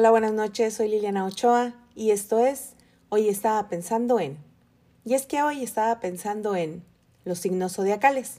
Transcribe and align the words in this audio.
Hola, 0.00 0.12
buenas 0.12 0.32
noches, 0.32 0.72
soy 0.72 0.88
Liliana 0.88 1.26
Ochoa 1.26 1.74
y 1.94 2.10
esto 2.10 2.38
es 2.38 2.70
Hoy 3.10 3.28
estaba 3.28 3.68
pensando 3.68 4.18
en. 4.18 4.38
Y 5.04 5.12
es 5.12 5.26
que 5.26 5.42
hoy 5.42 5.62
estaba 5.62 6.00
pensando 6.00 6.56
en 6.56 6.82
los 7.26 7.40
signos 7.40 7.74
zodiacales. 7.74 8.38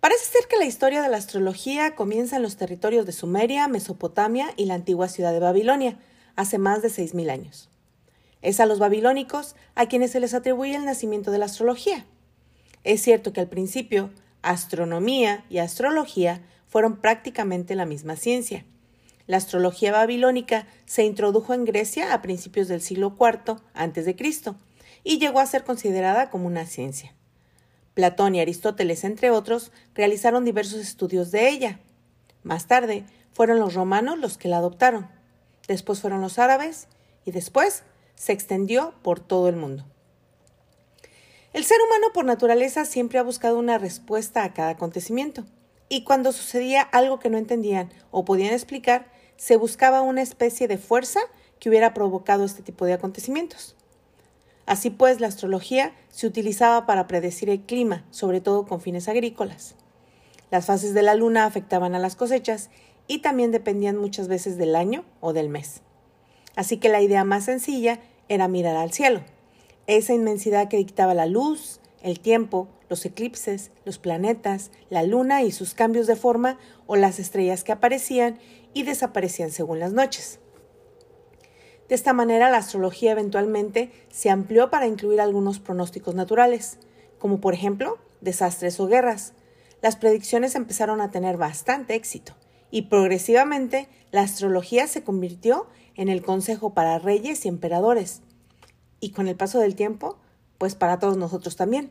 Parece 0.00 0.24
ser 0.24 0.48
que 0.48 0.56
la 0.56 0.64
historia 0.64 1.00
de 1.00 1.08
la 1.08 1.16
astrología 1.16 1.94
comienza 1.94 2.34
en 2.34 2.42
los 2.42 2.56
territorios 2.56 3.06
de 3.06 3.12
Sumeria, 3.12 3.68
Mesopotamia 3.68 4.52
y 4.56 4.64
la 4.64 4.74
antigua 4.74 5.06
ciudad 5.06 5.30
de 5.30 5.38
Babilonia, 5.38 5.96
hace 6.34 6.58
más 6.58 6.82
de 6.82 6.88
6.000 6.88 7.30
años. 7.30 7.70
Es 8.42 8.58
a 8.58 8.66
los 8.66 8.80
babilónicos 8.80 9.54
a 9.76 9.86
quienes 9.86 10.10
se 10.10 10.18
les 10.18 10.34
atribuye 10.34 10.74
el 10.74 10.86
nacimiento 10.86 11.30
de 11.30 11.38
la 11.38 11.44
astrología. 11.44 12.04
Es 12.82 13.00
cierto 13.00 13.32
que 13.32 13.42
al 13.42 13.48
principio, 13.48 14.10
astronomía 14.42 15.44
y 15.50 15.58
astrología 15.58 16.42
fueron 16.66 17.00
prácticamente 17.00 17.76
la 17.76 17.86
misma 17.86 18.16
ciencia 18.16 18.64
la 19.26 19.36
astrología 19.36 19.92
babilónica 19.92 20.66
se 20.84 21.04
introdujo 21.04 21.54
en 21.54 21.64
Grecia 21.64 22.12
a 22.12 22.22
principios 22.22 22.68
del 22.68 22.80
siglo 22.80 23.16
IV 23.18 23.56
a.C. 23.74 24.16
y 25.04 25.18
llegó 25.18 25.40
a 25.40 25.46
ser 25.46 25.64
considerada 25.64 26.30
como 26.30 26.46
una 26.46 26.66
ciencia. 26.66 27.14
Platón 27.94 28.34
y 28.34 28.40
Aristóteles, 28.40 29.04
entre 29.04 29.30
otros, 29.30 29.72
realizaron 29.94 30.44
diversos 30.44 30.80
estudios 30.80 31.30
de 31.30 31.48
ella. 31.48 31.80
Más 32.42 32.66
tarde, 32.66 33.04
fueron 33.32 33.58
los 33.58 33.74
romanos 33.74 34.18
los 34.18 34.38
que 34.38 34.48
la 34.48 34.58
adoptaron. 34.58 35.08
Después 35.66 36.00
fueron 36.00 36.20
los 36.20 36.38
árabes 36.38 36.88
y 37.24 37.32
después 37.32 37.82
se 38.14 38.32
extendió 38.32 38.94
por 39.02 39.20
todo 39.20 39.48
el 39.48 39.56
mundo. 39.56 39.84
El 41.52 41.64
ser 41.64 41.78
humano 41.86 42.12
por 42.12 42.26
naturaleza 42.26 42.84
siempre 42.84 43.18
ha 43.18 43.22
buscado 43.22 43.58
una 43.58 43.78
respuesta 43.78 44.44
a 44.44 44.52
cada 44.52 44.70
acontecimiento, 44.70 45.44
y 45.88 46.04
cuando 46.04 46.32
sucedía 46.32 46.82
algo 46.82 47.18
que 47.18 47.30
no 47.30 47.38
entendían 47.38 47.90
o 48.10 48.26
podían 48.26 48.52
explicar, 48.52 49.10
se 49.36 49.56
buscaba 49.56 50.02
una 50.02 50.22
especie 50.22 50.68
de 50.68 50.78
fuerza 50.78 51.20
que 51.58 51.68
hubiera 51.68 51.94
provocado 51.94 52.44
este 52.44 52.62
tipo 52.62 52.84
de 52.84 52.94
acontecimientos. 52.94 53.76
Así 54.66 54.90
pues, 54.90 55.20
la 55.20 55.28
astrología 55.28 55.92
se 56.10 56.26
utilizaba 56.26 56.86
para 56.86 57.06
predecir 57.06 57.50
el 57.50 57.60
clima, 57.60 58.04
sobre 58.10 58.40
todo 58.40 58.66
con 58.66 58.80
fines 58.80 59.08
agrícolas. 59.08 59.76
Las 60.50 60.66
fases 60.66 60.94
de 60.94 61.02
la 61.02 61.14
luna 61.14 61.44
afectaban 61.44 61.94
a 61.94 61.98
las 61.98 62.16
cosechas 62.16 62.70
y 63.06 63.18
también 63.18 63.52
dependían 63.52 63.96
muchas 63.96 64.28
veces 64.28 64.58
del 64.58 64.74
año 64.74 65.04
o 65.20 65.32
del 65.32 65.48
mes. 65.48 65.82
Así 66.56 66.78
que 66.78 66.88
la 66.88 67.00
idea 67.00 67.24
más 67.24 67.44
sencilla 67.44 68.00
era 68.28 68.48
mirar 68.48 68.76
al 68.76 68.92
cielo, 68.92 69.20
esa 69.86 70.14
inmensidad 70.14 70.68
que 70.68 70.78
dictaba 70.78 71.14
la 71.14 71.26
luz, 71.26 71.80
el 72.02 72.18
tiempo, 72.18 72.68
los 72.88 73.04
eclipses, 73.04 73.70
los 73.84 73.98
planetas, 73.98 74.70
la 74.90 75.02
luna 75.02 75.42
y 75.42 75.52
sus 75.52 75.74
cambios 75.74 76.06
de 76.06 76.16
forma 76.16 76.58
o 76.86 76.96
las 76.96 77.18
estrellas 77.18 77.64
que 77.64 77.72
aparecían 77.72 78.38
y 78.76 78.82
desaparecían 78.82 79.52
según 79.52 79.80
las 79.80 79.94
noches. 79.94 80.38
De 81.88 81.94
esta 81.94 82.12
manera 82.12 82.50
la 82.50 82.58
astrología 82.58 83.12
eventualmente 83.12 83.90
se 84.10 84.28
amplió 84.28 84.68
para 84.68 84.86
incluir 84.86 85.22
algunos 85.22 85.60
pronósticos 85.60 86.14
naturales, 86.14 86.78
como 87.18 87.40
por 87.40 87.54
ejemplo 87.54 87.96
desastres 88.20 88.78
o 88.78 88.86
guerras. 88.86 89.32
Las 89.80 89.96
predicciones 89.96 90.54
empezaron 90.54 91.00
a 91.00 91.10
tener 91.10 91.38
bastante 91.38 91.94
éxito 91.94 92.34
y 92.70 92.82
progresivamente 92.82 93.88
la 94.10 94.20
astrología 94.20 94.86
se 94.88 95.02
convirtió 95.02 95.68
en 95.94 96.10
el 96.10 96.20
consejo 96.20 96.74
para 96.74 96.98
reyes 96.98 97.46
y 97.46 97.48
emperadores. 97.48 98.20
Y 99.00 99.12
con 99.12 99.26
el 99.26 99.36
paso 99.36 99.58
del 99.58 99.74
tiempo, 99.74 100.18
pues 100.58 100.74
para 100.74 100.98
todos 100.98 101.16
nosotros 101.16 101.56
también. 101.56 101.90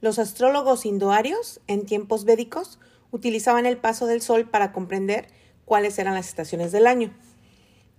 Los 0.00 0.20
astrólogos 0.20 0.86
indoarios, 0.86 1.60
en 1.66 1.84
tiempos 1.84 2.24
védicos, 2.24 2.78
utilizaban 3.10 3.66
el 3.66 3.76
paso 3.76 4.06
del 4.06 4.22
sol 4.22 4.48
para 4.48 4.72
comprender 4.72 5.28
cuáles 5.64 5.98
eran 5.98 6.14
las 6.14 6.28
estaciones 6.28 6.72
del 6.72 6.86
año. 6.86 7.14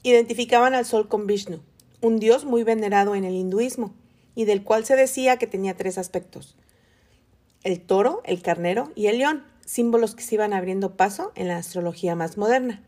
Identificaban 0.03 0.73
al 0.73 0.85
sol 0.85 1.07
con 1.07 1.27
Vishnu, 1.27 1.61
un 2.01 2.19
dios 2.19 2.45
muy 2.45 2.63
venerado 2.63 3.15
en 3.15 3.23
el 3.25 3.33
hinduismo, 3.33 3.93
y 4.35 4.45
del 4.45 4.63
cual 4.63 4.85
se 4.85 4.95
decía 4.95 5.37
que 5.37 5.47
tenía 5.47 5.75
tres 5.75 5.97
aspectos. 5.97 6.55
El 7.63 7.81
toro, 7.81 8.21
el 8.23 8.41
carnero 8.41 8.91
y 8.95 9.07
el 9.07 9.17
león, 9.17 9.43
símbolos 9.65 10.15
que 10.15 10.23
se 10.23 10.35
iban 10.35 10.53
abriendo 10.53 10.95
paso 10.95 11.31
en 11.35 11.47
la 11.49 11.57
astrología 11.57 12.15
más 12.15 12.37
moderna. 12.37 12.81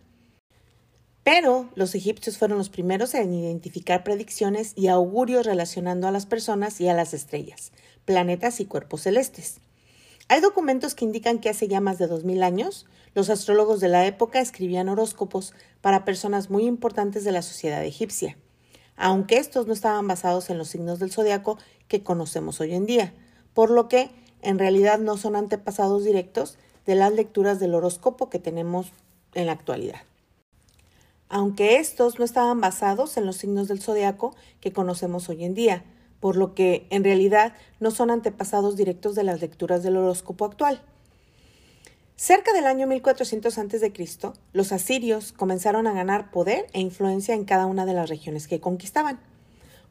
Pero 1.24 1.70
los 1.76 1.94
egipcios 1.94 2.38
fueron 2.38 2.58
los 2.58 2.70
primeros 2.70 3.14
en 3.14 3.34
identificar 3.34 4.04
predicciones 4.04 4.74
y 4.76 4.88
augurios 4.88 5.46
relacionando 5.46 6.08
a 6.08 6.12
las 6.12 6.26
personas 6.26 6.82
y 6.82 6.88
a 6.88 6.94
las 6.94 7.14
estrellas, 7.14 7.72
planetas 8.06 8.60
y 8.60 8.66
cuerpos 8.66 9.02
celestes. 9.02 9.60
Hay 10.32 10.40
documentos 10.40 10.96
que 10.96 11.04
indican 11.04 11.40
que 11.40 11.50
hace 11.50 11.68
ya 11.68 11.82
más 11.82 11.98
de 11.98 12.08
dos 12.08 12.24
mil 12.24 12.42
años, 12.42 12.86
los 13.14 13.30
astrólogos 13.30 13.82
de 13.82 13.90
la 13.90 14.06
época 14.06 14.40
escribían 14.40 14.88
horóscopos 14.88 15.54
para 15.82 16.06
personas 16.06 16.50
muy 16.50 16.64
importantes 16.68 17.26
de 17.26 17.34
la 17.34 17.42
sociedad 17.42 17.84
egipcia, 17.84 18.38
aunque 18.96 19.36
estos 19.36 19.68
no 19.68 19.74
estaban 19.74 20.08
basados 20.08 20.50
en 20.50 20.58
los 20.58 20.70
signos 20.70 21.00
del 21.00 21.12
zodiaco 21.12 21.58
que 21.90 22.02
conocemos 22.02 22.62
hoy 22.62 22.76
en 22.76 22.86
día, 22.86 23.14
por 23.54 23.72
lo 23.72 23.90
que 23.90 24.10
en 24.42 24.58
realidad 24.58 25.00
no 25.00 25.18
son 25.18 25.36
antepasados 25.36 26.06
directos 26.06 26.58
de 26.86 26.96
las 26.96 27.12
lecturas 27.12 27.60
del 27.60 27.76
horóscopo 27.76 28.30
que 28.30 28.40
tenemos 28.40 28.94
en 29.34 29.48
la 29.48 29.52
actualidad. 29.52 30.00
Aunque 31.28 31.76
estos 31.76 32.20
no 32.20 32.24
estaban 32.24 32.62
basados 32.62 33.18
en 33.18 33.26
los 33.26 33.36
signos 33.36 33.68
del 33.68 33.82
zodiaco 33.82 34.34
que 34.62 34.72
conocemos 34.72 35.28
hoy 35.28 35.44
en 35.44 35.56
día, 35.56 35.84
por 36.22 36.38
lo 36.38 36.56
que 36.56 36.88
en 36.90 37.04
realidad 37.04 37.54
no 37.82 37.92
son 37.92 38.10
antepasados 38.10 38.78
directos 38.78 39.14
de 39.16 39.26
las 39.26 39.42
lecturas 39.42 39.84
del 39.84 39.98
horóscopo 39.98 40.46
actual. 40.46 40.82
Cerca 42.16 42.54
del 42.54 42.68
año 42.68 42.88
1400 42.88 43.58
a.C., 43.58 43.92
los 44.54 44.72
asirios 44.72 45.34
comenzaron 45.34 45.88
a 45.88 45.94
ganar 45.94 46.32
poder 46.32 46.68
e 46.72 46.80
influencia 46.80 47.36
en 47.36 47.44
cada 47.44 47.66
una 47.66 47.86
de 47.86 47.94
las 47.94 48.10
regiones 48.10 48.48
que 48.48 48.62
conquistaban. 48.62 49.20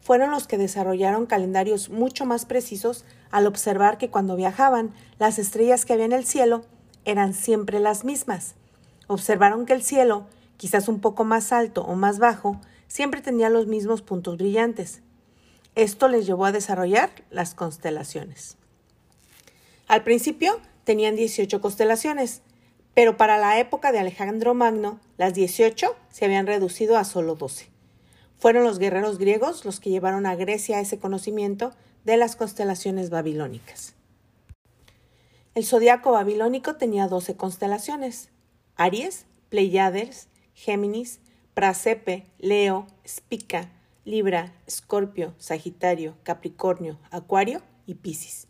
Fueron 0.00 0.30
los 0.30 0.46
que 0.46 0.56
desarrollaron 0.56 1.26
calendarios 1.26 1.90
mucho 1.90 2.24
más 2.24 2.46
precisos 2.46 3.04
al 3.30 3.46
observar 3.46 3.98
que 3.98 4.08
cuando 4.08 4.36
viajaban, 4.36 4.94
las 5.18 5.38
estrellas 5.38 5.84
que 5.84 5.92
había 5.92 6.06
en 6.06 6.12
el 6.12 6.24
cielo 6.24 6.62
eran 7.04 7.34
siempre 7.34 7.80
las 7.80 8.04
mismas. 8.04 8.54
Observaron 9.08 9.66
que 9.66 9.74
el 9.74 9.82
cielo 9.82 10.26
quizás 10.60 10.88
un 10.88 11.00
poco 11.00 11.24
más 11.24 11.52
alto 11.52 11.82
o 11.82 11.94
más 11.94 12.18
bajo, 12.18 12.60
siempre 12.86 13.22
tenía 13.22 13.48
los 13.48 13.66
mismos 13.66 14.02
puntos 14.02 14.36
brillantes. 14.36 15.00
Esto 15.74 16.08
les 16.08 16.26
llevó 16.26 16.46
a 16.46 16.52
desarrollar 16.52 17.10
las 17.30 17.54
constelaciones. 17.54 18.56
Al 19.86 20.02
principio 20.02 20.60
tenían 20.84 21.16
18 21.16 21.60
constelaciones, 21.60 22.42
pero 22.94 23.16
para 23.16 23.38
la 23.38 23.58
época 23.58 23.92
de 23.92 24.00
Alejandro 24.00 24.54
Magno, 24.54 25.00
las 25.16 25.34
18 25.34 25.96
se 26.10 26.24
habían 26.24 26.46
reducido 26.46 26.96
a 26.96 27.04
solo 27.04 27.36
12. 27.36 27.68
Fueron 28.38 28.64
los 28.64 28.78
guerreros 28.78 29.18
griegos 29.18 29.64
los 29.64 29.80
que 29.80 29.90
llevaron 29.90 30.26
a 30.26 30.34
Grecia 30.34 30.80
ese 30.80 30.98
conocimiento 30.98 31.72
de 32.04 32.16
las 32.16 32.36
constelaciones 32.36 33.10
babilónicas. 33.10 33.94
El 35.54 35.64
zodiaco 35.64 36.12
babilónico 36.12 36.76
tenía 36.76 37.06
12 37.06 37.36
constelaciones: 37.36 38.30
Aries, 38.76 39.26
Pleiades, 39.50 40.28
Géminis, 40.54 41.20
Prasepe, 41.54 42.26
Leo, 42.38 42.86
Spica, 43.06 43.70
Libra, 44.10 44.52
Escorpio, 44.66 45.34
Sagitario, 45.38 46.16
Capricornio, 46.24 46.98
Acuario 47.12 47.62
y 47.86 47.94
Piscis. 47.94 48.48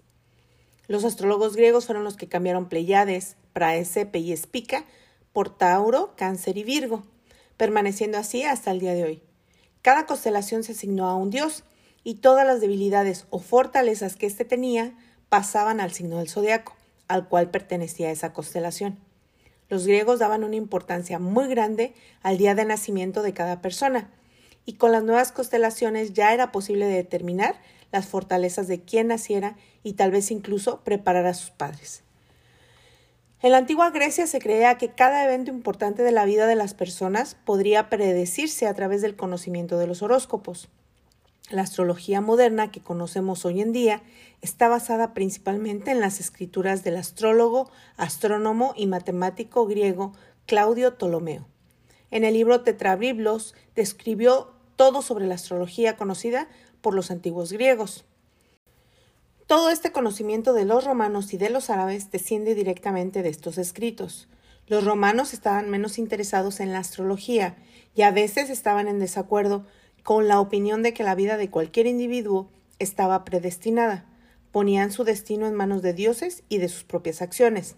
Los 0.89 1.05
astrólogos 1.05 1.55
griegos 1.55 1.85
fueron 1.85 2.03
los 2.03 2.17
que 2.17 2.29
cambiaron 2.29 2.71
Pleiades, 2.71 3.37
Praesepe 3.53 4.19
y 4.19 4.35
Spica 4.35 4.87
por 5.35 5.57
Tauro, 5.57 6.15
Cáncer 6.17 6.57
y 6.57 6.65
Virgo, 6.65 7.05
permaneciendo 7.59 8.17
así 8.17 8.43
hasta 8.43 8.71
el 8.71 8.81
día 8.81 8.95
de 8.95 9.05
hoy. 9.05 9.23
Cada 9.83 10.07
constelación 10.07 10.65
se 10.65 10.73
asignó 10.73 11.09
a 11.09 11.15
un 11.15 11.29
dios 11.29 11.65
y 12.05 12.15
todas 12.15 12.47
las 12.47 12.63
debilidades 12.63 13.27
o 13.29 13.39
fortalezas 13.39 14.17
que 14.17 14.27
éste 14.27 14.47
tenía 14.47 14.97
pasaban 15.29 15.79
al 15.81 15.93
signo 15.93 16.17
del 16.17 16.31
zodiaco, 16.31 16.75
al 17.07 17.29
cual 17.29 17.51
pertenecía 17.51 18.11
esa 18.11 18.33
constelación. 18.33 18.99
Los 19.69 19.87
griegos 19.87 20.19
daban 20.19 20.43
una 20.43 20.57
importancia 20.57 21.19
muy 21.19 21.49
grande 21.49 21.93
al 22.23 22.39
día 22.39 22.55
de 22.55 22.65
nacimiento 22.65 23.23
de 23.23 23.35
cada 23.35 23.61
persona, 23.61 24.11
y 24.65 24.75
con 24.75 24.93
las 24.93 25.03
nuevas 25.03 25.33
constelaciones 25.33 26.13
ya 26.13 26.33
era 26.35 26.53
posible 26.53 26.87
determinar 26.87 27.61
las 27.93 28.07
fortalezas 28.07 28.69
de 28.69 28.81
quien 28.81 29.09
naciera 29.09 29.57
y 29.83 29.95
tal 29.95 30.11
vez 30.11 30.31
incluso 30.31 30.81
preparar 30.81 31.27
a 31.27 31.35
sus 31.35 31.51
padres. 31.51 32.03
En 33.43 33.53
la 33.53 33.59
antigua 33.59 33.91
Grecia 33.91 34.27
se 34.27 34.39
creía 34.39 34.77
que 34.77 34.91
cada 34.91 35.25
evento 35.25 35.51
importante 35.51 36.03
de 36.03 36.13
la 36.13 36.27
vida 36.27 36.47
de 36.47 36.57
las 36.57 36.75
personas 36.75 37.37
podría 37.45 37.89
predecirse 37.89 38.67
a 38.67 38.75
través 38.75 39.01
del 39.01 39.17
conocimiento 39.17 39.79
de 39.79 39.87
los 39.87 40.03
horóscopos. 40.03 40.69
La 41.51 41.63
astrología 41.63 42.21
moderna 42.21 42.71
que 42.71 42.81
conocemos 42.81 43.45
hoy 43.47 43.63
en 43.63 43.73
día 43.73 44.03
está 44.43 44.69
basada 44.69 45.15
principalmente 45.15 45.91
en 45.91 46.01
las 46.01 46.21
escrituras 46.21 46.85
del 46.85 46.97
astrólogo, 46.97 47.71
astrónomo 47.97 48.75
y 48.77 48.87
matemático 48.87 49.67
griego 49.67 50.13
Claudio 50.47 50.95
Ptolomeo. 50.95 51.47
En 52.11 52.25
el 52.25 52.35
libro 52.35 52.63
Tetrabiblos 52.63 53.55
describió 53.75 54.53
todo 54.77 55.03
sobre 55.03 55.27
la 55.27 55.35
astrología 55.35 55.97
conocida 55.97 56.49
por 56.81 56.95
los 56.95 57.11
antiguos 57.11 57.53
griegos. 57.53 58.05
Todo 59.47 59.71
este 59.71 59.93
conocimiento 59.93 60.53
de 60.53 60.65
los 60.65 60.85
romanos 60.85 61.35
y 61.35 61.37
de 61.37 61.51
los 61.51 61.71
árabes 61.71 62.11
desciende 62.11 62.55
directamente 62.55 63.23
de 63.23 63.29
estos 63.29 63.59
escritos. 63.59 64.29
Los 64.67 64.85
romanos 64.85 65.35
estaban 65.35 65.69
menos 65.69 65.99
interesados 65.99 66.61
en 66.61 66.73
la 66.73 66.79
astrología 66.79 67.57
y 67.95 68.03
a 68.03 68.13
veces 68.13 68.51
estaban 68.51 68.87
en 68.87 69.01
desacuerdo 69.01 69.67
con 70.05 70.29
la 70.29 70.41
opinión 70.41 70.83
de 70.83 70.95
que 70.95 71.03
la 71.03 71.17
vida 71.17 71.37
de 71.37 71.51
cualquier 71.51 71.87
individuo 71.87 72.49
estaba 72.79 73.25
predestinada. 73.25 74.07
Ponían 74.53 74.93
su 74.93 75.05
destino 75.05 75.47
en 75.47 75.55
manos 75.55 75.83
de 75.83 75.93
dioses 75.93 76.45
y 76.49 76.59
de 76.59 76.69
sus 76.69 76.85
propias 76.85 77.21
acciones. 77.21 77.77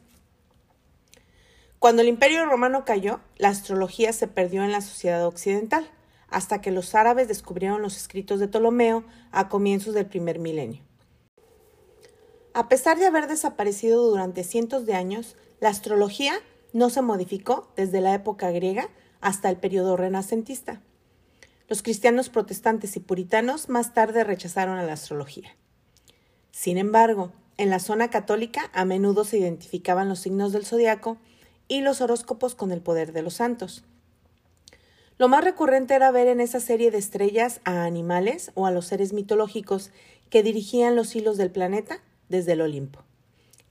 Cuando 1.82 2.02
el 2.02 2.06
imperio 2.06 2.46
romano 2.46 2.84
cayó, 2.84 3.18
la 3.38 3.48
astrología 3.48 4.12
se 4.12 4.28
perdió 4.28 4.62
en 4.62 4.70
la 4.70 4.82
sociedad 4.82 5.26
occidental, 5.26 5.90
hasta 6.28 6.60
que 6.60 6.70
los 6.70 6.94
árabes 6.94 7.26
descubrieron 7.26 7.82
los 7.82 7.96
escritos 7.96 8.38
de 8.38 8.46
Ptolomeo 8.46 9.02
a 9.32 9.48
comienzos 9.48 9.92
del 9.92 10.06
primer 10.06 10.38
milenio. 10.38 10.84
A 12.54 12.68
pesar 12.68 13.00
de 13.00 13.06
haber 13.06 13.26
desaparecido 13.26 14.08
durante 14.08 14.44
cientos 14.44 14.86
de 14.86 14.94
años, 14.94 15.34
la 15.58 15.70
astrología 15.70 16.34
no 16.72 16.88
se 16.88 17.02
modificó 17.02 17.72
desde 17.74 18.00
la 18.00 18.14
época 18.14 18.52
griega 18.52 18.88
hasta 19.20 19.50
el 19.50 19.56
periodo 19.56 19.96
renacentista. 19.96 20.82
Los 21.66 21.82
cristianos 21.82 22.28
protestantes 22.28 22.94
y 22.94 23.00
puritanos 23.00 23.68
más 23.68 23.92
tarde 23.92 24.22
rechazaron 24.22 24.78
a 24.78 24.84
la 24.84 24.92
astrología. 24.92 25.56
Sin 26.52 26.78
embargo, 26.78 27.32
en 27.56 27.70
la 27.70 27.80
zona 27.80 28.08
católica 28.08 28.70
a 28.72 28.84
menudo 28.84 29.24
se 29.24 29.38
identificaban 29.38 30.08
los 30.08 30.20
signos 30.20 30.52
del 30.52 30.64
zodiaco 30.64 31.18
y 31.68 31.80
los 31.80 32.00
horóscopos 32.00 32.54
con 32.54 32.72
el 32.72 32.80
poder 32.80 33.12
de 33.12 33.22
los 33.22 33.34
santos. 33.34 33.84
Lo 35.18 35.28
más 35.28 35.44
recurrente 35.44 35.94
era 35.94 36.10
ver 36.10 36.26
en 36.28 36.40
esa 36.40 36.60
serie 36.60 36.90
de 36.90 36.98
estrellas 36.98 37.60
a 37.64 37.84
animales 37.84 38.50
o 38.54 38.66
a 38.66 38.70
los 38.70 38.86
seres 38.86 39.12
mitológicos 39.12 39.90
que 40.30 40.42
dirigían 40.42 40.96
los 40.96 41.14
hilos 41.14 41.36
del 41.36 41.50
planeta 41.50 42.02
desde 42.28 42.52
el 42.52 42.62
Olimpo. 42.62 43.04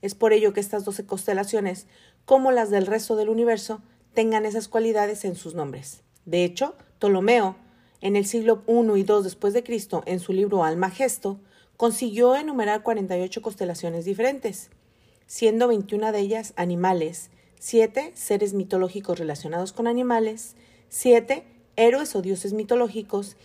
Es 0.00 0.14
por 0.14 0.32
ello 0.32 0.52
que 0.52 0.60
estas 0.60 0.84
doce 0.84 1.04
constelaciones, 1.06 1.86
como 2.24 2.52
las 2.52 2.70
del 2.70 2.86
resto 2.86 3.16
del 3.16 3.28
universo, 3.28 3.82
tengan 4.14 4.46
esas 4.46 4.68
cualidades 4.68 5.24
en 5.24 5.36
sus 5.36 5.54
nombres. 5.54 6.02
De 6.24 6.44
hecho, 6.44 6.74
Ptolomeo, 6.98 7.56
en 8.00 8.16
el 8.16 8.26
siglo 8.26 8.62
I 8.66 9.00
y 9.00 9.00
II 9.00 9.22
después 9.22 9.52
de 9.54 9.62
Cristo, 9.62 10.02
en 10.06 10.20
su 10.20 10.32
libro 10.32 10.64
Almagesto, 10.64 11.40
consiguió 11.76 12.36
enumerar 12.36 12.82
48 12.82 13.42
constelaciones 13.42 14.04
diferentes, 14.04 14.70
siendo 15.26 15.68
21 15.68 16.12
de 16.12 16.18
ellas 16.20 16.52
animales, 16.56 17.30
7 17.62 18.10
seres 18.16 18.54
mitológicos 18.54 19.20
relacionados 19.20 19.72
con 19.72 19.86
animales, 19.86 20.56
7 20.88 21.44
héroes 21.76 22.16
o 22.16 22.20
dioses 22.20 22.54
mitológicos 22.54 23.36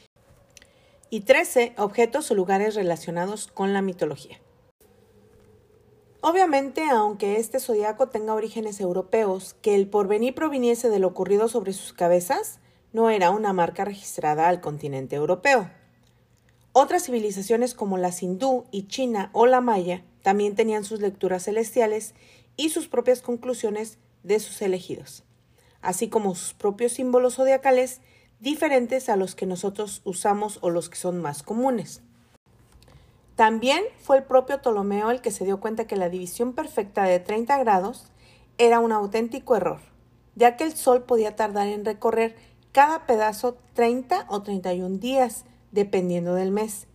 y 1.12 1.20
13 1.20 1.76
objetos 1.78 2.32
o 2.32 2.34
lugares 2.34 2.74
relacionados 2.74 3.46
con 3.46 3.74
la 3.74 3.84
mitología. 3.84 4.42
Obviamente, 6.22 6.90
aunque 6.90 7.36
este 7.36 7.60
zodiaco 7.60 8.10
tenga 8.10 8.34
orígenes 8.34 8.80
europeos, 8.80 9.56
que 9.62 9.76
el 9.76 9.88
porvenir 9.88 10.34
proviniese 10.34 10.90
de 10.90 10.98
lo 10.98 11.10
ocurrido 11.10 11.48
sobre 11.48 11.74
sus 11.74 11.94
cabezas, 11.94 12.60
no 12.94 13.12
era 13.12 13.30
una 13.30 13.54
marca 13.54 13.86
registrada 13.86 14.50
al 14.50 14.62
continente 14.62 15.16
europeo. 15.16 15.70
Otras 16.72 17.04
civilizaciones 17.04 17.76
como 17.76 18.00
la 18.00 18.12
hindú 18.20 18.66
y 18.72 18.88
china 18.88 19.30
o 19.34 19.46
la 19.46 19.62
maya 19.62 20.04
también 20.24 20.56
tenían 20.56 20.86
sus 20.86 21.02
lecturas 21.02 21.44
celestiales 21.44 22.16
y 22.56 22.70
sus 22.70 22.88
propias 22.88 23.22
conclusiones 23.22 24.00
de 24.28 24.40
sus 24.40 24.62
elegidos, 24.62 25.24
así 25.82 26.10
como 26.10 26.36
sus 26.36 26.54
propios 26.54 26.94
símbolos 26.94 27.36
zodiacales 27.36 28.02
diferentes 28.40 29.10
a 29.10 29.16
los 29.16 29.36
que 29.36 29.46
nosotros 29.46 30.02
usamos 30.04 30.60
o 30.62 30.70
los 30.70 30.90
que 30.90 30.98
son 30.98 31.22
más 31.22 31.44
comunes. 31.44 32.02
También 33.36 33.84
fue 34.00 34.18
el 34.18 34.24
propio 34.24 34.62
Ptolomeo 34.62 35.12
el 35.12 35.22
que 35.22 35.32
se 35.32 35.46
dio 35.46 35.60
cuenta 35.60 35.86
que 35.86 35.96
la 35.96 36.10
división 36.10 36.54
perfecta 36.54 37.04
de 37.04 37.20
30 37.20 37.58
grados 37.60 38.08
era 38.58 38.80
un 38.80 38.92
auténtico 38.92 39.56
error, 39.56 39.80
ya 40.36 40.58
que 40.58 40.64
el 40.64 40.76
Sol 40.76 41.04
podía 41.04 41.36
tardar 41.36 41.68
en 41.68 41.86
recorrer 41.86 42.36
cada 42.72 43.06
pedazo 43.06 43.58
30 43.74 44.26
o 44.30 44.42
31 44.42 44.98
días, 44.98 45.46
dependiendo 45.72 46.34
del 46.34 46.52
mes, 46.52 46.88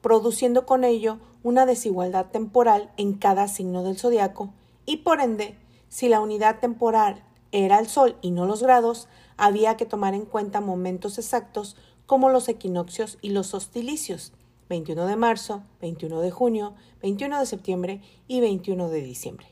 produciendo 0.00 0.66
con 0.66 0.84
ello 0.84 1.18
una 1.42 1.66
desigualdad 1.66 2.26
temporal 2.26 2.90
en 2.96 3.14
cada 3.14 3.48
signo 3.48 3.82
del 3.82 3.98
zodiaco 3.98 4.52
y 4.84 4.98
por 4.98 5.20
ende, 5.20 5.56
si 5.88 6.08
la 6.08 6.20
unidad 6.20 6.60
temporal 6.60 7.22
era 7.52 7.78
el 7.78 7.86
Sol 7.86 8.16
y 8.20 8.30
no 8.30 8.46
los 8.46 8.62
grados, 8.62 9.08
había 9.36 9.76
que 9.76 9.86
tomar 9.86 10.14
en 10.14 10.26
cuenta 10.26 10.60
momentos 10.60 11.18
exactos 11.18 11.76
como 12.06 12.30
los 12.30 12.48
equinoccios 12.48 13.18
y 13.20 13.30
los 13.30 13.54
hostilicios, 13.54 14.32
21 14.68 15.06
de 15.06 15.16
marzo, 15.16 15.62
21 15.80 16.20
de 16.20 16.30
junio, 16.30 16.74
21 17.02 17.38
de 17.38 17.46
septiembre 17.46 18.00
y 18.28 18.40
21 18.40 18.88
de 18.88 19.00
diciembre, 19.00 19.46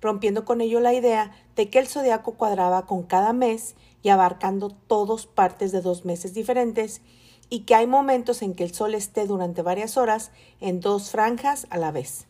rompiendo 0.00 0.44
con 0.44 0.60
ello 0.60 0.80
la 0.80 0.94
idea 0.94 1.32
de 1.56 1.70
que 1.70 1.78
el 1.78 1.88
zodiaco 1.88 2.34
cuadraba 2.34 2.86
con 2.86 3.02
cada 3.02 3.32
mes 3.32 3.74
y 4.02 4.08
abarcando 4.08 4.70
todos 4.70 5.26
partes 5.26 5.72
de 5.72 5.80
dos 5.80 6.04
meses 6.04 6.34
diferentes 6.34 7.02
y 7.50 7.60
que 7.60 7.74
hay 7.74 7.86
momentos 7.86 8.42
en 8.42 8.54
que 8.54 8.64
el 8.64 8.74
sol 8.74 8.94
esté 8.94 9.26
durante 9.26 9.62
varias 9.62 9.96
horas 9.96 10.30
en 10.60 10.80
dos 10.80 11.10
franjas 11.10 11.66
a 11.70 11.78
la 11.78 11.90
vez, 11.90 12.26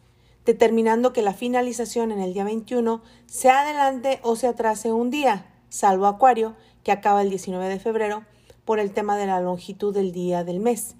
determinando 0.48 1.12
que 1.12 1.22
la 1.22 1.32
finalización 1.32 2.10
en 2.10 2.18
el 2.18 2.34
día 2.34 2.42
21 2.42 3.02
se 3.26 3.50
adelante 3.50 4.18
o 4.24 4.34
se 4.34 4.48
atrase 4.48 4.90
un 4.90 5.10
día, 5.10 5.46
salvo 5.68 6.06
Acuario, 6.06 6.56
que 6.82 6.90
acaba 6.90 7.22
el 7.22 7.30
19 7.30 7.68
de 7.68 7.78
febrero, 7.78 8.24
por 8.64 8.80
el 8.80 8.92
tema 8.92 9.16
de 9.16 9.26
la 9.26 9.40
longitud 9.40 9.94
del 9.94 10.10
día 10.10 10.42
del 10.44 10.58
mes 10.58 10.96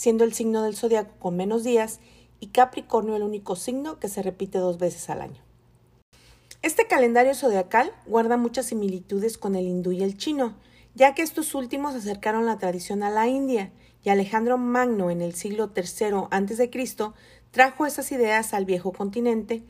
siendo 0.00 0.24
el 0.24 0.32
signo 0.32 0.62
del 0.62 0.76
zodiaco 0.76 1.12
con 1.18 1.36
menos 1.36 1.62
días 1.62 2.00
y 2.38 2.48
Capricornio 2.48 3.16
el 3.16 3.22
único 3.22 3.54
signo 3.54 3.98
que 3.98 4.08
se 4.08 4.22
repite 4.22 4.58
dos 4.58 4.78
veces 4.78 5.10
al 5.10 5.20
año. 5.20 5.42
Este 6.62 6.86
calendario 6.86 7.34
zodiacal 7.34 7.92
guarda 8.06 8.38
muchas 8.38 8.66
similitudes 8.66 9.36
con 9.36 9.54
el 9.56 9.66
hindú 9.66 9.92
y 9.92 10.02
el 10.02 10.16
chino, 10.16 10.56
ya 10.94 11.14
que 11.14 11.22
estos 11.22 11.54
últimos 11.54 11.94
acercaron 11.94 12.46
la 12.46 12.58
tradición 12.58 13.02
a 13.02 13.10
la 13.10 13.28
India 13.28 13.72
y 14.02 14.08
Alejandro 14.08 14.56
Magno 14.56 15.10
en 15.10 15.20
el 15.20 15.34
siglo 15.34 15.70
III 15.76 16.28
a.C. 16.30 16.70
trajo 17.50 17.86
esas 17.86 18.12
ideas 18.12 18.54
al 18.54 18.64
viejo 18.64 18.92
continente 18.92 19.62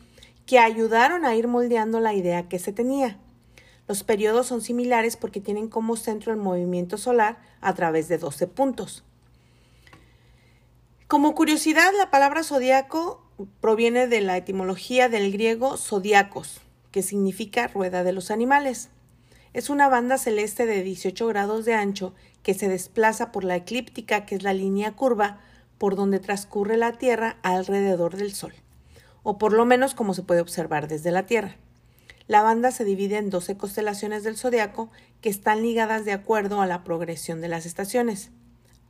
que 0.46 0.58
ayudaron 0.58 1.24
a 1.24 1.34
ir 1.34 1.48
moldeando 1.48 2.00
la 2.00 2.14
idea 2.14 2.48
que 2.48 2.58
se 2.58 2.72
tenía. 2.72 3.18
Los 3.86 4.04
periodos 4.04 4.46
son 4.46 4.60
similares 4.60 5.16
porque 5.16 5.40
tienen 5.40 5.68
como 5.68 5.96
centro 5.96 6.32
el 6.32 6.38
movimiento 6.38 6.98
solar 6.98 7.38
a 7.60 7.74
través 7.74 8.08
de 8.08 8.18
12 8.18 8.46
puntos. 8.46 9.04
Como 11.06 11.34
curiosidad, 11.34 11.90
la 11.98 12.10
palabra 12.10 12.44
zodiaco 12.44 13.26
proviene 13.60 14.06
de 14.06 14.20
la 14.20 14.36
etimología 14.36 15.08
del 15.08 15.32
griego 15.32 15.76
zodiacos, 15.76 16.60
que 16.92 17.02
significa 17.02 17.66
rueda 17.66 18.04
de 18.04 18.12
los 18.12 18.30
animales. 18.30 18.90
Es 19.52 19.70
una 19.70 19.88
banda 19.88 20.18
celeste 20.18 20.66
de 20.66 20.82
18 20.82 21.26
grados 21.26 21.64
de 21.64 21.74
ancho 21.74 22.14
que 22.42 22.54
se 22.54 22.68
desplaza 22.68 23.32
por 23.32 23.42
la 23.42 23.56
eclíptica, 23.56 24.24
que 24.24 24.36
es 24.36 24.42
la 24.42 24.54
línea 24.54 24.92
curva 24.92 25.40
por 25.80 25.96
donde 25.96 26.20
transcurre 26.20 26.76
la 26.76 26.92
Tierra 26.92 27.38
alrededor 27.42 28.14
del 28.18 28.34
Sol, 28.34 28.52
o 29.22 29.38
por 29.38 29.54
lo 29.54 29.64
menos 29.64 29.94
como 29.94 30.12
se 30.12 30.22
puede 30.22 30.42
observar 30.42 30.88
desde 30.88 31.10
la 31.10 31.24
Tierra. 31.24 31.56
La 32.26 32.42
banda 32.42 32.70
se 32.70 32.84
divide 32.84 33.16
en 33.16 33.30
12 33.30 33.56
constelaciones 33.56 34.22
del 34.22 34.36
zodiaco 34.36 34.90
que 35.22 35.30
están 35.30 35.62
ligadas 35.62 36.04
de 36.04 36.12
acuerdo 36.12 36.60
a 36.60 36.66
la 36.66 36.84
progresión 36.84 37.40
de 37.40 37.48
las 37.48 37.64
estaciones. 37.64 38.30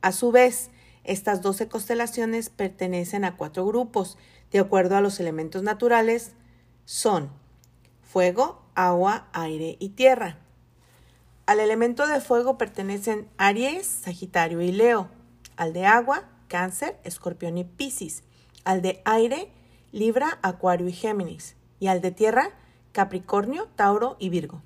A 0.01 0.11
su 0.11 0.33
vez, 0.33 0.69
estas 1.05 1.41
doce 1.41 1.69
constelaciones 1.69 2.49
pertenecen 2.49 3.23
a 3.23 3.37
cuatro 3.37 3.65
grupos, 3.65 4.17
de 4.51 4.59
acuerdo 4.59 4.97
a 4.97 5.01
los 5.01 5.21
elementos 5.21 5.63
naturales, 5.63 6.33
son 6.83 7.29
fuego, 8.01 8.65
agua, 8.75 9.29
aire 9.31 9.77
y 9.79 9.91
tierra. 9.91 10.39
Al 11.45 11.61
elemento 11.61 12.05
de 12.05 12.19
fuego 12.19 12.57
pertenecen 12.57 13.29
Aries, 13.37 13.87
Sagitario 13.87 14.59
y 14.59 14.73
Leo. 14.73 15.07
Al 15.55 15.71
de 15.71 15.85
agua, 15.85 16.27
Cáncer, 16.51 16.99
Escorpión 17.05 17.57
y 17.57 17.63
Piscis. 17.63 18.23
Al 18.65 18.81
de 18.81 19.01
aire, 19.05 19.49
Libra, 19.93 20.37
Acuario 20.41 20.89
y 20.89 20.91
Géminis. 20.91 21.55
Y 21.79 21.87
al 21.87 22.01
de 22.01 22.11
tierra, 22.11 22.49
Capricornio, 22.91 23.69
Tauro 23.77 24.17
y 24.19 24.27
Virgo. 24.27 24.61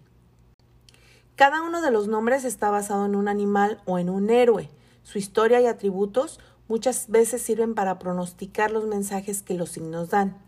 Cada 1.36 1.62
uno 1.62 1.84
de 1.84 1.92
los 1.92 2.08
nombres 2.08 2.44
está 2.44 2.72
basado 2.72 3.06
en 3.06 3.16
un 3.16 3.28
animal 3.28 3.84
o 3.86 4.00
en 4.00 4.10
un 4.10 4.32
héroe. 4.32 4.72
Su 5.04 5.20
historia 5.20 5.62
y 5.62 5.68
atributos 5.68 6.40
muchas 6.68 7.08
veces 7.08 7.44
sirven 7.44 7.76
para 7.76 8.00
pronosticar 8.00 8.72
los 8.72 8.88
mensajes 8.88 9.44
que 9.44 9.54
los 9.54 9.70
signos 9.70 10.10
dan. 10.10 10.42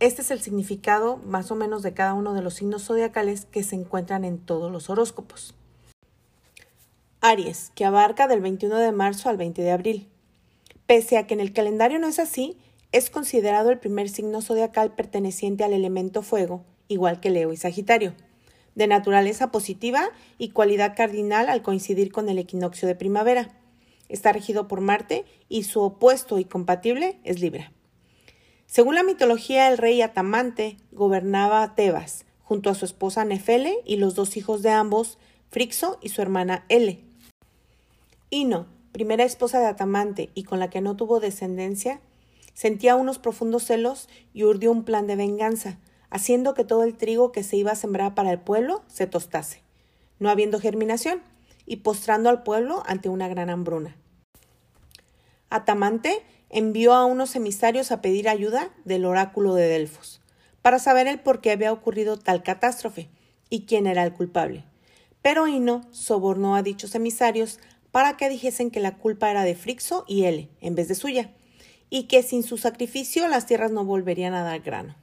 Este 0.00 0.22
es 0.22 0.30
el 0.30 0.40
significado 0.40 1.18
más 1.18 1.50
o 1.50 1.54
menos 1.54 1.82
de 1.82 1.92
cada 1.92 2.14
uno 2.14 2.32
de 2.32 2.40
los 2.40 2.54
signos 2.54 2.84
zodiacales 2.84 3.44
que 3.44 3.62
se 3.62 3.76
encuentran 3.76 4.24
en 4.24 4.38
todos 4.38 4.72
los 4.72 4.88
horóscopos. 4.88 5.54
Aries, 7.20 7.72
que 7.74 7.84
abarca 7.84 8.26
del 8.26 8.40
21 8.40 8.76
de 8.76 8.92
marzo 8.92 9.28
al 9.28 9.36
20 9.36 9.60
de 9.60 9.70
abril. 9.70 10.08
Pese 10.86 11.18
a 11.18 11.26
que 11.26 11.34
en 11.34 11.40
el 11.40 11.52
calendario 11.52 11.98
no 11.98 12.06
es 12.06 12.18
así, 12.18 12.56
es 12.92 13.10
considerado 13.10 13.70
el 13.70 13.78
primer 13.78 14.08
signo 14.08 14.40
zodiacal 14.42 14.94
perteneciente 14.94 15.64
al 15.64 15.72
elemento 15.72 16.22
fuego, 16.22 16.64
igual 16.88 17.20
que 17.20 17.30
Leo 17.30 17.52
y 17.52 17.56
Sagitario 17.56 18.14
de 18.76 18.86
naturaleza 18.86 19.50
positiva 19.50 20.10
y 20.38 20.50
cualidad 20.50 20.94
cardinal 20.94 21.48
al 21.48 21.62
coincidir 21.62 22.12
con 22.12 22.28
el 22.28 22.38
equinoccio 22.38 22.86
de 22.86 22.94
primavera. 22.94 23.58
Está 24.08 24.32
regido 24.32 24.68
por 24.68 24.80
Marte 24.80 25.24
y 25.48 25.64
su 25.64 25.80
opuesto 25.80 26.38
y 26.38 26.44
compatible 26.44 27.18
es 27.24 27.40
Libra. 27.40 27.72
Según 28.66 28.94
la 28.94 29.02
mitología, 29.02 29.68
el 29.68 29.78
rey 29.78 30.02
Atamante 30.02 30.76
gobernaba 30.92 31.74
Tebas, 31.74 32.26
junto 32.42 32.68
a 32.68 32.74
su 32.74 32.84
esposa 32.84 33.24
Nefele 33.24 33.78
y 33.84 33.96
los 33.96 34.14
dos 34.14 34.36
hijos 34.36 34.62
de 34.62 34.70
ambos, 34.70 35.18
Frixo 35.50 35.98
y 36.02 36.10
su 36.10 36.20
hermana 36.20 36.66
Ele. 36.68 37.02
Ino, 38.28 38.66
primera 38.96 39.24
esposa 39.24 39.60
de 39.60 39.66
Atamante 39.66 40.30
y 40.32 40.44
con 40.44 40.58
la 40.58 40.70
que 40.70 40.80
no 40.80 40.96
tuvo 40.96 41.20
descendencia, 41.20 42.00
sentía 42.54 42.96
unos 42.96 43.18
profundos 43.18 43.64
celos 43.64 44.08
y 44.32 44.44
urdió 44.44 44.72
un 44.72 44.84
plan 44.84 45.06
de 45.06 45.16
venganza, 45.16 45.78
haciendo 46.08 46.54
que 46.54 46.64
todo 46.64 46.82
el 46.82 46.96
trigo 46.96 47.30
que 47.30 47.42
se 47.42 47.58
iba 47.58 47.72
a 47.72 47.76
sembrar 47.76 48.14
para 48.14 48.32
el 48.32 48.40
pueblo 48.40 48.82
se 48.86 49.06
tostase, 49.06 49.60
no 50.18 50.30
habiendo 50.30 50.60
germinación, 50.60 51.20
y 51.66 51.76
postrando 51.76 52.30
al 52.30 52.42
pueblo 52.42 52.82
ante 52.86 53.10
una 53.10 53.28
gran 53.28 53.50
hambruna. 53.50 53.94
Atamante 55.50 56.22
envió 56.48 56.94
a 56.94 57.04
unos 57.04 57.36
emisarios 57.36 57.92
a 57.92 58.00
pedir 58.00 58.30
ayuda 58.30 58.70
del 58.86 59.04
oráculo 59.04 59.52
de 59.52 59.68
Delfos, 59.68 60.22
para 60.62 60.78
saber 60.78 61.06
el 61.06 61.20
por 61.20 61.42
qué 61.42 61.50
había 61.50 61.70
ocurrido 61.70 62.16
tal 62.18 62.42
catástrofe 62.42 63.10
y 63.50 63.66
quién 63.66 63.86
era 63.86 64.04
el 64.04 64.14
culpable. 64.14 64.64
Pero 65.20 65.48
Ino 65.48 65.82
sobornó 65.90 66.56
a 66.56 66.62
dichos 66.62 66.94
emisarios 66.94 67.58
para 67.96 68.18
que 68.18 68.28
dijesen 68.28 68.70
que 68.70 68.78
la 68.78 68.98
culpa 68.98 69.30
era 69.30 69.42
de 69.42 69.54
Frixo 69.54 70.04
y 70.06 70.24
Ele, 70.24 70.50
en 70.60 70.74
vez 70.74 70.86
de 70.86 70.94
suya, 70.94 71.30
y 71.88 72.08
que 72.08 72.22
sin 72.22 72.42
su 72.42 72.58
sacrificio 72.58 73.26
las 73.26 73.46
tierras 73.46 73.70
no 73.70 73.86
volverían 73.86 74.34
a 74.34 74.42
dar 74.42 74.60
grano. 74.60 74.94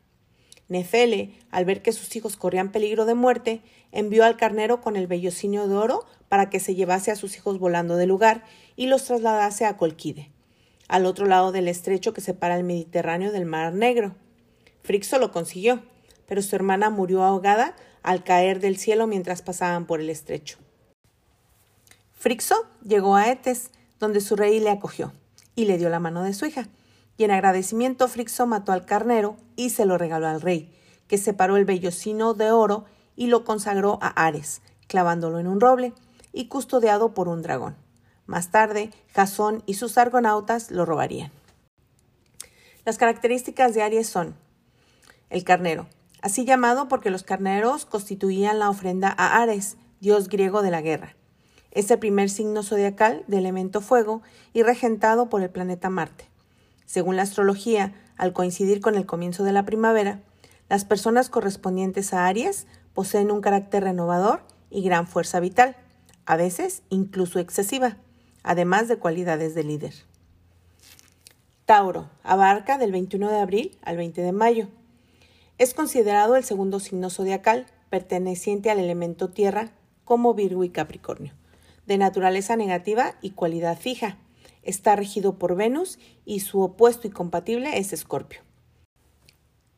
Nefele, 0.67 1.33
al 1.50 1.65
ver 1.65 1.81
que 1.81 1.91
sus 1.91 2.15
hijos 2.15 2.38
corrían 2.38 2.71
peligro 2.71 3.05
de 3.05 3.15
muerte, 3.15 3.62
envió 3.91 4.23
al 4.25 4.38
carnero 4.38 4.79
con 4.81 4.95
el 4.95 5.07
vellocinio 5.07 5.67
de 5.67 5.73
oro 5.73 6.05
para 6.29 6.51
que 6.51 6.59
se 6.59 6.75
llevase 6.75 7.09
a 7.09 7.15
sus 7.15 7.35
hijos 7.35 7.57
volando 7.57 7.95
del 7.95 8.09
lugar 8.09 8.43
y 8.75 8.85
los 8.85 9.05
trasladase 9.05 9.65
a 9.65 9.75
Colquide, 9.75 10.29
al 10.88 11.07
otro 11.07 11.25
lado 11.25 11.51
del 11.51 11.69
estrecho 11.69 12.13
que 12.13 12.21
separa 12.21 12.57
el 12.57 12.63
Mediterráneo 12.63 13.31
del 13.31 13.47
Mar 13.47 13.73
Negro. 13.73 14.13
Frixo 14.83 15.17
lo 15.17 15.31
consiguió, 15.31 15.81
pero 16.27 16.43
su 16.43 16.55
hermana 16.55 16.91
murió 16.91 17.23
ahogada 17.23 17.75
al 18.03 18.23
caer 18.23 18.59
del 18.59 18.77
cielo 18.77 19.07
mientras 19.07 19.41
pasaban 19.41 19.88
por 19.88 20.00
el 20.00 20.12
estrecho. 20.12 20.59
Frixo 22.23 22.55
llegó 22.85 23.17
a 23.17 23.29
Etes, 23.29 23.69
donde 23.99 24.21
su 24.21 24.37
rey 24.37 24.61
le 24.61 24.69
acogió, 24.69 25.11
y 25.55 25.65
le 25.65 25.77
dio 25.77 25.89
la 25.89 25.99
mano 25.99 26.23
de 26.23 26.33
su 26.33 26.45
hija. 26.45 26.69
Y 27.17 27.25
en 27.25 27.31
agradecimiento 27.31 28.07
Frixo 28.07 28.47
mató 28.47 28.71
al 28.71 28.85
carnero 28.85 29.35
y 29.57 29.71
se 29.71 29.85
lo 29.85 29.97
regaló 29.97 30.29
al 30.29 30.39
rey, 30.39 30.73
que 31.09 31.17
separó 31.17 31.57
el 31.57 31.65
vellocino 31.65 32.33
de 32.33 32.49
oro 32.49 32.85
y 33.17 33.27
lo 33.27 33.43
consagró 33.43 33.99
a 34.01 34.07
Ares, 34.07 34.61
clavándolo 34.87 35.37
en 35.37 35.47
un 35.47 35.59
roble 35.59 35.91
y 36.31 36.47
custodiado 36.47 37.13
por 37.13 37.27
un 37.27 37.41
dragón. 37.41 37.75
Más 38.25 38.51
tarde, 38.51 38.91
Jasón 39.13 39.61
y 39.65 39.73
sus 39.73 39.97
argonautas 39.97 40.71
lo 40.71 40.85
robarían. 40.85 41.29
Las 42.85 42.97
características 42.97 43.73
de 43.73 43.83
Aries 43.83 44.07
son 44.07 44.33
el 45.29 45.43
carnero, 45.43 45.87
así 46.21 46.45
llamado 46.45 46.87
porque 46.87 47.09
los 47.09 47.23
carneros 47.23 47.85
constituían 47.85 48.59
la 48.59 48.69
ofrenda 48.69 49.13
a 49.17 49.41
Ares, 49.41 49.75
dios 49.99 50.29
griego 50.29 50.61
de 50.61 50.71
la 50.71 50.81
guerra. 50.81 51.17
Es 51.73 51.91
el 51.91 51.99
primer 51.99 52.29
signo 52.29 52.63
zodiacal 52.63 53.25
de 53.27 53.39
elemento 53.39 53.81
fuego 53.81 54.21
y 54.53 54.63
regentado 54.63 55.27
por 55.27 55.41
el 55.41 55.49
planeta 55.49 55.89
Marte. 55.89 56.29
Según 56.85 57.17
la 57.17 57.23
astrología, 57.23 57.93
al 58.15 58.31
coincidir 58.31 58.79
con 58.79 58.95
el 58.95 59.05
comienzo 59.05 59.43
de 59.43 59.51
la 59.51 59.65
primavera, 59.65 60.21
las 60.69 60.85
personas 60.85 61.29
correspondientes 61.29 62.13
a 62.13 62.27
Aries 62.27 62.67
poseen 62.93 63.31
un 63.31 63.41
carácter 63.41 63.83
renovador 63.83 64.43
y 64.69 64.81
gran 64.83 65.07
fuerza 65.07 65.41
vital, 65.41 65.75
a 66.25 66.37
veces 66.37 66.83
incluso 66.89 67.39
excesiva 67.39 67.97
además 68.43 68.87
de 68.87 68.97
cualidades 68.97 69.55
de 69.55 69.63
líder. 69.63 69.93
Tauro 71.65 72.09
abarca 72.23 72.77
del 72.77 72.91
21 72.91 73.29
de 73.29 73.39
abril 73.39 73.77
al 73.81 73.97
20 73.97 74.21
de 74.21 74.31
mayo. 74.33 74.67
Es 75.57 75.73
considerado 75.73 76.35
el 76.35 76.43
segundo 76.43 76.79
signo 76.79 77.09
zodiacal, 77.09 77.65
perteneciente 77.89 78.69
al 78.69 78.79
elemento 78.79 79.29
tierra, 79.29 79.71
como 80.03 80.33
Virgo 80.33 80.65
y 80.65 80.69
Capricornio, 80.69 81.33
de 81.85 81.97
naturaleza 81.97 82.55
negativa 82.55 83.15
y 83.21 83.31
cualidad 83.31 83.77
fija. 83.77 84.17
Está 84.61 84.95
regido 84.95 85.37
por 85.37 85.55
Venus 85.55 85.99
y 86.25 86.39
su 86.39 86.61
opuesto 86.61 87.07
y 87.07 87.11
compatible 87.11 87.77
es 87.77 87.93
Escorpio. 87.93 88.41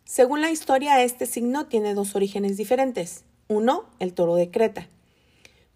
Según 0.03 0.41
la 0.41 0.51
historia, 0.51 1.01
este 1.01 1.25
signo 1.25 1.65
tiene 1.65 1.95
dos 1.95 2.15
orígenes 2.15 2.57
diferentes. 2.57 3.25
Uno, 3.47 3.85
el 3.99 4.13
toro 4.13 4.35
de 4.35 4.51
Creta, 4.51 4.87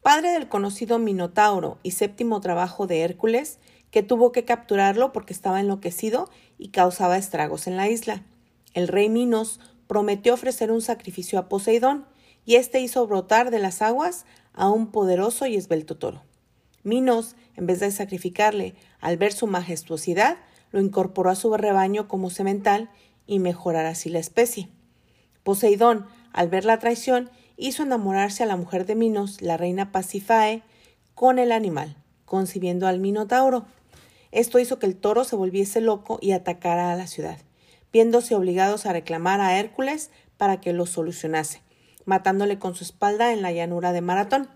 padre 0.02 0.32
del 0.32 0.48
conocido 0.48 1.00
Minotauro 1.00 1.80
y 1.84 1.92
séptimo 1.92 2.40
trabajo 2.42 2.88
de 2.88 3.02
Hércules, 3.02 3.60
que 3.92 4.04
tuvo 4.04 4.32
que 4.32 4.46
capturarlo 4.46 5.12
porque 5.12 5.34
estaba 5.34 5.60
enloquecido 5.60 6.30
y 6.58 6.70
causaba 6.70 7.18
estragos 7.18 7.68
en 7.68 7.76
la 7.78 7.90
isla. 7.90 8.24
El 8.74 8.88
rey 8.88 9.10
Minos 9.10 9.60
prometió 9.88 10.36
ofrecer 10.36 10.72
un 10.72 10.82
sacrificio 10.82 11.40
a 11.40 11.50
Poseidón, 11.50 12.06
y 12.50 12.56
éste 12.56 12.80
hizo 12.80 13.06
brotar 13.06 13.52
de 13.52 13.60
las 13.60 13.84
aguas 13.84 14.26
a 14.54 14.70
un 14.70 14.88
poderoso 14.88 15.46
y 15.46 15.56
esbelto 15.56 15.98
toro. 15.98 16.24
Minos, 16.82 17.36
en 17.56 17.68
vez 17.68 17.80
de 17.80 17.92
sacrificarle, 17.92 18.74
al 19.00 19.18
ver 19.18 19.34
su 19.34 19.46
majestuosidad, 19.46 20.38
lo 20.72 20.82
incorporó 20.82 21.30
a 21.30 21.36
su 21.36 21.56
rebaño 21.56 22.08
como 22.08 22.32
semental 22.32 22.90
y 23.28 23.38
mejorar 23.38 23.86
así 23.86 24.10
la 24.10 24.18
especie. 24.18 24.68
Poseidón, 25.44 26.08
al 26.34 26.50
ver 26.50 26.66
la 26.66 26.80
traición, 26.80 27.30
hizo 27.56 27.84
enamorarse 27.84 28.42
a 28.42 28.48
la 28.48 28.58
mujer 28.58 28.88
de 28.88 28.96
Minos, 28.96 29.44
la 29.44 29.56
reina 29.56 29.92
Pasifae, 29.92 30.64
con 31.14 31.38
el 31.38 31.52
animal, 31.52 31.98
concibiendo 32.26 32.88
al 32.88 33.00
Minotauro. 33.00 33.68
Esto 34.32 34.58
hizo 34.58 34.80
que 34.80 34.88
el 34.88 34.96
toro 34.96 35.24
se 35.24 35.36
volviese 35.36 35.82
loco 35.82 36.18
y 36.20 36.32
atacara 36.32 36.92
a 36.92 36.96
la 36.96 37.06
ciudad, 37.06 37.38
viéndose 37.94 38.34
obligados 38.34 38.88
a 38.88 38.94
reclamar 38.94 39.40
a 39.40 39.60
Hércules 39.60 40.10
para 40.38 40.60
que 40.60 40.74
lo 40.74 40.88
solucionase, 40.88 41.62
matándole 42.10 42.58
con 42.58 42.74
su 42.74 42.84
espalda 42.84 43.32
en 43.32 43.44
la 43.44 43.52
llanura 43.52 43.94
de 43.94 44.02
Maratón. 44.02 44.50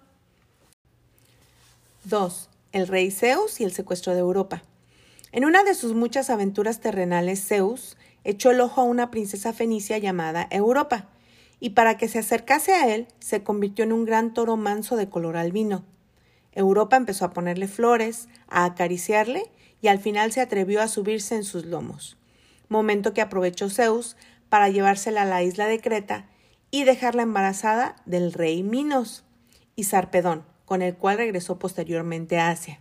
2. 2.04 2.50
El 2.72 2.88
rey 2.88 3.12
Zeus 3.12 3.62
y 3.62 3.64
el 3.64 3.72
secuestro 3.72 4.14
de 4.14 4.20
Europa. 4.20 4.64
En 5.32 5.46
una 5.46 5.64
de 5.64 5.76
sus 5.76 5.94
muchas 5.94 6.32
aventuras 6.32 6.80
terrenales, 6.80 7.48
Zeus 7.48 7.96
echó 8.24 8.50
el 8.50 8.60
ojo 8.60 8.82
a 8.82 8.86
una 8.86 9.12
princesa 9.12 9.54
fenicia 9.54 10.00
llamada 10.00 10.48
Europa, 10.50 11.10
y 11.60 11.70
para 11.70 11.96
que 11.96 12.08
se 12.08 12.18
acercase 12.18 12.74
a 12.74 12.94
él 12.94 13.08
se 13.20 13.44
convirtió 13.44 13.86
en 13.86 13.94
un 13.94 14.04
gran 14.04 14.34
toro 14.34 14.58
manso 14.58 14.96
de 14.96 15.08
color 15.08 15.38
albino. 15.38 15.86
Europa 16.54 16.98
empezó 16.98 17.26
a 17.26 17.34
ponerle 17.34 17.68
flores, 17.68 18.30
a 18.48 18.66
acariciarle 18.66 19.44
y 19.80 19.90
al 19.90 20.00
final 20.00 20.32
se 20.32 20.42
atrevió 20.42 20.82
a 20.82 20.88
subirse 20.88 21.36
en 21.36 21.44
sus 21.44 21.66
lomos, 21.66 22.18
momento 22.68 23.14
que 23.14 23.22
aprovechó 23.22 23.70
Zeus 23.70 24.18
para 24.50 24.70
llevársela 24.70 25.22
a 25.22 25.26
la 25.26 25.44
isla 25.44 25.68
de 25.68 25.80
Creta 25.80 26.26
y 26.74 26.86
dejarla 26.86 27.22
embarazada 27.22 27.96
del 28.08 28.34
rey 28.34 28.64
Minos 28.64 29.24
y 29.76 29.84
Sarpedón, 29.84 30.44
con 30.66 30.82
el 30.82 30.96
cual 30.96 31.18
regresó 31.18 31.60
posteriormente 31.60 32.40
a 32.40 32.50
Asia. 32.50 32.80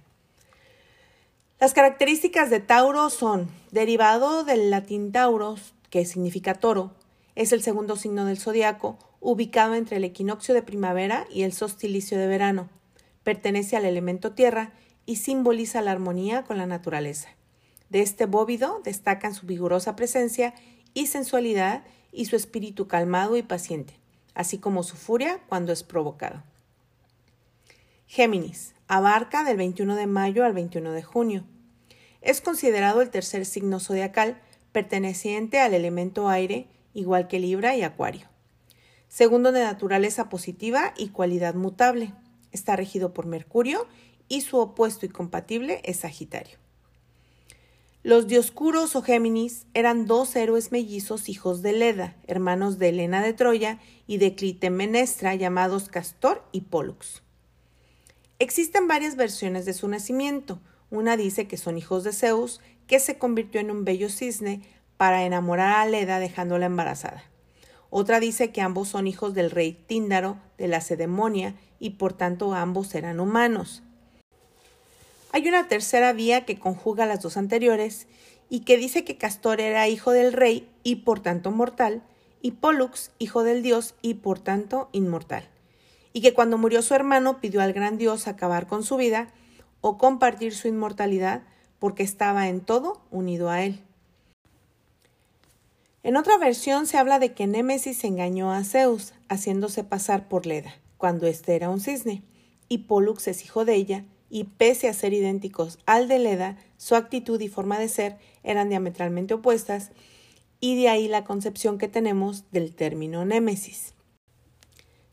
Las 1.60 1.74
características 1.74 2.48
de 2.48 2.60
Tauro 2.60 3.10
son 3.10 3.50
derivado 3.70 4.44
del 4.44 4.70
latín 4.70 5.12
tauros, 5.12 5.74
que 5.90 6.06
significa 6.06 6.54
toro, 6.54 6.94
es 7.34 7.52
el 7.52 7.62
segundo 7.62 7.96
signo 7.96 8.24
del 8.24 8.38
zodiaco, 8.38 8.98
ubicado 9.20 9.74
entre 9.74 9.98
el 9.98 10.04
equinoccio 10.04 10.54
de 10.54 10.62
primavera 10.62 11.26
y 11.30 11.42
el 11.42 11.52
solsticio 11.52 12.18
de 12.18 12.28
verano. 12.28 12.70
Pertenece 13.24 13.76
al 13.76 13.84
elemento 13.84 14.32
tierra 14.32 14.72
y 15.04 15.16
simboliza 15.16 15.82
la 15.82 15.90
armonía 15.90 16.44
con 16.44 16.56
la 16.56 16.64
naturaleza. 16.64 17.28
De 17.90 18.00
este 18.00 18.24
bóvido 18.24 18.80
destacan 18.84 19.34
su 19.34 19.44
vigorosa 19.44 19.96
presencia 19.96 20.54
y 20.94 21.08
sensualidad 21.08 21.84
y 22.12 22.26
su 22.26 22.36
espíritu 22.36 22.86
calmado 22.86 23.36
y 23.36 23.42
paciente, 23.42 23.94
así 24.34 24.58
como 24.58 24.82
su 24.82 24.96
furia 24.96 25.40
cuando 25.48 25.72
es 25.72 25.82
provocado. 25.82 26.42
Géminis 28.06 28.74
abarca 28.88 29.42
del 29.42 29.56
21 29.56 29.96
de 29.96 30.06
mayo 30.06 30.44
al 30.44 30.52
21 30.52 30.92
de 30.92 31.02
junio. 31.02 31.44
Es 32.20 32.40
considerado 32.40 33.00
el 33.00 33.10
tercer 33.10 33.46
signo 33.46 33.80
zodiacal 33.80 34.40
perteneciente 34.70 35.58
al 35.58 35.74
elemento 35.74 36.28
aire 36.28 36.66
igual 36.94 37.26
que 37.26 37.40
Libra 37.40 37.74
y 37.74 37.82
Acuario. 37.82 38.28
Segundo 39.08 39.52
de 39.52 39.62
naturaleza 39.62 40.28
positiva 40.28 40.94
y 40.96 41.08
cualidad 41.08 41.54
mutable. 41.54 42.12
Está 42.50 42.76
regido 42.76 43.14
por 43.14 43.26
Mercurio 43.26 43.86
y 44.28 44.42
su 44.42 44.58
opuesto 44.58 45.06
y 45.06 45.08
compatible 45.08 45.80
es 45.84 45.98
Sagitario. 46.00 46.61
Los 48.04 48.26
Dioscuros 48.26 48.96
o 48.96 49.02
Géminis 49.02 49.68
eran 49.74 50.06
dos 50.06 50.34
héroes 50.34 50.72
mellizos 50.72 51.28
hijos 51.28 51.62
de 51.62 51.72
Leda, 51.72 52.16
hermanos 52.26 52.80
de 52.80 52.88
Helena 52.88 53.22
de 53.22 53.32
Troya 53.32 53.78
y 54.08 54.18
de 54.18 54.34
Clitemenestra, 54.34 55.36
llamados 55.36 55.88
Castor 55.88 56.42
y 56.50 56.62
Pollux. 56.62 57.22
Existen 58.40 58.88
varias 58.88 59.14
versiones 59.14 59.66
de 59.66 59.72
su 59.72 59.86
nacimiento. 59.86 60.58
Una 60.90 61.16
dice 61.16 61.46
que 61.46 61.56
son 61.56 61.78
hijos 61.78 62.02
de 62.02 62.12
Zeus, 62.12 62.60
que 62.88 62.98
se 62.98 63.18
convirtió 63.18 63.60
en 63.60 63.70
un 63.70 63.84
bello 63.84 64.08
cisne 64.08 64.62
para 64.96 65.24
enamorar 65.24 65.76
a 65.76 65.86
Leda 65.86 66.18
dejándola 66.18 66.66
embarazada. 66.66 67.22
Otra 67.88 68.18
dice 68.18 68.50
que 68.50 68.62
ambos 68.62 68.88
son 68.88 69.06
hijos 69.06 69.32
del 69.32 69.52
rey 69.52 69.74
Tíndaro 69.74 70.38
de 70.58 70.66
la 70.66 70.80
Cedemonia 70.80 71.54
y 71.78 71.90
por 71.90 72.14
tanto 72.14 72.52
ambos 72.52 72.96
eran 72.96 73.20
humanos. 73.20 73.84
Hay 75.32 75.48
una 75.48 75.66
tercera 75.66 76.12
vía 76.12 76.44
que 76.44 76.58
conjuga 76.58 77.06
las 77.06 77.22
dos 77.22 77.38
anteriores 77.38 78.06
y 78.50 78.60
que 78.60 78.76
dice 78.76 79.02
que 79.02 79.16
Castor 79.16 79.62
era 79.62 79.88
hijo 79.88 80.12
del 80.12 80.34
rey 80.34 80.68
y 80.82 80.96
por 80.96 81.20
tanto 81.20 81.50
mortal 81.50 82.02
y 82.42 82.52
Pollux, 82.52 83.12
hijo 83.18 83.42
del 83.42 83.62
dios 83.62 83.94
y 84.02 84.14
por 84.14 84.38
tanto 84.38 84.90
inmortal, 84.92 85.48
y 86.12 86.20
que 86.20 86.34
cuando 86.34 86.58
murió 86.58 86.82
su 86.82 86.94
hermano 86.94 87.40
pidió 87.40 87.62
al 87.62 87.72
gran 87.72 87.96
dios 87.96 88.28
acabar 88.28 88.66
con 88.66 88.82
su 88.82 88.96
vida 88.96 89.28
o 89.80 89.96
compartir 89.96 90.54
su 90.54 90.68
inmortalidad 90.68 91.42
porque 91.78 92.02
estaba 92.02 92.48
en 92.48 92.60
todo 92.60 93.00
unido 93.10 93.48
a 93.48 93.62
él. 93.62 93.80
En 96.02 96.16
otra 96.16 96.36
versión 96.36 96.86
se 96.86 96.98
habla 96.98 97.18
de 97.18 97.32
que 97.32 97.46
Némesis 97.46 98.04
engañó 98.04 98.52
a 98.52 98.64
Zeus, 98.64 99.14
haciéndose 99.28 99.82
pasar 99.82 100.28
por 100.28 100.46
Leda, 100.46 100.74
cuando 100.98 101.26
éste 101.26 101.54
era 101.54 101.70
un 101.70 101.80
cisne, 101.80 102.22
y 102.68 102.78
Pollux 102.78 103.28
es 103.28 103.44
hijo 103.44 103.64
de 103.64 103.76
ella, 103.76 104.04
y 104.32 104.44
pese 104.44 104.88
a 104.88 104.94
ser 104.94 105.12
idénticos 105.12 105.78
al 105.84 106.08
de 106.08 106.18
Leda, 106.18 106.56
su 106.78 106.94
actitud 106.94 107.38
y 107.42 107.48
forma 107.48 107.78
de 107.78 107.90
ser 107.90 108.16
eran 108.42 108.70
diametralmente 108.70 109.34
opuestas, 109.34 109.90
y 110.58 110.74
de 110.80 110.88
ahí 110.88 111.06
la 111.06 111.22
concepción 111.22 111.76
que 111.76 111.86
tenemos 111.86 112.50
del 112.50 112.74
término 112.74 113.26
Némesis. 113.26 113.92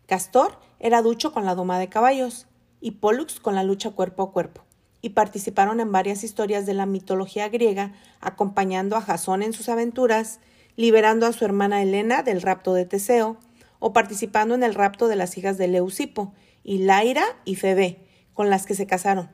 Castor 0.05 0.57
era 0.79 1.01
ducho 1.01 1.33
con 1.33 1.45
la 1.45 1.53
doma 1.53 1.79
de 1.79 1.89
caballos, 1.89 2.47
y 2.79 2.91
Pollux 2.91 3.41
con 3.41 3.55
la 3.55 3.63
lucha 3.63 3.91
cuerpo 3.91 4.23
a 4.23 4.31
cuerpo, 4.31 4.63
y 5.01 5.09
participaron 5.09 5.81
en 5.81 5.91
varias 5.91 6.23
historias 6.23 6.65
de 6.65 6.75
la 6.75 6.85
mitología 6.85 7.49
griega, 7.49 7.91
acompañando 8.21 8.95
a 8.95 9.01
Jasón 9.01 9.43
en 9.43 9.51
sus 9.51 9.67
aventuras, 9.67 10.39
liberando 10.77 11.25
a 11.25 11.33
su 11.33 11.43
hermana 11.43 11.81
Helena 11.81 12.23
del 12.23 12.41
rapto 12.41 12.73
de 12.73 12.85
Teseo, 12.85 13.35
o 13.79 13.91
participando 13.91 14.55
en 14.55 14.63
el 14.63 14.75
rapto 14.75 15.09
de 15.09 15.17
las 15.17 15.37
hijas 15.37 15.57
de 15.57 15.67
Leucipo, 15.67 16.33
y 16.63 16.77
Laira 16.77 17.25
y 17.43 17.55
Febe, 17.55 18.05
con 18.39 18.49
las 18.49 18.65
que 18.65 18.73
se 18.73 18.87
casaron. 18.87 19.29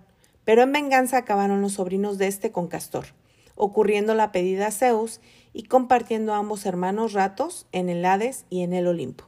Pero 0.46 0.64
en 0.64 0.72
venganza 0.72 1.18
acabaron 1.18 1.62
los 1.62 1.74
sobrinos 1.74 2.18
de 2.18 2.26
este 2.26 2.52
con 2.52 2.68
Castor, 2.68 3.06
ocurriendo 3.54 4.16
la 4.16 4.32
pedida 4.32 4.66
a 4.66 4.72
Zeus 4.72 5.22
y 5.54 5.66
compartiendo 5.66 6.34
ambos 6.34 6.66
hermanos 6.66 7.14
ratos 7.14 7.68
en 7.72 7.90
el 7.90 8.04
Hades 8.04 8.46
y 8.50 8.64
en 8.64 8.74
el 8.74 8.88
Olimpo. 8.88 9.26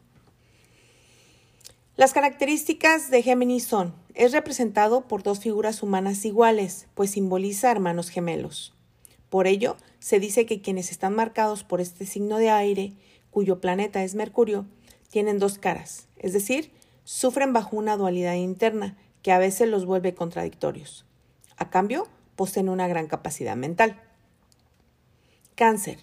Las 1.96 2.12
características 2.13 3.12
de 3.12 3.22
Géminis 3.22 3.65
son, 3.65 3.93
es 4.15 4.31
representado 4.31 5.01
por 5.01 5.22
dos 5.22 5.41
figuras 5.41 5.84
humanas 5.84 6.25
iguales, 6.25 6.88
pues 6.96 7.12
simboliza 7.12 7.69
hermanos 7.69 8.10
gemelos. 8.10 8.74
Por 9.29 9.46
ello, 9.46 9.77
se 10.00 10.19
dice 10.19 10.48
que 10.48 10.60
quienes 10.60 10.89
están 10.89 11.13
marcados 11.13 11.63
por 11.63 11.81
este 11.81 12.07
signo 12.07 12.39
de 12.39 12.50
aire, 12.50 12.93
cuyo 13.29 13.62
planeta 13.62 14.03
es 14.03 14.15
Mercurio, 14.15 14.65
tienen 15.12 15.38
dos 15.38 15.60
caras, 15.60 16.07
es 16.17 16.34
decir, 16.34 16.72
sufren 17.03 17.53
bajo 17.53 17.77
una 17.77 17.96
dualidad 17.96 18.34
interna 18.34 18.98
que 19.27 19.34
a 19.34 19.39
veces 19.39 19.67
los 19.67 19.86
vuelve 19.86 20.13
contradictorios. 20.13 21.03
A 21.57 21.69
cambio, 21.69 22.07
poseen 22.38 22.69
una 22.69 22.88
gran 22.88 23.07
capacidad 23.07 23.57
mental. 23.57 24.00
Cáncer, 25.55 26.00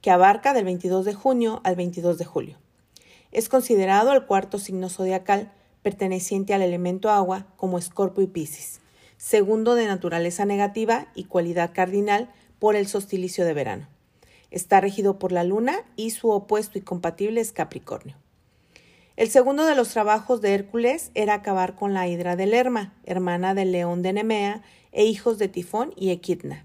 que 0.00 0.12
abarca 0.12 0.54
del 0.54 0.64
22 0.64 1.04
de 1.04 1.12
junio 1.12 1.60
al 1.64 1.74
22 1.74 2.18
de 2.18 2.24
julio. 2.24 2.56
Es 3.32 3.48
considerado 3.48 4.12
el 4.12 4.26
cuarto 4.26 4.60
signo 4.60 4.90
zodiacal 4.90 5.50
perteneciente 5.82 6.54
al 6.54 6.62
elemento 6.62 7.10
agua 7.10 7.48
como 7.56 7.78
Escorpio 7.78 8.22
y 8.22 8.28
Piscis, 8.28 8.80
segundo 9.16 9.74
de 9.74 9.86
naturaleza 9.86 10.44
negativa 10.44 11.08
y 11.16 11.24
cualidad 11.24 11.72
cardinal 11.74 12.30
por 12.60 12.76
el 12.76 12.86
sostilicio 12.86 13.44
de 13.44 13.54
verano. 13.54 13.88
Está 14.52 14.80
regido 14.80 15.18
por 15.18 15.32
la 15.32 15.42
luna 15.42 15.80
y 15.96 16.10
su 16.10 16.30
opuesto 16.30 16.78
y 16.78 16.82
compatible 16.82 17.40
es 17.40 17.50
Capricornio. 17.50 18.14
El 19.18 19.30
segundo 19.30 19.66
de 19.66 19.74
los 19.74 19.88
trabajos 19.88 20.40
de 20.40 20.54
Hércules 20.54 21.10
era 21.16 21.34
acabar 21.34 21.74
con 21.74 21.92
la 21.92 22.06
hidra 22.06 22.36
de 22.36 22.46
Lerma, 22.46 22.94
hermana 23.04 23.52
del 23.52 23.72
león 23.72 24.00
de 24.00 24.12
Nemea 24.12 24.62
e 24.92 25.06
hijos 25.06 25.38
de 25.38 25.48
Tifón 25.48 25.92
y 25.96 26.10
Equidna. 26.10 26.64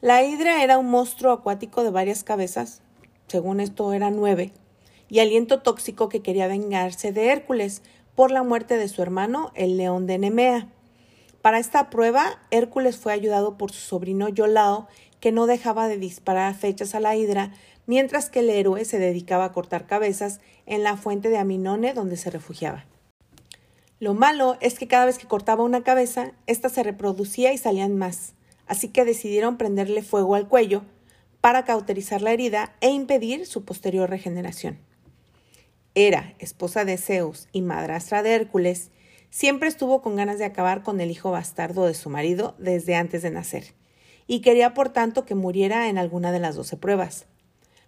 La 0.00 0.24
hidra 0.24 0.64
era 0.64 0.76
un 0.76 0.90
monstruo 0.90 1.30
acuático 1.30 1.84
de 1.84 1.92
varias 1.92 2.24
cabezas, 2.24 2.82
según 3.28 3.60
esto 3.60 3.92
eran 3.92 4.16
nueve, 4.16 4.50
y 5.08 5.20
aliento 5.20 5.62
tóxico 5.62 6.08
que 6.08 6.20
quería 6.20 6.48
vengarse 6.48 7.12
de 7.12 7.28
Hércules 7.28 7.82
por 8.16 8.32
la 8.32 8.42
muerte 8.42 8.76
de 8.76 8.88
su 8.88 9.00
hermano, 9.00 9.52
el 9.54 9.76
león 9.76 10.08
de 10.08 10.18
Nemea. 10.18 10.66
Para 11.42 11.60
esta 11.60 11.90
prueba, 11.90 12.40
Hércules 12.50 12.96
fue 12.96 13.12
ayudado 13.12 13.56
por 13.56 13.70
su 13.70 13.78
sobrino 13.78 14.30
Yolao, 14.30 14.88
que 15.20 15.30
no 15.30 15.46
dejaba 15.46 15.86
de 15.86 15.96
disparar 15.96 16.56
fechas 16.56 16.96
a 16.96 17.00
la 17.00 17.14
hidra, 17.14 17.52
mientras 17.86 18.30
que 18.30 18.40
el 18.40 18.50
héroe 18.50 18.84
se 18.84 18.98
dedicaba 18.98 19.44
a 19.44 19.52
cortar 19.52 19.86
cabezas 19.86 20.40
en 20.66 20.82
la 20.82 20.96
fuente 20.96 21.28
de 21.28 21.38
Aminone 21.38 21.94
donde 21.94 22.16
se 22.16 22.30
refugiaba. 22.30 22.86
Lo 24.00 24.14
malo 24.14 24.56
es 24.60 24.78
que 24.78 24.88
cada 24.88 25.06
vez 25.06 25.18
que 25.18 25.26
cortaba 25.26 25.64
una 25.64 25.82
cabeza, 25.82 26.32
ésta 26.46 26.68
se 26.68 26.82
reproducía 26.82 27.52
y 27.52 27.58
salían 27.58 27.96
más, 27.96 28.34
así 28.66 28.88
que 28.88 29.04
decidieron 29.04 29.56
prenderle 29.56 30.02
fuego 30.02 30.34
al 30.34 30.48
cuello 30.48 30.82
para 31.40 31.64
cauterizar 31.64 32.22
la 32.22 32.32
herida 32.32 32.74
e 32.80 32.90
impedir 32.90 33.46
su 33.46 33.64
posterior 33.64 34.10
regeneración. 34.10 34.78
Hera, 35.94 36.34
esposa 36.38 36.84
de 36.84 36.98
Zeus 36.98 37.48
y 37.52 37.62
madrastra 37.62 38.22
de 38.22 38.34
Hércules, 38.34 38.90
Siempre 39.34 39.68
estuvo 39.68 40.00
con 40.00 40.14
ganas 40.14 40.38
de 40.38 40.44
acabar 40.44 40.84
con 40.84 41.00
el 41.00 41.10
hijo 41.10 41.32
bastardo 41.32 41.86
de 41.86 41.94
su 41.94 42.08
marido 42.08 42.54
desde 42.60 42.94
antes 42.94 43.20
de 43.22 43.32
nacer, 43.32 43.74
y 44.28 44.42
quería 44.42 44.74
por 44.74 44.90
tanto 44.90 45.24
que 45.24 45.34
muriera 45.34 45.88
en 45.88 45.98
alguna 45.98 46.30
de 46.30 46.38
las 46.38 46.54
doce 46.54 46.76
pruebas. 46.76 47.26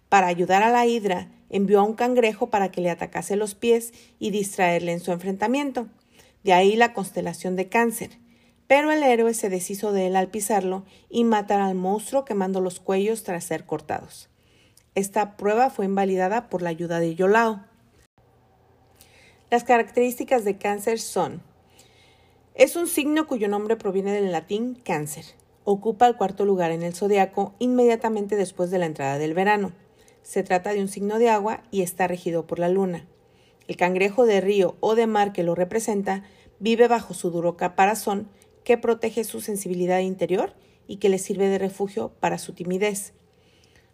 Para 0.09 0.27
ayudar 0.27 0.63
a 0.63 0.71
la 0.71 0.85
hidra, 0.85 1.29
envió 1.49 1.79
a 1.79 1.83
un 1.83 1.93
cangrejo 1.93 2.49
para 2.49 2.71
que 2.71 2.81
le 2.81 2.89
atacase 2.89 3.35
los 3.35 3.55
pies 3.55 3.93
y 4.19 4.31
distraerle 4.31 4.93
en 4.93 4.99
su 4.99 5.11
enfrentamiento. 5.11 5.87
De 6.43 6.53
ahí 6.53 6.75
la 6.75 6.93
constelación 6.93 7.55
de 7.55 7.67
cáncer. 7.67 8.17
Pero 8.67 8.91
el 8.91 9.03
héroe 9.03 9.33
se 9.33 9.49
deshizo 9.49 9.91
de 9.91 10.07
él 10.07 10.15
al 10.15 10.29
pisarlo 10.29 10.83
y 11.09 11.23
matar 11.23 11.61
al 11.61 11.75
monstruo 11.75 12.25
quemando 12.25 12.61
los 12.61 12.79
cuellos 12.79 13.23
tras 13.23 13.43
ser 13.43 13.65
cortados. 13.65 14.29
Esta 14.95 15.37
prueba 15.37 15.69
fue 15.69 15.85
invalidada 15.85 16.49
por 16.49 16.61
la 16.61 16.69
ayuda 16.69 16.99
de 16.99 17.15
Yolao. 17.15 17.63
Las 19.49 19.63
características 19.63 20.43
de 20.43 20.57
cáncer 20.57 20.99
son 20.99 21.41
es 22.57 22.75
un 22.75 22.87
signo 22.87 23.27
cuyo 23.27 23.47
nombre 23.47 23.75
proviene 23.75 24.11
del 24.11 24.31
latín 24.31 24.81
cáncer. 24.83 25.25
Ocupa 25.63 26.07
el 26.07 26.15
cuarto 26.15 26.43
lugar 26.43 26.71
en 26.71 26.81
el 26.81 26.95
zodiaco 26.95 27.53
inmediatamente 27.59 28.35
después 28.35 28.71
de 28.71 28.79
la 28.79 28.87
entrada 28.87 29.19
del 29.19 29.35
verano. 29.35 29.73
Se 30.27 30.43
trata 30.43 30.73
de 30.73 30.81
un 30.81 30.89
signo 30.89 31.19
de 31.19 31.29
agua 31.29 31.63
y 31.71 31.83
está 31.83 32.05
regido 32.05 32.45
por 32.47 32.59
la 32.59 32.67
luna. 32.67 33.07
El 33.69 33.77
cangrejo 33.77 34.25
de 34.25 34.41
río 34.41 34.75
o 34.81 34.93
de 34.93 35.07
mar 35.07 35.31
que 35.31 35.41
lo 35.41 35.55
representa 35.55 36.25
vive 36.59 36.89
bajo 36.89 37.13
su 37.13 37.31
duro 37.31 37.55
caparazón 37.55 38.27
que 38.65 38.77
protege 38.77 39.23
su 39.23 39.39
sensibilidad 39.39 39.99
interior 39.99 40.53
y 40.85 40.97
que 40.97 41.07
le 41.07 41.17
sirve 41.17 41.47
de 41.47 41.59
refugio 41.59 42.11
para 42.19 42.39
su 42.39 42.51
timidez. 42.51 43.13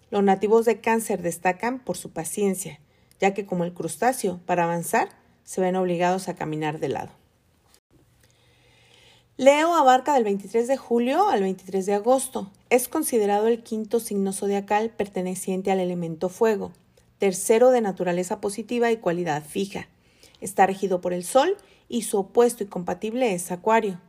Los 0.09 0.23
nativos 0.23 0.65
de 0.65 0.81
cáncer 0.81 1.21
destacan 1.21 1.77
por 1.77 1.97
su 1.97 2.13
paciencia, 2.13 2.79
ya 3.19 3.35
que 3.35 3.45
como 3.45 3.63
el 3.63 3.75
crustáceo, 3.75 4.41
para 4.47 4.63
avanzar, 4.63 5.09
se 5.43 5.61
ven 5.61 5.75
obligados 5.75 6.29
a 6.29 6.35
caminar 6.35 6.79
de 6.79 6.89
lado. 6.89 7.11
Leo 9.37 9.75
abarca 9.75 10.15
del 10.15 10.23
23 10.23 10.67
de 10.67 10.77
julio 10.77 11.29
al 11.29 11.43
23 11.43 11.85
de 11.85 11.93
agosto. 11.93 12.51
Es 12.73 12.87
considerado 12.87 13.45
el 13.45 13.61
quinto 13.61 13.99
signo 13.99 14.33
zodiacal 14.33 14.89
perteneciente 14.89 15.71
al 15.71 15.79
elemento 15.79 16.27
fuego, 16.27 16.71
tercero 17.19 17.69
de 17.69 17.81
naturaleza 17.81 18.41
positiva 18.41 18.91
y 18.91 18.97
cualidad 18.97 19.43
fija. 19.43 19.89
Está 20.41 20.65
regido 20.65 20.99
por 20.99 21.13
el 21.13 21.23
Sol 21.23 21.55
y 21.87 22.01
su 22.01 22.17
opuesto 22.17 22.63
y 22.63 22.65
compatible 22.65 23.35
es 23.35 23.51
Acuario. 23.51 24.01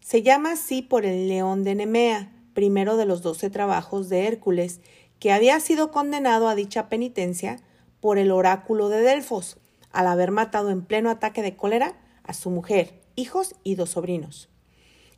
Se 0.00 0.22
llama 0.22 0.52
así 0.52 0.80
por 0.80 1.04
el 1.04 1.28
león 1.28 1.64
de 1.64 1.74
Nemea, 1.74 2.32
primero 2.54 2.96
de 2.96 3.04
los 3.04 3.20
doce 3.20 3.50
trabajos 3.50 4.08
de 4.08 4.26
Hércules, 4.26 4.80
que 5.18 5.30
había 5.30 5.60
sido 5.60 5.90
condenado 5.90 6.48
a 6.48 6.54
dicha 6.54 6.88
penitencia 6.88 7.60
por 8.00 8.16
el 8.16 8.30
oráculo 8.30 8.88
de 8.88 9.02
Delfos, 9.02 9.58
al 9.90 10.06
haber 10.06 10.30
matado 10.30 10.70
en 10.70 10.80
pleno 10.80 11.10
ataque 11.10 11.42
de 11.42 11.56
cólera 11.56 12.00
a 12.24 12.32
su 12.32 12.48
mujer, 12.48 13.02
hijos 13.16 13.54
y 13.64 13.74
dos 13.74 13.90
sobrinos. 13.90 14.48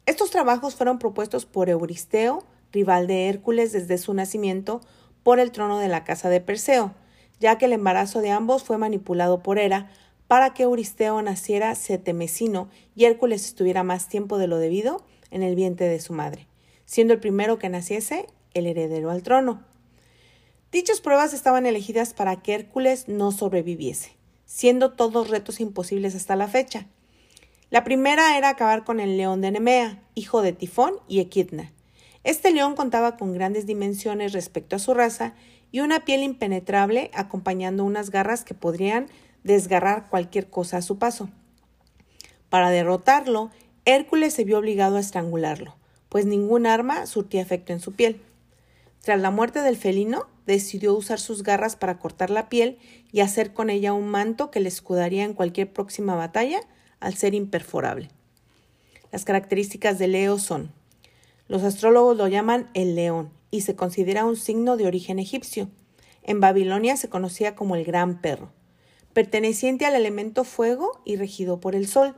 Estos 0.06 0.32
trabajos 0.32 0.74
fueron 0.74 0.98
propuestos 0.98 1.46
por 1.46 1.70
Euristeo, 1.70 2.42
rival 2.74 3.06
de 3.06 3.28
Hércules 3.28 3.72
desde 3.72 3.96
su 3.96 4.12
nacimiento, 4.12 4.82
por 5.22 5.40
el 5.40 5.52
trono 5.52 5.78
de 5.78 5.88
la 5.88 6.04
casa 6.04 6.28
de 6.28 6.42
Perseo, 6.42 6.94
ya 7.40 7.56
que 7.56 7.64
el 7.64 7.72
embarazo 7.72 8.20
de 8.20 8.30
ambos 8.30 8.62
fue 8.64 8.76
manipulado 8.76 9.42
por 9.42 9.58
Hera 9.58 9.90
para 10.28 10.52
que 10.52 10.64
Euristeo 10.64 11.22
naciera 11.22 11.74
setemesino 11.74 12.68
y 12.94 13.06
Hércules 13.06 13.46
estuviera 13.46 13.82
más 13.82 14.08
tiempo 14.08 14.36
de 14.36 14.46
lo 14.46 14.58
debido 14.58 15.02
en 15.30 15.42
el 15.42 15.54
vientre 15.54 15.88
de 15.88 16.00
su 16.00 16.12
madre, 16.12 16.46
siendo 16.84 17.14
el 17.14 17.20
primero 17.20 17.58
que 17.58 17.70
naciese 17.70 18.26
el 18.52 18.66
heredero 18.66 19.10
al 19.10 19.22
trono. 19.22 19.64
Dichas 20.70 21.00
pruebas 21.00 21.32
estaban 21.32 21.64
elegidas 21.64 22.12
para 22.12 22.42
que 22.42 22.54
Hércules 22.54 23.08
no 23.08 23.32
sobreviviese 23.32 24.16
siendo 24.54 24.92
todos 24.92 25.30
retos 25.30 25.60
imposibles 25.60 26.14
hasta 26.14 26.36
la 26.36 26.48
fecha. 26.48 26.86
La 27.70 27.82
primera 27.82 28.38
era 28.38 28.50
acabar 28.50 28.84
con 28.84 29.00
el 29.00 29.16
león 29.16 29.40
de 29.40 29.50
Nemea, 29.50 30.02
hijo 30.14 30.42
de 30.42 30.52
Tifón 30.52 30.94
y 31.08 31.20
Equidna. 31.20 31.72
Este 32.24 32.50
león 32.50 32.74
contaba 32.74 33.16
con 33.16 33.34
grandes 33.34 33.66
dimensiones 33.66 34.32
respecto 34.32 34.76
a 34.76 34.78
su 34.78 34.94
raza 34.94 35.34
y 35.70 35.80
una 35.80 36.04
piel 36.04 36.22
impenetrable 36.22 37.10
acompañando 37.14 37.84
unas 37.84 38.10
garras 38.10 38.44
que 38.44 38.54
podrían 38.54 39.08
desgarrar 39.42 40.08
cualquier 40.08 40.48
cosa 40.48 40.78
a 40.78 40.82
su 40.82 40.98
paso. 40.98 41.28
Para 42.48 42.70
derrotarlo, 42.70 43.50
Hércules 43.84 44.32
se 44.32 44.44
vio 44.44 44.58
obligado 44.58 44.96
a 44.96 45.00
estrangularlo, 45.00 45.76
pues 46.08 46.24
ningún 46.24 46.66
arma 46.66 47.06
surtía 47.06 47.42
efecto 47.42 47.72
en 47.72 47.80
su 47.80 47.92
piel. 47.92 48.20
Tras 49.02 49.20
la 49.20 49.30
muerte 49.30 49.60
del 49.60 49.76
felino, 49.76 50.26
decidió 50.46 50.94
usar 50.94 51.20
sus 51.20 51.42
garras 51.42 51.76
para 51.76 51.98
cortar 51.98 52.30
la 52.30 52.48
piel 52.48 52.78
y 53.12 53.20
hacer 53.20 53.52
con 53.52 53.68
ella 53.68 53.92
un 53.92 54.08
manto 54.08 54.50
que 54.50 54.60
le 54.60 54.68
escudaría 54.68 55.24
en 55.24 55.34
cualquier 55.34 55.70
próxima 55.70 56.14
batalla 56.14 56.60
al 57.00 57.14
ser 57.14 57.34
imperforable. 57.34 58.08
Las 59.12 59.24
características 59.24 59.98
de 59.98 60.08
Leo 60.08 60.38
son 60.38 60.72
los 61.46 61.62
astrólogos 61.62 62.16
lo 62.16 62.26
llaman 62.26 62.70
el 62.72 62.94
león 62.94 63.30
y 63.50 63.60
se 63.60 63.76
considera 63.76 64.24
un 64.24 64.36
signo 64.36 64.78
de 64.78 64.86
origen 64.86 65.18
egipcio. 65.18 65.68
En 66.22 66.40
Babilonia 66.40 66.96
se 66.96 67.10
conocía 67.10 67.54
como 67.54 67.76
el 67.76 67.84
gran 67.84 68.22
perro. 68.22 68.50
Perteneciente 69.12 69.84
al 69.84 69.94
elemento 69.94 70.44
fuego 70.44 71.02
y 71.04 71.16
regido 71.16 71.60
por 71.60 71.74
el 71.74 71.86
sol, 71.86 72.16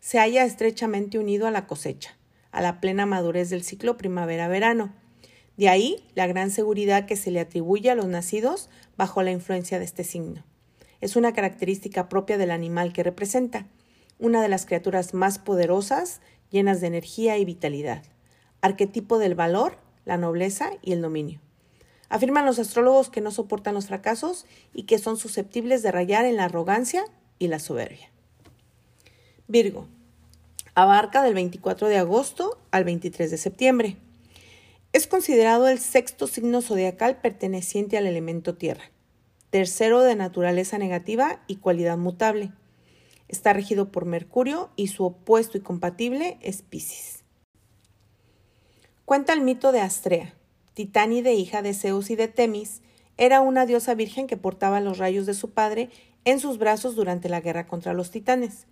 se 0.00 0.18
halla 0.18 0.44
estrechamente 0.44 1.18
unido 1.18 1.46
a 1.46 1.50
la 1.50 1.66
cosecha, 1.66 2.16
a 2.52 2.60
la 2.60 2.78
plena 2.78 3.06
madurez 3.06 3.48
del 3.48 3.64
ciclo 3.64 3.96
primavera-verano. 3.96 4.94
De 5.56 5.70
ahí 5.70 6.04
la 6.14 6.26
gran 6.26 6.50
seguridad 6.50 7.06
que 7.06 7.16
se 7.16 7.30
le 7.30 7.40
atribuye 7.40 7.90
a 7.90 7.94
los 7.94 8.06
nacidos 8.06 8.68
bajo 8.98 9.22
la 9.22 9.32
influencia 9.32 9.78
de 9.78 9.86
este 9.86 10.04
signo. 10.04 10.44
Es 11.00 11.16
una 11.16 11.32
característica 11.32 12.10
propia 12.10 12.36
del 12.36 12.50
animal 12.50 12.92
que 12.92 13.02
representa, 13.02 13.66
una 14.18 14.42
de 14.42 14.48
las 14.48 14.66
criaturas 14.66 15.14
más 15.14 15.38
poderosas, 15.38 16.20
llenas 16.50 16.82
de 16.82 16.88
energía 16.88 17.38
y 17.38 17.46
vitalidad 17.46 18.02
arquetipo 18.60 19.18
del 19.18 19.34
valor, 19.34 19.78
la 20.04 20.16
nobleza 20.16 20.70
y 20.82 20.92
el 20.92 21.02
dominio. 21.02 21.40
Afirman 22.08 22.46
los 22.46 22.58
astrólogos 22.58 23.10
que 23.10 23.20
no 23.20 23.30
soportan 23.30 23.74
los 23.74 23.86
fracasos 23.86 24.46
y 24.72 24.84
que 24.84 24.98
son 24.98 25.16
susceptibles 25.16 25.82
de 25.82 25.92
rayar 25.92 26.24
en 26.24 26.36
la 26.36 26.44
arrogancia 26.44 27.04
y 27.38 27.48
la 27.48 27.58
soberbia. 27.58 28.10
Virgo. 29.46 29.86
Abarca 30.74 31.22
del 31.22 31.34
24 31.34 31.88
de 31.88 31.98
agosto 31.98 32.58
al 32.70 32.84
23 32.84 33.30
de 33.30 33.38
septiembre. 33.38 33.96
Es 34.92 35.06
considerado 35.06 35.68
el 35.68 35.78
sexto 35.78 36.26
signo 36.26 36.62
zodiacal 36.62 37.20
perteneciente 37.20 37.98
al 37.98 38.06
elemento 38.06 38.56
tierra, 38.56 38.90
tercero 39.50 40.00
de 40.02 40.16
naturaleza 40.16 40.78
negativa 40.78 41.42
y 41.46 41.56
cualidad 41.56 41.98
mutable. 41.98 42.52
Está 43.28 43.52
regido 43.52 43.92
por 43.92 44.06
Mercurio 44.06 44.70
y 44.76 44.88
su 44.88 45.04
opuesto 45.04 45.58
y 45.58 45.60
compatible 45.60 46.38
es 46.40 46.62
Pisces. 46.62 47.17
Cuenta 49.08 49.32
el 49.32 49.40
mito 49.40 49.72
de 49.72 49.80
Astrea. 49.80 50.34
Titánide, 50.74 51.32
hija 51.32 51.62
de 51.62 51.72
Zeus 51.72 52.10
y 52.10 52.14
de 52.14 52.28
Temis, 52.28 52.82
era 53.16 53.40
una 53.40 53.64
diosa 53.64 53.94
virgen 53.94 54.26
que 54.26 54.36
portaba 54.36 54.80
los 54.80 54.98
rayos 54.98 55.24
de 55.24 55.32
su 55.32 55.48
padre 55.48 55.88
en 56.26 56.40
sus 56.40 56.58
brazos 56.58 56.94
durante 56.94 57.30
la 57.30 57.40
guerra 57.40 57.66
contra 57.66 57.94
los 57.94 58.10
titanes. 58.10 58.66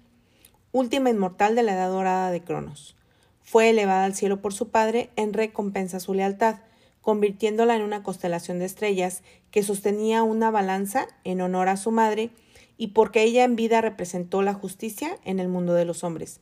Última 0.73 1.09
inmortal 1.09 1.55
de 1.55 1.63
la 1.63 1.73
edad 1.73 1.89
dorada 1.89 2.31
de 2.31 2.45
Cronos. 2.45 2.97
Fue 3.41 3.71
elevada 3.71 4.05
al 4.05 4.15
cielo 4.15 4.43
por 4.43 4.53
su 4.53 4.69
padre 4.69 5.09
en 5.17 5.33
recompensa 5.33 5.97
a 5.97 6.01
su 6.01 6.13
lealtad, 6.13 6.57
convirtiéndola 7.01 7.75
en 7.75 7.81
una 7.81 8.03
constelación 8.03 8.59
de 8.59 8.67
estrellas 8.67 9.23
que 9.51 9.63
sostenía 9.63 10.23
una 10.23 10.51
balanza 10.51 11.07
en 11.25 11.41
honor 11.41 11.71
a 11.71 11.79
su 11.79 11.93
madre 11.93 12.29
y 12.77 12.89
porque 12.89 13.23
ella 13.23 13.45
en 13.45 13.57
vida 13.57 13.81
representó 13.81 14.43
la 14.43 14.53
justicia 14.53 15.17
en 15.25 15.41
el 15.41 15.49
mundo 15.49 15.73
de 15.73 15.87
los 15.87 16.05
hombres, 16.05 16.41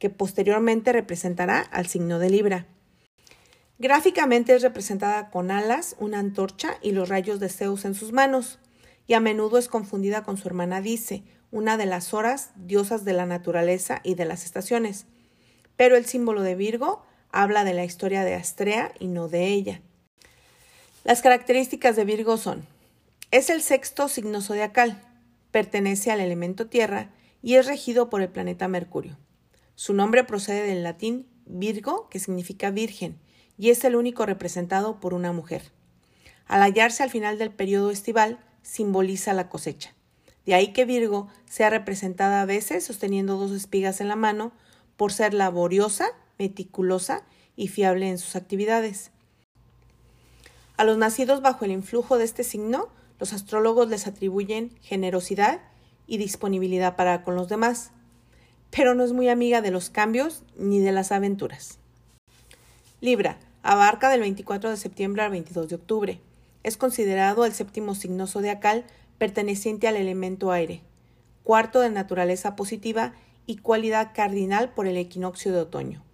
que 0.00 0.10
posteriormente 0.10 0.92
representará 0.92 1.60
al 1.60 1.86
signo 1.86 2.18
de 2.18 2.30
Libra. 2.30 2.66
Gráficamente 3.78 4.54
es 4.54 4.62
representada 4.62 5.30
con 5.30 5.50
alas, 5.50 5.96
una 5.98 6.18
antorcha 6.18 6.78
y 6.80 6.92
los 6.92 7.10
rayos 7.10 7.40
de 7.40 7.50
Zeus 7.50 7.84
en 7.84 7.94
sus 7.94 8.12
manos, 8.12 8.58
y 9.06 9.14
a 9.14 9.20
menudo 9.20 9.58
es 9.58 9.68
confundida 9.68 10.22
con 10.22 10.38
su 10.38 10.48
hermana 10.48 10.80
Dice, 10.80 11.24
una 11.50 11.76
de 11.76 11.86
las 11.86 12.14
horas, 12.14 12.50
diosas 12.56 13.04
de 13.04 13.12
la 13.12 13.26
naturaleza 13.26 14.00
y 14.02 14.14
de 14.14 14.24
las 14.24 14.44
estaciones. 14.44 15.06
Pero 15.76 15.96
el 15.96 16.06
símbolo 16.06 16.42
de 16.42 16.54
Virgo 16.54 17.04
habla 17.30 17.64
de 17.64 17.74
la 17.74 17.84
historia 17.84 18.24
de 18.24 18.34
Astrea 18.34 18.92
y 18.98 19.08
no 19.08 19.28
de 19.28 19.48
ella. 19.48 19.82
Las 21.04 21.20
características 21.20 21.96
de 21.96 22.04
Virgo 22.04 22.38
son: 22.38 22.66
es 23.30 23.50
el 23.50 23.60
sexto 23.60 24.08
signo 24.08 24.40
zodiacal, 24.40 25.02
pertenece 25.50 26.10
al 26.10 26.20
elemento 26.20 26.66
tierra 26.66 27.10
y 27.42 27.56
es 27.56 27.66
regido 27.66 28.08
por 28.08 28.22
el 28.22 28.30
planeta 28.30 28.68
Mercurio. 28.68 29.18
Su 29.74 29.92
nombre 29.92 30.24
procede 30.24 30.62
del 30.62 30.82
latín 30.82 31.28
Virgo, 31.44 32.08
que 32.08 32.18
significa 32.18 32.70
virgen, 32.70 33.20
y 33.58 33.70
es 33.70 33.84
el 33.84 33.96
único 33.96 34.26
representado 34.26 35.00
por 35.00 35.14
una 35.14 35.32
mujer. 35.32 35.72
Al 36.46 36.62
hallarse 36.62 37.02
al 37.02 37.10
final 37.10 37.38
del 37.38 37.50
periodo 37.50 37.90
estival, 37.90 38.38
simboliza 38.62 39.32
la 39.32 39.48
cosecha. 39.48 39.94
De 40.44 40.54
ahí 40.54 40.72
que 40.72 40.84
Virgo 40.84 41.28
sea 41.44 41.70
representada 41.70 42.40
a 42.40 42.46
veces 42.46 42.84
sosteniendo 42.84 43.36
dos 43.36 43.50
espigas 43.52 44.00
en 44.00 44.08
la 44.08 44.16
mano 44.16 44.52
por 44.96 45.12
ser 45.12 45.34
laboriosa, 45.34 46.06
meticulosa 46.38 47.24
y 47.56 47.68
fiable 47.68 48.08
en 48.08 48.18
sus 48.18 48.36
actividades. 48.36 49.10
A 50.76 50.84
los 50.84 50.98
nacidos 50.98 51.40
bajo 51.40 51.64
el 51.64 51.72
influjo 51.72 52.18
de 52.18 52.24
este 52.24 52.44
signo, 52.44 52.88
los 53.18 53.32
astrólogos 53.32 53.88
les 53.88 54.06
atribuyen 54.06 54.70
generosidad 54.82 55.60
y 56.06 56.18
disponibilidad 56.18 56.96
para 56.96 57.24
con 57.24 57.34
los 57.34 57.48
demás, 57.48 57.90
pero 58.70 58.94
no 58.94 59.04
es 59.04 59.12
muy 59.12 59.28
amiga 59.28 59.62
de 59.62 59.70
los 59.70 59.90
cambios 59.90 60.42
ni 60.56 60.80
de 60.80 60.92
las 60.92 61.12
aventuras. 61.12 61.78
Libra, 63.00 63.38
abarca 63.66 64.10
del 64.10 64.20
24 64.20 64.70
de 64.70 64.76
septiembre 64.76 65.22
al 65.22 65.32
22 65.32 65.68
de 65.68 65.74
octubre. 65.74 66.20
Es 66.62 66.76
considerado 66.76 67.44
el 67.44 67.52
séptimo 67.52 67.96
signo 67.96 68.28
zodiacal 68.28 68.84
perteneciente 69.18 69.88
al 69.88 69.96
elemento 69.96 70.52
aire, 70.52 70.82
cuarto 71.42 71.80
de 71.80 71.90
naturaleza 71.90 72.54
positiva 72.54 73.12
y 73.44 73.56
cualidad 73.56 74.12
cardinal 74.14 74.72
por 74.72 74.86
el 74.86 74.96
equinoccio 74.96 75.52
de 75.52 75.60
otoño. 75.60 76.04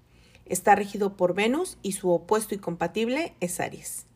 Está 0.47 0.75
regido 0.75 1.17
por 1.17 1.35
Venus 1.35 1.77
y 1.83 1.93
su 1.93 2.11
opuesto 2.11 2.55
y 2.55 2.59
compatible 2.59 3.35
es 3.41 3.61
Aries. 3.61 4.07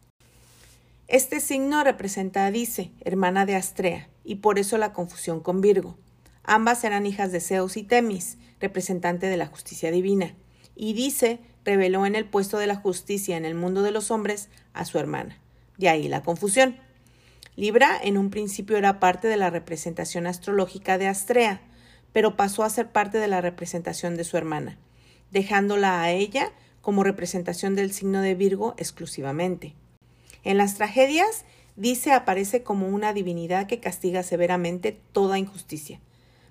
Este 1.07 1.40
signo 1.40 1.85
representa 1.85 2.46
a 2.46 2.51
Dice, 2.51 2.90
hermana 3.01 3.46
de 3.46 3.55
Astrea, 3.55 4.09
y 4.25 4.37
por 4.37 4.59
eso 4.59 4.79
la 4.79 4.92
confusión 4.92 5.40
con 5.40 5.61
Virgo. 5.61 5.96
Ambas 6.42 6.85
eran 6.85 7.07
hijas 7.07 7.33
de 7.33 7.40
Zeus 7.40 7.77
y 7.77 7.83
Temis, 7.83 8.38
representante 8.61 9.27
de 9.27 9.37
la 9.37 9.46
justicia 9.46 9.90
divina, 9.90 10.35
y 10.75 10.94
Dice 10.94 11.38
reveló 11.67 12.07
en 12.07 12.15
el 12.15 12.25
puesto 12.25 12.59
de 12.59 12.69
la 12.69 12.77
justicia 12.77 13.37
en 13.37 13.45
el 13.45 13.55
mundo 13.55 13.83
de 13.83 13.91
los 13.91 14.11
hombres 14.11 14.49
a 14.73 14.85
su 14.87 14.99
hermana. 14.99 15.39
De 15.77 15.89
ahí 15.89 16.09
la 16.09 16.23
confusión. 16.23 16.79
Libra 17.57 17.99
en 18.03 18.17
un 18.17 18.31
principio 18.31 18.77
era 18.77 19.01
parte 19.01 19.29
de 19.29 19.37
la 19.37 19.51
representación 19.51 20.27
astrológica 20.27 20.97
de 20.97 21.09
Astrea, 21.09 21.61
pero 22.13 22.37
pasó 22.37 22.63
a 22.63 22.71
ser 22.71 22.93
parte 22.93 23.19
de 23.19 23.29
la 23.29 23.41
representación 23.41 24.17
de 24.17 24.25
su 24.25 24.37
hermana, 24.37 24.79
dejándola 25.33 26.03
a 26.03 26.13
ella 26.13 26.53
como 26.81 27.03
representación 27.03 27.75
del 27.75 27.93
signo 27.93 28.23
de 28.23 28.35
Virgo 28.35 28.75
exclusivamente. 28.79 29.75
En 30.45 30.59
las 30.59 30.77
tragedias, 30.77 31.45
dice 31.75 32.13
aparece 32.13 32.63
como 32.63 32.89
una 32.89 33.13
divinidad 33.13 33.67
que 33.67 33.81
castiga 33.81 34.23
severamente 34.23 35.01
toda 35.13 35.39
injusticia. 35.39 36.01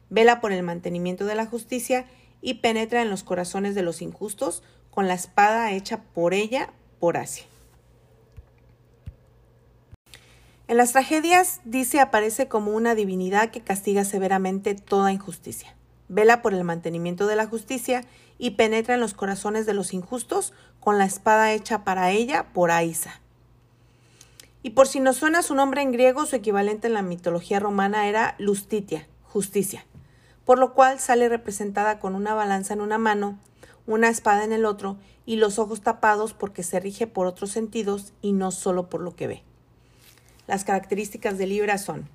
Vela 0.10 0.41
por 0.41 0.51
el 0.51 0.62
mantenimiento 0.62 1.25
de 1.25 1.36
la 1.36 1.45
justicia 1.45 2.06
y 2.41 2.56
penetra 2.56 3.01
en 3.01 3.10
los 3.10 3.23
corazones 3.23 3.75
de 3.75 3.82
los 3.82 4.01
injustos 4.01 4.62
con 4.95 5.10
la 5.10 5.13
espada 5.13 5.73
hecha 5.73 6.01
por 6.13 6.34
ella 6.34 6.71
por 6.99 7.17
Asia. 7.17 7.45
En 10.67 10.77
las 10.77 10.93
tragedias, 10.93 11.60
dice, 11.65 11.99
aparece 11.99 12.47
como 12.47 12.71
una 12.71 12.95
divinidad 12.95 13.51
que 13.51 13.62
castiga 13.62 14.05
severamente 14.05 14.73
toda 14.73 15.12
injusticia. 15.12 15.75
Vela 16.08 16.41
por 16.41 16.53
el 16.53 16.63
mantenimiento 16.63 17.27
de 17.27 17.36
la 17.36 17.45
justicia 17.45 18.03
y 18.38 18.51
penetra 18.51 18.95
en 18.95 19.01
los 19.01 19.13
corazones 19.13 19.65
de 19.65 19.73
los 19.73 19.93
injustos 19.93 20.53
con 20.79 20.97
la 20.97 21.05
espada 21.05 21.51
hecha 21.51 21.84
para 21.84 22.12
ella 22.12 22.47
por 22.53 22.71
Aisa. 22.71 23.19
Y 24.63 24.71
por 24.71 24.88
si 24.88 25.01
nos 25.01 25.17
suena 25.17 25.43
su 25.43 25.53
nombre 25.55 25.81
en 25.81 25.91
griego, 25.91 26.25
su 26.25 26.38
equivalente 26.38 26.88
en 26.88 26.93
la 26.93 27.01
mitología 27.01 27.60
romana 27.60 28.08
era 28.08 28.36
Lustitia, 28.39 29.08
justicia, 29.23 29.86
por 30.45 30.58
lo 30.58 30.73
cual 30.73 30.99
sale 30.99 31.29
representada 31.29 31.99
con 31.99 32.15
una 32.15 32.34
balanza 32.34 32.73
en 32.73 32.81
una 32.81 32.97
mano 32.97 33.38
una 33.87 34.09
espada 34.09 34.43
en 34.43 34.53
el 34.53 34.65
otro 34.65 34.97
y 35.25 35.37
los 35.37 35.59
ojos 35.59 35.81
tapados 35.81 36.33
porque 36.33 36.63
se 36.63 36.79
rige 36.79 37.07
por 37.07 37.27
otros 37.27 37.51
sentidos 37.51 38.13
y 38.21 38.33
no 38.33 38.51
solo 38.51 38.89
por 38.89 39.01
lo 39.01 39.15
que 39.15 39.27
ve. 39.27 39.43
Las 40.47 40.63
características 40.63 41.37
de 41.37 41.47
Libra 41.47 41.77
son 41.77 42.07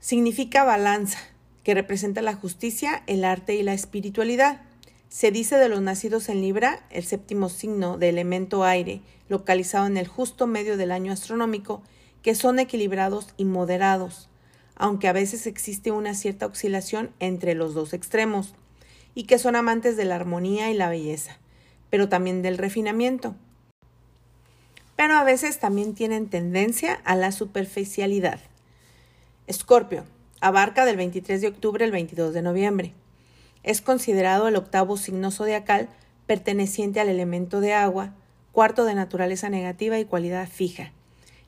significa 0.00 0.64
balanza, 0.64 1.18
que 1.62 1.74
representa 1.74 2.22
la 2.22 2.34
justicia, 2.34 3.04
el 3.06 3.24
arte 3.24 3.54
y 3.54 3.62
la 3.62 3.72
espiritualidad. 3.72 4.62
Se 5.08 5.30
dice 5.30 5.56
de 5.56 5.68
los 5.68 5.80
nacidos 5.80 6.28
en 6.28 6.40
Libra, 6.40 6.84
el 6.90 7.04
séptimo 7.04 7.48
signo 7.48 7.98
de 7.98 8.08
elemento 8.08 8.64
aire, 8.64 9.00
localizado 9.28 9.86
en 9.86 9.96
el 9.96 10.08
justo 10.08 10.46
medio 10.46 10.76
del 10.76 10.90
año 10.90 11.12
astronómico, 11.12 11.82
que 12.22 12.34
son 12.34 12.58
equilibrados 12.58 13.28
y 13.36 13.44
moderados, 13.44 14.28
aunque 14.74 15.06
a 15.06 15.12
veces 15.12 15.46
existe 15.46 15.92
una 15.92 16.14
cierta 16.14 16.46
oscilación 16.46 17.10
entre 17.20 17.54
los 17.54 17.74
dos 17.74 17.92
extremos 17.92 18.54
y 19.14 19.24
que 19.24 19.38
son 19.38 19.56
amantes 19.56 19.96
de 19.96 20.04
la 20.04 20.16
armonía 20.16 20.70
y 20.70 20.74
la 20.74 20.88
belleza, 20.88 21.38
pero 21.90 22.08
también 22.08 22.42
del 22.42 22.58
refinamiento. 22.58 23.34
Pero 24.96 25.14
a 25.14 25.24
veces 25.24 25.58
también 25.58 25.94
tienen 25.94 26.28
tendencia 26.28 27.00
a 27.04 27.16
la 27.16 27.32
superficialidad. 27.32 28.40
Escorpio, 29.46 30.04
abarca 30.40 30.84
del 30.84 30.96
23 30.96 31.40
de 31.40 31.48
octubre 31.48 31.84
al 31.84 31.90
22 31.92 32.34
de 32.34 32.42
noviembre. 32.42 32.92
Es 33.62 33.80
considerado 33.80 34.48
el 34.48 34.56
octavo 34.56 34.96
signo 34.96 35.30
zodiacal 35.30 35.88
perteneciente 36.26 37.00
al 37.00 37.08
elemento 37.08 37.60
de 37.60 37.72
agua, 37.74 38.14
cuarto 38.52 38.84
de 38.84 38.94
naturaleza 38.94 39.48
negativa 39.48 39.98
y 39.98 40.04
cualidad 40.04 40.48
fija. 40.48 40.92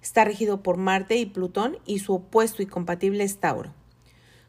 Está 0.03 0.25
regido 0.25 0.63
por 0.63 0.77
Marte 0.77 1.17
y 1.17 1.27
Plutón 1.27 1.79
y 1.87 2.01
su 2.01 2.15
opuesto 2.15 2.63
y 2.63 2.67
compatible 2.67 3.25
es 3.25 3.39
Tauro. 3.39 3.73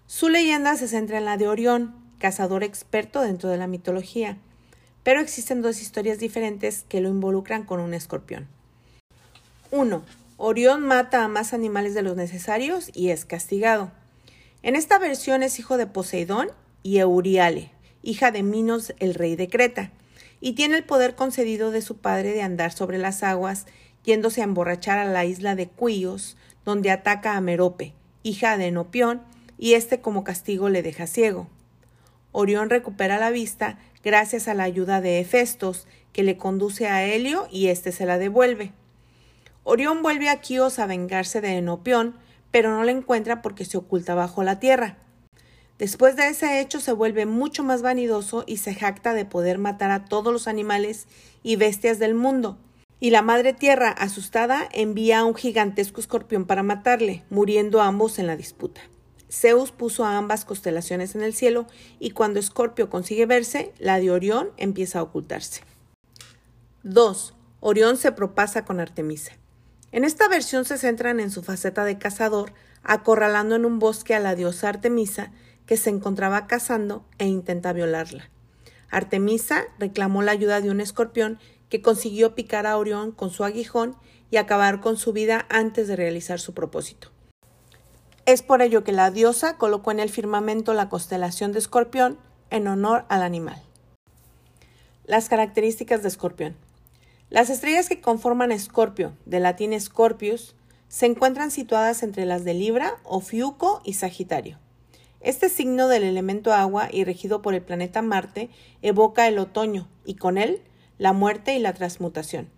Su 0.08 0.30
leyenda 0.30 0.76
se 0.76 0.88
centra 0.88 1.18
en 1.18 1.26
la 1.26 1.38
de 1.38 1.48
Orión, 1.48 1.96
cazador 2.20 2.64
experto 2.64 3.22
dentro 3.22 3.50
de 3.50 3.58
la 3.58 3.68
mitología, 3.68 4.38
pero 5.04 5.22
existen 5.22 5.62
dos 5.62 5.82
historias 5.82 6.20
diferentes 6.20 6.84
que 6.90 7.02
lo 7.02 7.10
involucran 7.10 7.64
con 7.64 7.80
un 7.80 7.94
escorpión. 7.94 8.48
1. 9.72 10.04
Orión 10.38 10.82
mata 10.82 11.24
a 11.24 11.28
más 11.28 11.54
animales 11.54 11.94
de 11.94 12.02
los 12.02 12.16
necesarios 12.16 12.90
y 12.94 13.10
es 13.10 13.26
castigado. 13.26 13.92
En 14.64 14.76
esta 14.76 14.98
versión 14.98 15.44
es 15.44 15.60
hijo 15.60 15.78
de 15.78 15.88
Poseidón 15.88 16.50
y 16.82 16.98
Euriale, 16.98 17.72
hija 18.02 18.32
de 18.32 18.44
Minos, 18.44 18.94
el 19.00 19.14
rey 19.14 19.36
de 19.36 19.48
Creta, 19.48 19.92
y 20.42 20.54
tiene 20.54 20.78
el 20.78 20.84
poder 20.84 21.16
concedido 21.16 21.72
de 21.72 21.82
su 21.82 21.98
padre 21.98 22.32
de 22.32 22.42
andar 22.42 22.72
sobre 22.72 22.98
las 22.98 23.24
aguas, 23.24 23.66
yéndose 24.04 24.42
a 24.42 24.46
emborrachar 24.46 25.00
a 25.00 25.06
la 25.06 25.26
isla 25.26 25.56
de 25.56 25.68
Cuios, 25.68 26.36
donde 26.66 26.92
ataca 26.92 27.38
a 27.38 27.42
Merope, 27.42 27.94
hija 28.24 28.58
de 28.58 28.68
Enopión, 28.68 29.22
y 29.58 29.74
éste 29.74 30.02
como 30.02 30.24
castigo 30.24 30.70
le 30.70 30.84
deja 30.84 31.08
ciego. 31.08 31.48
Orión 32.38 32.70
recupera 32.70 33.18
la 33.18 33.30
vista 33.30 33.78
gracias 34.04 34.50
a 34.50 34.54
la 34.54 34.64
ayuda 34.64 35.00
de 35.00 35.22
Hefestos, 35.22 35.88
que 36.12 36.22
le 36.22 36.36
conduce 36.36 36.86
a 36.86 37.06
Helio 37.06 37.48
y 37.50 37.68
éste 37.68 37.94
se 37.94 38.06
la 38.06 38.18
devuelve. 38.18 38.74
Orión 39.64 40.04
vuelve 40.04 40.28
a 40.28 40.42
Quíos 40.42 40.78
a 40.80 40.86
vengarse 40.86 41.40
de 41.40 41.58
Enopión, 41.58 42.18
pero 42.52 42.72
no 42.72 42.84
la 42.84 42.92
encuentra 42.92 43.42
porque 43.42 43.64
se 43.64 43.78
oculta 43.78 44.16
bajo 44.16 44.44
la 44.44 44.60
tierra. 44.60 44.98
Después 45.80 46.18
de 46.18 46.28
ese 46.28 46.60
hecho 46.60 46.82
se 46.82 46.92
vuelve 46.92 47.26
mucho 47.26 47.64
más 47.64 47.82
vanidoso 47.82 48.44
y 48.46 48.58
se 48.58 48.76
jacta 48.76 49.14
de 49.14 49.24
poder 49.24 49.58
matar 49.58 49.92
a 49.92 50.04
todos 50.04 50.34
los 50.34 50.50
animales 50.50 51.08
y 51.42 51.56
bestias 51.56 52.00
del 52.00 52.16
mundo. 52.16 52.58
Y 53.00 53.12
la 53.12 53.22
madre 53.22 53.54
tierra, 53.54 53.92
asustada, 53.92 54.68
envía 54.74 55.20
a 55.20 55.26
un 55.26 55.36
gigantesco 55.36 56.02
escorpión 56.02 56.44
para 56.44 56.64
matarle, 56.64 57.24
muriendo 57.30 57.82
ambos 57.82 58.20
en 58.20 58.28
la 58.28 58.36
disputa. 58.36 58.82
Zeus 59.36 59.72
puso 59.72 60.06
a 60.06 60.18
ambas 60.18 60.46
constelaciones 60.46 61.14
en 61.14 61.22
el 61.22 61.34
cielo 61.34 61.68
y 62.00 62.12
cuando 62.12 62.40
Escorpio 62.40 62.90
consigue 62.90 63.26
verse, 63.26 63.74
la 63.80 64.00
de 64.00 64.12
Orión 64.12 64.52
empieza 64.58 65.00
a 65.00 65.04
ocultarse. 65.04 65.62
2. 66.84 67.34
Orión 67.60 67.98
se 67.98 68.12
propasa 68.12 68.64
con 68.64 68.80
Artemisa. 68.80 69.34
En 69.92 70.06
esta 70.06 70.28
versión 70.28 70.66
se 70.66 70.78
centran 70.78 71.20
en 71.20 71.32
su 71.32 71.44
faceta 71.44 71.84
de 71.84 71.98
cazador, 71.98 72.54
acorralando 72.84 73.56
en 73.56 73.66
un 73.66 73.80
bosque 73.80 74.16
a 74.16 74.20
la 74.20 74.36
diosa 74.36 74.70
Artemisa, 74.70 75.32
que 75.66 75.78
se 75.78 75.90
encontraba 75.90 76.48
cazando 76.48 77.06
e 77.18 77.26
intenta 77.26 77.74
violarla. 77.74 78.30
Artemisa 78.90 79.64
reclamó 79.80 80.22
la 80.22 80.32
ayuda 80.32 80.62
de 80.62 80.70
un 80.70 80.80
escorpión 80.80 81.40
que 81.70 81.82
consiguió 81.82 82.36
picar 82.36 82.68
a 82.68 82.78
Orión 82.78 83.12
con 83.12 83.32
su 83.32 83.44
aguijón 83.44 83.98
y 84.30 84.38
acabar 84.38 84.80
con 84.80 84.98
su 84.98 85.12
vida 85.12 85.46
antes 85.50 85.88
de 85.88 85.96
realizar 85.96 86.40
su 86.40 86.54
propósito. 86.54 87.15
Es 88.26 88.42
por 88.42 88.64
ello 88.64 88.84
que 88.84 88.92
la 88.92 89.12
diosa 89.12 89.56
colocó 89.58 89.92
en 89.92 90.00
el 90.00 90.10
firmamento 90.10 90.74
la 90.74 90.90
constelación 90.90 91.52
de 91.52 91.60
Escorpión 91.60 92.18
en 92.50 92.68
honor 92.68 93.06
al 93.08 93.22
animal. 93.22 93.62
Las 95.06 95.30
características 95.30 96.02
de 96.02 96.08
Escorpión. 96.08 96.56
Las 97.30 97.52
estrellas 97.52 97.88
que 97.88 98.02
conforman 98.02 98.52
Escorpio, 98.52 99.14
de 99.28 99.40
latín 99.40 99.80
Scorpius, 99.80 100.56
se 100.88 101.06
encuentran 101.06 101.52
situadas 101.52 102.02
entre 102.02 102.26
las 102.26 102.44
de 102.44 102.56
Libra, 102.56 102.96
Ofiuco 103.04 103.82
y 103.84 103.94
Sagitario. 103.94 104.58
Este 105.22 105.48
signo 105.48 105.88
del 105.88 106.02
elemento 106.02 106.52
agua 106.52 106.90
y 106.92 107.04
regido 107.04 107.44
por 107.44 107.54
el 107.54 107.62
planeta 107.62 108.02
Marte 108.02 108.50
evoca 108.82 109.28
el 109.28 109.38
otoño 109.38 109.88
y 110.04 110.16
con 110.16 110.40
él 110.40 110.64
la 110.98 111.14
muerte 111.14 111.56
y 111.56 111.60
la 111.60 111.74
transmutación, 111.74 112.50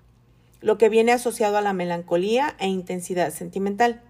lo 0.61 0.77
que 0.77 0.87
viene 0.87 1.11
asociado 1.11 1.57
a 1.57 1.61
la 1.61 1.73
melancolía 1.73 2.55
e 2.57 2.67
intensidad 2.67 3.33
sentimental. 3.33 4.01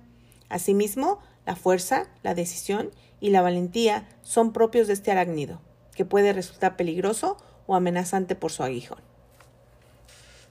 Asimismo, 0.49 1.19
la 1.47 1.55
fuerza, 1.55 2.07
la 2.23 2.35
decisión 2.35 2.91
y 3.21 3.29
la 3.29 3.41
valentía 3.41 4.05
son 4.21 4.51
propios 4.51 4.85
de 4.87 4.93
este 4.93 5.11
arácnido, 5.11 5.61
que 5.95 6.03
puede 6.03 6.33
resultar 6.33 6.75
peligroso 6.75 7.37
o 7.67 7.75
amenazante 7.75 8.35
por 8.35 8.51
su 8.51 8.63
aguijón. 8.63 8.99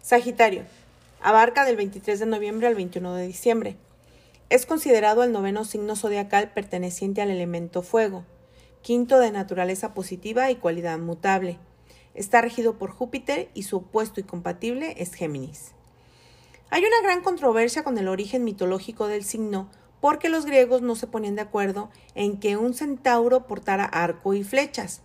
Sagitario. 0.00 0.62
Abarca 1.20 1.66
del 1.66 1.76
23 1.76 2.18
de 2.18 2.24
noviembre 2.24 2.66
al 2.66 2.74
21 2.74 3.14
de 3.14 3.26
diciembre. 3.26 3.76
Es 4.48 4.64
considerado 4.64 5.22
el 5.22 5.32
noveno 5.32 5.66
signo 5.66 5.96
zodiacal 5.96 6.50
perteneciente 6.52 7.20
al 7.20 7.30
elemento 7.30 7.82
fuego, 7.82 8.24
quinto 8.80 9.18
de 9.18 9.32
naturaleza 9.32 9.92
positiva 9.92 10.50
y 10.50 10.56
cualidad 10.56 10.98
mutable. 10.98 11.58
Está 12.14 12.40
regido 12.40 12.78
por 12.78 12.90
Júpiter 12.90 13.50
y 13.52 13.64
su 13.64 13.76
opuesto 13.76 14.18
y 14.20 14.22
compatible 14.22 14.94
es 14.96 15.12
Géminis. 15.12 15.72
Hay 16.70 16.82
una 16.84 17.02
gran 17.02 17.20
controversia 17.20 17.84
con 17.84 17.98
el 17.98 18.08
origen 18.08 18.44
mitológico 18.44 19.08
del 19.08 19.24
signo 19.24 19.68
porque 20.00 20.28
los 20.28 20.46
griegos 20.46 20.82
no 20.82 20.94
se 20.94 21.06
ponían 21.06 21.36
de 21.36 21.42
acuerdo 21.42 21.90
en 22.14 22.38
que 22.38 22.56
un 22.56 22.74
centauro 22.74 23.46
portara 23.46 23.84
arco 23.84 24.34
y 24.34 24.44
flechas. 24.44 25.02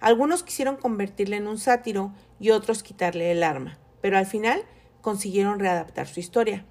Algunos 0.00 0.42
quisieron 0.42 0.76
convertirle 0.76 1.36
en 1.36 1.46
un 1.46 1.58
sátiro 1.58 2.12
y 2.38 2.50
otros 2.50 2.82
quitarle 2.82 3.32
el 3.32 3.42
arma, 3.42 3.78
pero 4.00 4.18
al 4.18 4.26
final 4.26 4.62
consiguieron 5.00 5.60
readaptar 5.60 6.06
su 6.06 6.20
historia. 6.20 6.64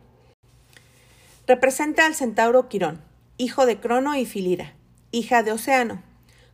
Representa 1.48 2.06
al 2.06 2.16
centauro 2.16 2.70
Quirón, 2.70 3.02
hijo 3.38 3.66
de 3.66 3.80
Crono 3.80 4.16
y 4.16 4.26
Filira, 4.26 4.76
hija 5.12 5.44
de 5.44 5.52
Océano, 5.52 6.02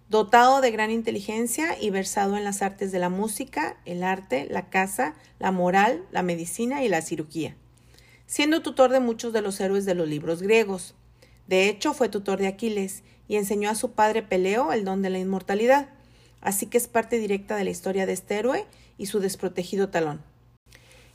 dotado 0.09 0.61
de 0.61 0.71
gran 0.71 0.89
inteligencia 0.89 1.79
y 1.79 1.91
versado 1.91 2.35
en 2.35 2.43
las 2.43 2.61
artes 2.61 2.91
de 2.91 2.99
la 2.99 3.09
música, 3.09 3.77
el 3.85 4.03
arte, 4.03 4.47
la 4.49 4.69
caza, 4.69 5.13
la 5.37 5.51
moral, 5.51 6.03
la 6.11 6.23
medicina 6.23 6.83
y 6.83 6.89
la 6.89 7.01
cirugía, 7.01 7.55
siendo 8.25 8.61
tutor 8.61 8.91
de 8.91 8.99
muchos 8.99 9.31
de 9.33 9.41
los 9.41 9.59
héroes 9.59 9.85
de 9.85 9.93
los 9.93 10.07
libros 10.07 10.41
griegos. 10.41 10.95
De 11.49 11.67
hecho, 11.67 11.95
fue 11.95 12.09
tutor 12.09 12.37
de 12.37 12.45
Aquiles 12.45 13.01
y 13.27 13.37
enseñó 13.37 13.71
a 13.71 13.75
su 13.75 13.93
padre 13.93 14.21
Peleo 14.21 14.71
el 14.71 14.85
don 14.85 15.01
de 15.01 15.09
la 15.09 15.17
inmortalidad, 15.17 15.89
así 16.41 16.67
que 16.67 16.77
es 16.77 16.87
parte 16.87 17.17
directa 17.17 17.55
de 17.55 17.63
la 17.63 17.71
historia 17.71 18.05
de 18.05 18.13
este 18.13 18.35
héroe 18.35 18.67
y 18.99 19.07
su 19.07 19.19
desprotegido 19.19 19.89
talón. 19.89 20.21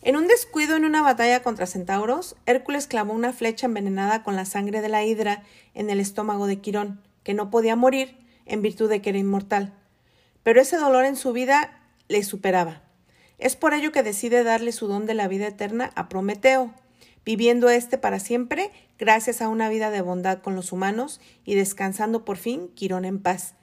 En 0.03 0.17
un 0.17 0.27
descuido 0.27 0.75
en 0.75 0.85
una 0.85 1.03
batalla 1.03 1.45
contra 1.45 1.67
centauros, 1.67 2.35
Hércules 2.47 2.89
clavó 2.89 3.13
una 3.13 3.33
flecha 3.33 3.67
envenenada 3.67 4.25
con 4.25 4.35
la 4.35 4.45
sangre 4.45 4.81
de 4.81 4.89
la 4.89 5.05
hidra 5.05 5.45
en 5.73 5.89
el 5.89 6.01
estómago 6.01 6.49
de 6.49 6.59
Quirón, 6.59 7.01
que 7.23 7.33
no 7.33 7.49
podía 7.49 7.77
morir 7.77 8.17
en 8.45 8.61
virtud 8.61 8.91
de 8.91 9.01
que 9.01 9.11
era 9.11 9.21
inmortal. 9.21 9.73
Pero 10.43 10.61
ese 10.61 10.79
dolor 10.79 11.05
en 11.05 11.15
su 11.15 11.33
vida 11.33 11.81
le 12.09 12.25
superaba. 12.25 12.83
Es 13.39 13.55
por 13.55 13.73
ello 13.73 13.93
que 13.93 14.03
decide 14.03 14.43
darle 14.43 14.73
su 14.73 14.89
don 14.89 15.07
de 15.07 15.15
la 15.15 15.29
vida 15.29 15.47
eterna 15.47 15.93
a 15.95 16.09
Prometeo, 16.09 16.75
viviendo 17.25 17.69
éste 17.71 17.99
para 17.99 18.19
siempre 18.19 18.71
gracias 18.99 19.41
a 19.41 19.49
una 19.49 19.69
vida 19.69 19.91
de 19.91 20.03
bondad 20.03 20.41
con 20.41 20.55
los 20.55 20.73
humanos 20.73 21.21
y 21.45 21.55
descansando 21.55 22.25
por 22.25 22.37
fin 22.37 22.69
Quirón 22.75 23.05
en 23.05 23.21
paz, 23.21 23.55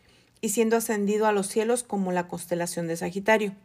y 0.41 0.49
siendo 0.49 0.77
ascendido 0.77 1.27
a 1.27 1.31
los 1.31 1.47
cielos 1.47 1.83
como 1.83 2.11
la 2.11 2.27
constelación 2.27 2.87
de 2.87 2.97
Sagitario. 2.97 3.55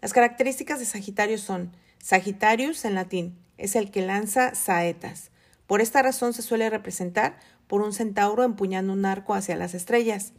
Las 0.00 0.12
características 0.12 0.78
de 0.78 0.84
Sagitario 0.84 1.38
son 1.38 1.72
Sagitarius 1.98 2.84
en 2.84 2.94
latín 2.94 3.36
es 3.58 3.76
el 3.76 3.90
que 3.90 4.04
lanza 4.04 4.54
saetas. 4.54 5.30
Por 5.66 5.80
esta 5.80 6.02
razón 6.02 6.32
se 6.32 6.42
suele 6.42 6.70
representar 6.70 7.38
por 7.66 7.82
un 7.82 7.92
centauro 7.92 8.44
empuñando 8.44 8.92
un 8.92 9.04
arco 9.04 9.34
hacia 9.34 9.56
las 9.56 9.74
estrellas, 9.74 10.32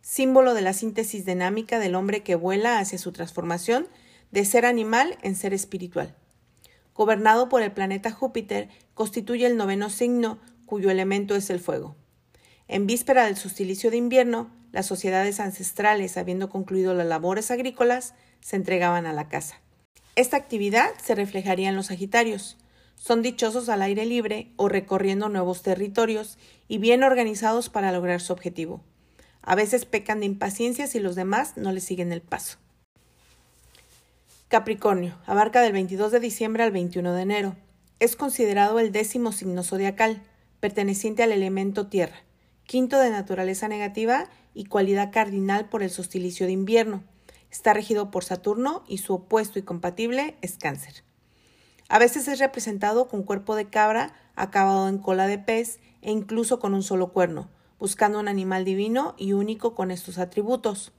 símbolo 0.00 0.54
de 0.54 0.62
la 0.62 0.72
síntesis 0.72 1.26
dinámica 1.26 1.78
del 1.78 1.94
hombre 1.94 2.22
que 2.22 2.34
vuela 2.34 2.78
hacia 2.78 2.98
su 2.98 3.12
transformación 3.12 3.88
de 4.30 4.44
ser 4.44 4.64
animal 4.66 5.18
en 5.22 5.36
ser 5.36 5.52
espiritual. 5.52 6.16
Gobernado 6.94 7.48
por 7.48 7.62
el 7.62 7.72
planeta 7.72 8.10
Júpiter, 8.10 8.68
constituye 8.94 9.46
el 9.46 9.56
noveno 9.56 9.90
signo 9.90 10.38
cuyo 10.64 10.90
elemento 10.90 11.34
es 11.34 11.50
el 11.50 11.60
fuego. 11.60 11.96
En 12.68 12.86
víspera 12.86 13.26
del 13.26 13.36
sustilicio 13.36 13.90
de 13.90 13.96
invierno, 13.96 14.50
las 14.72 14.86
sociedades 14.86 15.40
ancestrales, 15.40 16.16
habiendo 16.16 16.48
concluido 16.48 16.94
las 16.94 17.06
labores 17.06 17.50
agrícolas, 17.50 18.14
se 18.40 18.56
entregaban 18.56 19.06
a 19.06 19.12
la 19.12 19.28
caza. 19.28 19.60
Esta 20.16 20.36
actividad 20.36 20.90
se 21.02 21.14
reflejaría 21.14 21.68
en 21.68 21.76
los 21.76 21.86
Sagitarios. 21.86 22.56
Son 22.94 23.22
dichosos 23.22 23.68
al 23.68 23.82
aire 23.82 24.06
libre 24.06 24.52
o 24.56 24.68
recorriendo 24.68 25.28
nuevos 25.28 25.62
territorios 25.62 26.38
y 26.68 26.78
bien 26.78 27.02
organizados 27.02 27.68
para 27.68 27.92
lograr 27.92 28.20
su 28.20 28.32
objetivo. 28.32 28.80
A 29.42 29.56
veces 29.56 29.84
pecan 29.84 30.20
de 30.20 30.26
impaciencia 30.26 30.86
si 30.86 31.00
los 31.00 31.16
demás 31.16 31.56
no 31.56 31.72
les 31.72 31.84
siguen 31.84 32.12
el 32.12 32.22
paso. 32.22 32.58
Capricornio 34.48 35.16
abarca 35.26 35.62
del 35.62 35.72
22 35.72 36.12
de 36.12 36.20
diciembre 36.20 36.62
al 36.62 36.70
21 36.70 37.14
de 37.14 37.22
enero. 37.22 37.56
Es 37.98 38.14
considerado 38.14 38.78
el 38.78 38.92
décimo 38.92 39.32
signo 39.32 39.62
zodiacal, 39.62 40.22
perteneciente 40.60 41.22
al 41.22 41.32
elemento 41.32 41.86
tierra, 41.86 42.16
quinto 42.64 42.98
de 42.98 43.10
naturaleza 43.10 43.68
negativa 43.68 44.28
y 44.52 44.66
cualidad 44.66 45.10
cardinal 45.12 45.68
por 45.70 45.82
el 45.82 45.90
sostilicio 45.90 46.44
de 46.46 46.52
invierno. 46.52 47.02
Está 47.50 47.72
regido 47.72 48.10
por 48.10 48.22
Saturno 48.22 48.84
y 48.86 48.98
su 48.98 49.14
opuesto 49.14 49.58
y 49.58 49.62
compatible 49.62 50.36
es 50.42 50.58
Cáncer. 50.58 51.04
A 51.88 51.98
veces 51.98 52.28
es 52.28 52.38
representado 52.38 53.08
con 53.08 53.22
cuerpo 53.22 53.56
de 53.56 53.70
cabra 53.70 54.14
acabado 54.36 54.88
en 54.88 54.98
cola 54.98 55.26
de 55.26 55.38
pez 55.38 55.80
e 56.02 56.12
incluso 56.12 56.58
con 56.58 56.74
un 56.74 56.82
solo 56.82 57.12
cuerno, 57.12 57.48
buscando 57.78 58.20
un 58.20 58.28
animal 58.28 58.64
divino 58.64 59.14
y 59.16 59.32
único 59.32 59.74
con 59.74 59.90
estos 59.90 60.18
atributos. 60.18 60.92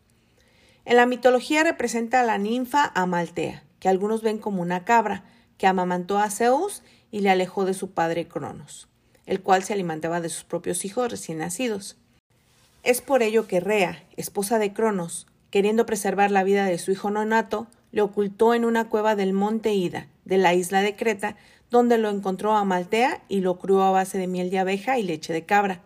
En 0.85 0.97
la 0.97 1.07
mitología 1.07 1.63
representa 1.63 2.21
a 2.21 2.23
la 2.23 2.37
ninfa 2.37 2.91
Amaltea, 2.93 3.63
que 3.79 3.89
algunos 3.89 4.21
ven 4.21 4.37
como 4.37 4.61
una 4.61 4.85
cabra, 4.85 5.23
que 5.57 5.67
amamantó 5.67 6.19
a 6.19 6.29
Zeus 6.29 6.83
y 7.11 7.21
le 7.21 7.31
alejó 7.31 7.65
de 7.65 7.73
su 7.73 7.91
padre 7.91 8.27
Cronos, 8.27 8.87
el 9.25 9.41
cual 9.41 9.63
se 9.63 9.73
alimentaba 9.73 10.21
de 10.21 10.29
sus 10.29 10.43
propios 10.43 10.85
hijos 10.85 11.09
recién 11.09 11.39
nacidos. 11.39 11.97
Es 12.83 13.01
por 13.01 13.23
ello 13.23 13.47
que 13.47 13.59
Rea, 13.59 14.03
esposa 14.15 14.59
de 14.59 14.73
Cronos, 14.73 15.25
queriendo 15.49 15.87
preservar 15.87 16.29
la 16.29 16.43
vida 16.43 16.65
de 16.65 16.77
su 16.77 16.91
hijo 16.91 17.09
nonato, 17.09 17.67
le 17.91 18.01
ocultó 18.01 18.53
en 18.53 18.65
una 18.65 18.89
cueva 18.89 19.15
del 19.15 19.33
monte 19.33 19.73
Ida, 19.73 20.07
de 20.23 20.37
la 20.37 20.53
isla 20.53 20.81
de 20.81 20.95
Creta, 20.95 21.35
donde 21.71 21.97
lo 21.97 22.09
encontró 22.09 22.51
a 22.55 22.63
Maltea 22.63 23.23
y 23.27 23.39
lo 23.39 23.57
crió 23.57 23.81
a 23.83 23.91
base 23.91 24.17
de 24.17 24.27
miel 24.27 24.51
de 24.51 24.59
abeja 24.59 24.99
y 24.99 25.03
leche 25.03 25.33
de 25.33 25.45
cabra. 25.45 25.81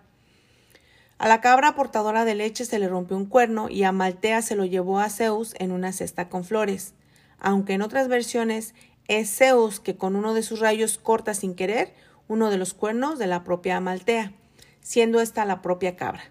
A 1.20 1.28
la 1.28 1.42
cabra 1.42 1.76
portadora 1.76 2.24
de 2.24 2.34
leche 2.34 2.64
se 2.64 2.80
le 2.80 2.88
rompió 2.88 3.18
un 3.18 3.26
cuerno 3.26 3.68
y 3.70 3.84
a 3.84 3.92
Maltea 3.92 4.42
se 4.42 4.56
lo 4.56 4.64
llevó 4.64 5.00
a 5.00 5.10
Zeus 5.10 5.54
en 5.60 5.74
una 5.74 5.92
cesta 5.92 6.30
con 6.30 6.46
flores, 6.46 6.94
aunque 7.40 7.74
en 7.74 7.82
otras 7.82 8.08
versiones 8.08 8.74
es 9.10 9.30
Zeus 9.30 9.82
que 9.82 9.98
con 9.98 10.16
uno 10.16 10.34
de 10.34 10.44
sus 10.44 10.62
rayos 10.62 10.98
corta 10.98 11.34
sin 11.34 11.56
querer 11.56 11.94
uno 12.30 12.50
de 12.50 12.58
los 12.58 12.74
cuernos 12.74 13.20
de 13.20 13.28
la 13.28 13.44
propia 13.44 13.76
Amaltea, 13.76 14.32
siendo 14.80 15.20
esta 15.20 15.44
la 15.44 15.62
propia 15.62 15.98
cabra. 15.98 16.24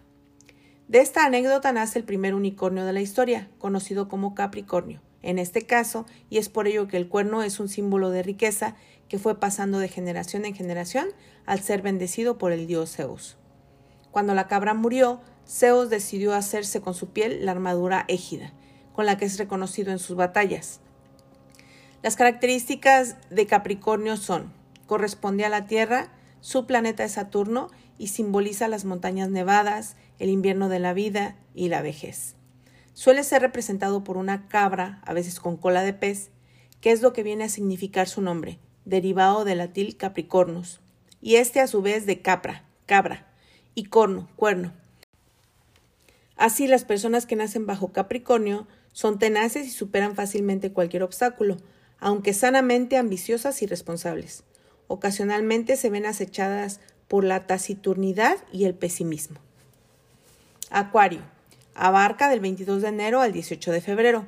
De 0.89 1.01
esta 1.01 1.27
anécdota 1.27 1.71
nace 1.71 1.99
el 1.99 2.07
primer 2.07 2.35
unicornio 2.35 2.87
de 2.87 2.95
la 2.95 3.03
historia, 3.03 3.51
conocido 3.59 4.09
como 4.09 4.35
Capricornio, 4.35 5.03
en 5.21 5.39
este 5.39 5.67
caso, 5.67 6.07
y 6.31 6.39
es 6.39 6.49
por 6.49 6.67
ello 6.67 6.89
que 6.89 6.97
el 6.97 7.09
cuerno 7.09 7.43
es 7.43 7.61
un 7.61 7.69
símbolo 7.69 8.09
de 8.09 8.23
riqueza 8.23 8.75
que 9.11 9.19
fue 9.19 9.39
pasando 9.39 9.81
de 9.81 9.89
generación 9.89 10.47
en 10.47 10.55
generación 10.55 11.09
al 11.45 11.61
ser 11.61 11.83
bendecido 11.83 12.39
por 12.39 12.53
el 12.53 12.67
dios 12.67 12.97
Zeus. 12.97 13.38
Cuando 14.19 14.35
la 14.35 14.49
cabra 14.49 14.75
murió, 14.75 15.21
Zeus 15.47 15.91
decidió 15.91 16.35
hacerse 16.35 16.81
con 16.81 16.93
su 16.93 17.11
piel 17.11 17.47
la 17.47 17.53
armadura 17.53 18.05
égida, 18.09 18.53
con 18.93 19.07
la 19.07 19.17
que 19.17 19.27
es 19.27 19.39
reconocido 19.39 19.93
en 19.93 20.01
sus 20.01 20.17
batallas. 20.17 20.81
Las 22.03 22.17
características 22.17 23.15
de 23.31 23.47
Capricornio 23.47 24.17
son, 24.17 24.53
corresponde 24.89 25.45
a 25.45 25.49
la 25.49 25.69
Tierra, 25.69 26.11
su 26.41 26.67
planeta 26.67 27.05
es 27.05 27.13
Saturno 27.13 27.69
y 27.97 28.09
simboliza 28.09 28.67
las 28.67 28.85
montañas 28.85 29.31
nevadas, 29.31 29.95
el 30.19 30.31
invierno 30.31 30.69
de 30.69 30.81
la 30.81 30.95
vida 30.95 31.37
y 31.55 31.69
la 31.69 31.81
vejez. 31.81 32.35
Suele 32.95 33.23
ser 33.23 33.41
representado 33.43 34.03
por 34.03 34.17
una 34.17 34.49
cabra, 34.49 35.01
a 35.07 35.13
veces 35.13 35.39
con 35.39 35.57
cola 35.57 35.83
de 35.83 35.93
pez, 35.93 36.33
que 36.81 36.91
es 36.91 37.03
lo 37.03 37.13
que 37.13 37.23
viene 37.23 37.45
a 37.45 37.49
significar 37.49 38.09
su 38.09 38.21
nombre, 38.21 38.59
derivado 38.85 39.45
del 39.45 39.59
latín 39.59 39.93
capricornus, 39.93 40.81
y 41.21 41.37
este 41.37 41.61
a 41.61 41.69
su 41.69 41.83
vez 41.83 42.05
de 42.05 42.21
capra, 42.21 42.65
cabra, 42.85 43.28
y 43.79 43.85
corno, 43.85 44.29
cuerno. 44.35 44.73
Así 46.37 46.67
las 46.67 46.85
personas 46.85 47.27
que 47.27 47.37
nacen 47.37 47.65
bajo 47.65 47.93
Capricornio 47.93 48.67
son 48.93 49.21
tenaces 49.21 49.69
y 49.69 49.71
superan 49.71 50.17
fácilmente 50.17 50.73
cualquier 50.73 51.05
obstáculo, 51.05 51.59
aunque 52.01 52.35
sanamente 52.35 52.97
ambiciosas 52.97 53.63
y 53.63 53.67
responsables. 53.67 54.43
Ocasionalmente 54.89 55.77
se 55.77 55.91
ven 55.91 56.07
acechadas 56.07 56.81
por 57.07 57.23
la 57.23 57.47
taciturnidad 57.47 58.39
y 58.53 58.65
el 58.65 58.75
pesimismo. 58.75 59.39
Acuario. 60.71 61.21
Abarca 61.77 62.29
del 62.29 62.41
22 62.41 62.83
de 62.83 62.89
enero 62.89 63.21
al 63.21 63.31
18 63.31 63.71
de 63.71 63.81
febrero. 63.81 64.27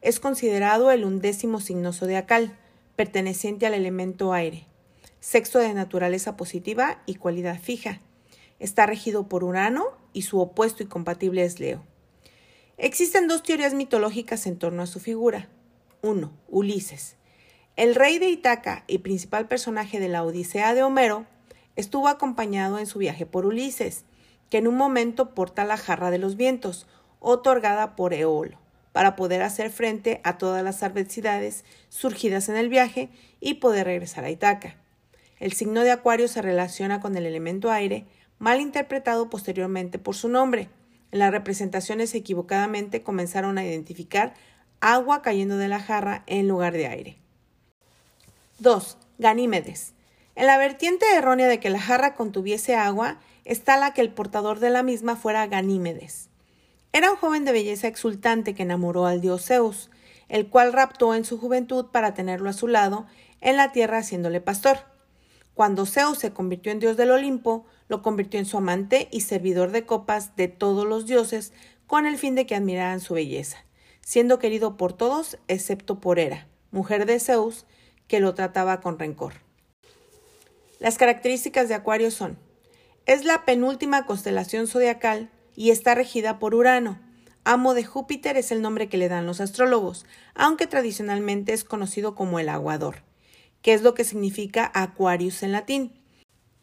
Es 0.00 0.18
considerado 0.18 0.90
el 0.90 1.04
undécimo 1.04 1.60
signo 1.60 1.92
zodiacal, 1.92 2.58
perteneciente 2.96 3.64
al 3.64 3.74
elemento 3.74 4.32
aire. 4.32 4.66
Sexo 5.20 5.60
de 5.60 5.72
naturaleza 5.72 6.36
positiva 6.36 7.00
y 7.06 7.14
cualidad 7.14 7.60
fija. 7.60 8.00
Está 8.62 8.86
regido 8.86 9.28
por 9.28 9.42
Urano 9.42 9.86
y 10.12 10.22
su 10.22 10.38
opuesto 10.38 10.84
y 10.84 10.86
compatible 10.86 11.42
es 11.42 11.58
Leo. 11.58 11.82
Existen 12.78 13.26
dos 13.26 13.42
teorías 13.42 13.74
mitológicas 13.74 14.46
en 14.46 14.56
torno 14.56 14.82
a 14.82 14.86
su 14.86 15.00
figura. 15.00 15.48
1. 16.02 16.30
Ulises. 16.46 17.16
El 17.74 17.96
rey 17.96 18.20
de 18.20 18.28
Itaca 18.28 18.84
y 18.86 18.98
principal 18.98 19.48
personaje 19.48 19.98
de 19.98 20.06
la 20.06 20.22
Odisea 20.22 20.74
de 20.74 20.84
Homero 20.84 21.26
estuvo 21.74 22.06
acompañado 22.06 22.78
en 22.78 22.86
su 22.86 23.00
viaje 23.00 23.26
por 23.26 23.46
Ulises, 23.46 24.04
que 24.48 24.58
en 24.58 24.68
un 24.68 24.76
momento 24.76 25.34
porta 25.34 25.64
la 25.64 25.76
jarra 25.76 26.12
de 26.12 26.18
los 26.18 26.36
vientos, 26.36 26.86
otorgada 27.18 27.96
por 27.96 28.14
Eolo, 28.14 28.60
para 28.92 29.16
poder 29.16 29.42
hacer 29.42 29.72
frente 29.72 30.20
a 30.22 30.38
todas 30.38 30.62
las 30.62 30.84
adversidades 30.84 31.64
surgidas 31.88 32.48
en 32.48 32.54
el 32.54 32.68
viaje 32.68 33.10
y 33.40 33.54
poder 33.54 33.86
regresar 33.86 34.22
a 34.22 34.30
Itaca. 34.30 34.76
El 35.40 35.52
signo 35.52 35.82
de 35.82 35.90
Acuario 35.90 36.28
se 36.28 36.40
relaciona 36.40 37.00
con 37.00 37.16
el 37.16 37.26
elemento 37.26 37.72
aire, 37.72 38.06
mal 38.42 38.60
interpretado 38.60 39.30
posteriormente 39.30 40.00
por 40.00 40.16
su 40.16 40.28
nombre. 40.28 40.68
En 41.12 41.20
las 41.20 41.30
representaciones 41.30 42.12
equivocadamente 42.12 43.04
comenzaron 43.04 43.56
a 43.56 43.64
identificar 43.64 44.34
agua 44.80 45.22
cayendo 45.22 45.58
de 45.58 45.68
la 45.68 45.78
jarra 45.78 46.24
en 46.26 46.48
lugar 46.48 46.72
de 46.72 46.88
aire. 46.88 47.18
2. 48.58 48.98
Ganímedes. 49.18 49.92
En 50.34 50.46
la 50.46 50.58
vertiente 50.58 51.06
errónea 51.14 51.46
de 51.46 51.60
que 51.60 51.70
la 51.70 51.78
jarra 51.78 52.16
contuviese 52.16 52.74
agua 52.74 53.20
está 53.44 53.76
la 53.76 53.94
que 53.94 54.00
el 54.00 54.10
portador 54.10 54.58
de 54.58 54.70
la 54.70 54.82
misma 54.82 55.14
fuera 55.14 55.46
Ganímedes. 55.46 56.28
Era 56.92 57.12
un 57.12 57.18
joven 57.18 57.44
de 57.44 57.52
belleza 57.52 57.86
exultante 57.86 58.56
que 58.56 58.64
enamoró 58.64 59.06
al 59.06 59.20
dios 59.20 59.46
Zeus, 59.46 59.88
el 60.28 60.48
cual 60.48 60.72
raptó 60.72 61.14
en 61.14 61.24
su 61.24 61.38
juventud 61.38 61.86
para 61.92 62.12
tenerlo 62.12 62.50
a 62.50 62.54
su 62.54 62.66
lado 62.66 63.06
en 63.40 63.56
la 63.56 63.70
tierra 63.70 63.98
haciéndole 63.98 64.40
pastor. 64.40 64.91
Cuando 65.54 65.86
Zeus 65.86 66.18
se 66.18 66.32
convirtió 66.32 66.72
en 66.72 66.80
dios 66.80 66.96
del 66.96 67.10
Olimpo, 67.10 67.66
lo 67.88 68.02
convirtió 68.02 68.40
en 68.40 68.46
su 68.46 68.56
amante 68.56 69.08
y 69.10 69.20
servidor 69.20 69.70
de 69.70 69.86
copas 69.86 70.36
de 70.36 70.48
todos 70.48 70.86
los 70.86 71.06
dioses 71.06 71.52
con 71.86 72.06
el 72.06 72.16
fin 72.16 72.34
de 72.34 72.46
que 72.46 72.54
admiraran 72.54 73.00
su 73.00 73.14
belleza 73.14 73.64
siendo 74.04 74.38
querido 74.38 74.76
por 74.76 74.92
todos 74.92 75.38
excepto 75.48 76.00
por 76.00 76.18
Hera, 76.18 76.48
mujer 76.70 77.06
de 77.06 77.18
Zeus, 77.20 77.64
que 78.08 78.20
lo 78.20 78.34
trataba 78.34 78.80
con 78.80 78.98
rencor. 78.98 79.34
Las 80.78 80.98
características 80.98 81.68
de 81.68 81.74
Acuario 81.74 82.10
son 82.10 82.38
es 83.06 83.24
la 83.24 83.44
penúltima 83.44 84.06
constelación 84.06 84.66
zodiacal 84.66 85.30
y 85.56 85.70
está 85.70 85.94
regida 85.94 86.38
por 86.38 86.54
Urano. 86.54 87.00
Amo 87.44 87.74
de 87.74 87.84
Júpiter 87.84 88.36
es 88.36 88.52
el 88.52 88.62
nombre 88.62 88.88
que 88.88 88.96
le 88.96 89.08
dan 89.08 89.26
los 89.26 89.40
astrólogos, 89.40 90.06
aunque 90.34 90.68
tradicionalmente 90.68 91.52
es 91.52 91.64
conocido 91.64 92.14
como 92.14 92.38
el 92.38 92.48
aguador, 92.48 93.02
que 93.62 93.72
es 93.72 93.82
lo 93.82 93.94
que 93.94 94.04
significa 94.04 94.70
Aquarius 94.74 95.42
en 95.42 95.52
latín. 95.52 95.92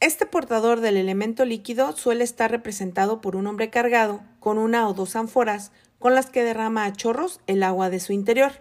Este 0.01 0.25
portador 0.25 0.79
del 0.79 0.95
elemento 0.95 1.43
líquido 1.43 1.95
suele 1.95 2.23
estar 2.23 2.51
representado 2.51 3.19
por 3.19 3.35
un 3.35 3.47
hombre 3.47 3.69
cargado 3.69 4.21
con 4.39 4.57
una 4.57 4.87
o 4.87 4.93
dos 4.93 5.15
ánforas 5.15 5.71
con 5.97 6.15
las 6.15 6.29
que 6.29 6.43
derrama 6.43 6.85
a 6.85 6.93
chorros 6.93 7.41
el 7.47 7.63
agua 7.63 7.89
de 7.89 7.99
su 7.99 8.13
interior. 8.13 8.51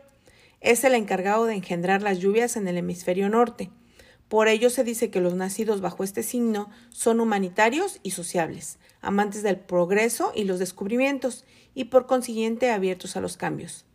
Es 0.60 0.82
el 0.82 0.94
encargado 0.94 1.44
de 1.44 1.54
engendrar 1.54 2.02
las 2.02 2.18
lluvias 2.18 2.56
en 2.56 2.66
el 2.66 2.76
hemisferio 2.76 3.28
norte. 3.28 3.70
Por 4.28 4.48
ello 4.48 4.68
se 4.68 4.84
dice 4.84 5.10
que 5.10 5.20
los 5.20 5.34
nacidos 5.34 5.80
bajo 5.80 6.04
este 6.04 6.22
signo 6.22 6.68
son 6.90 7.20
humanitarios 7.20 8.00
y 8.02 8.10
sociables, 8.10 8.78
amantes 9.00 9.42
del 9.42 9.58
progreso 9.58 10.32
y 10.34 10.44
los 10.44 10.58
descubrimientos, 10.58 11.44
y 11.74 11.84
por 11.84 12.06
consiguiente 12.06 12.70
abiertos 12.72 13.16
a 13.16 13.20
los 13.20 13.36
cambios. 13.36 13.86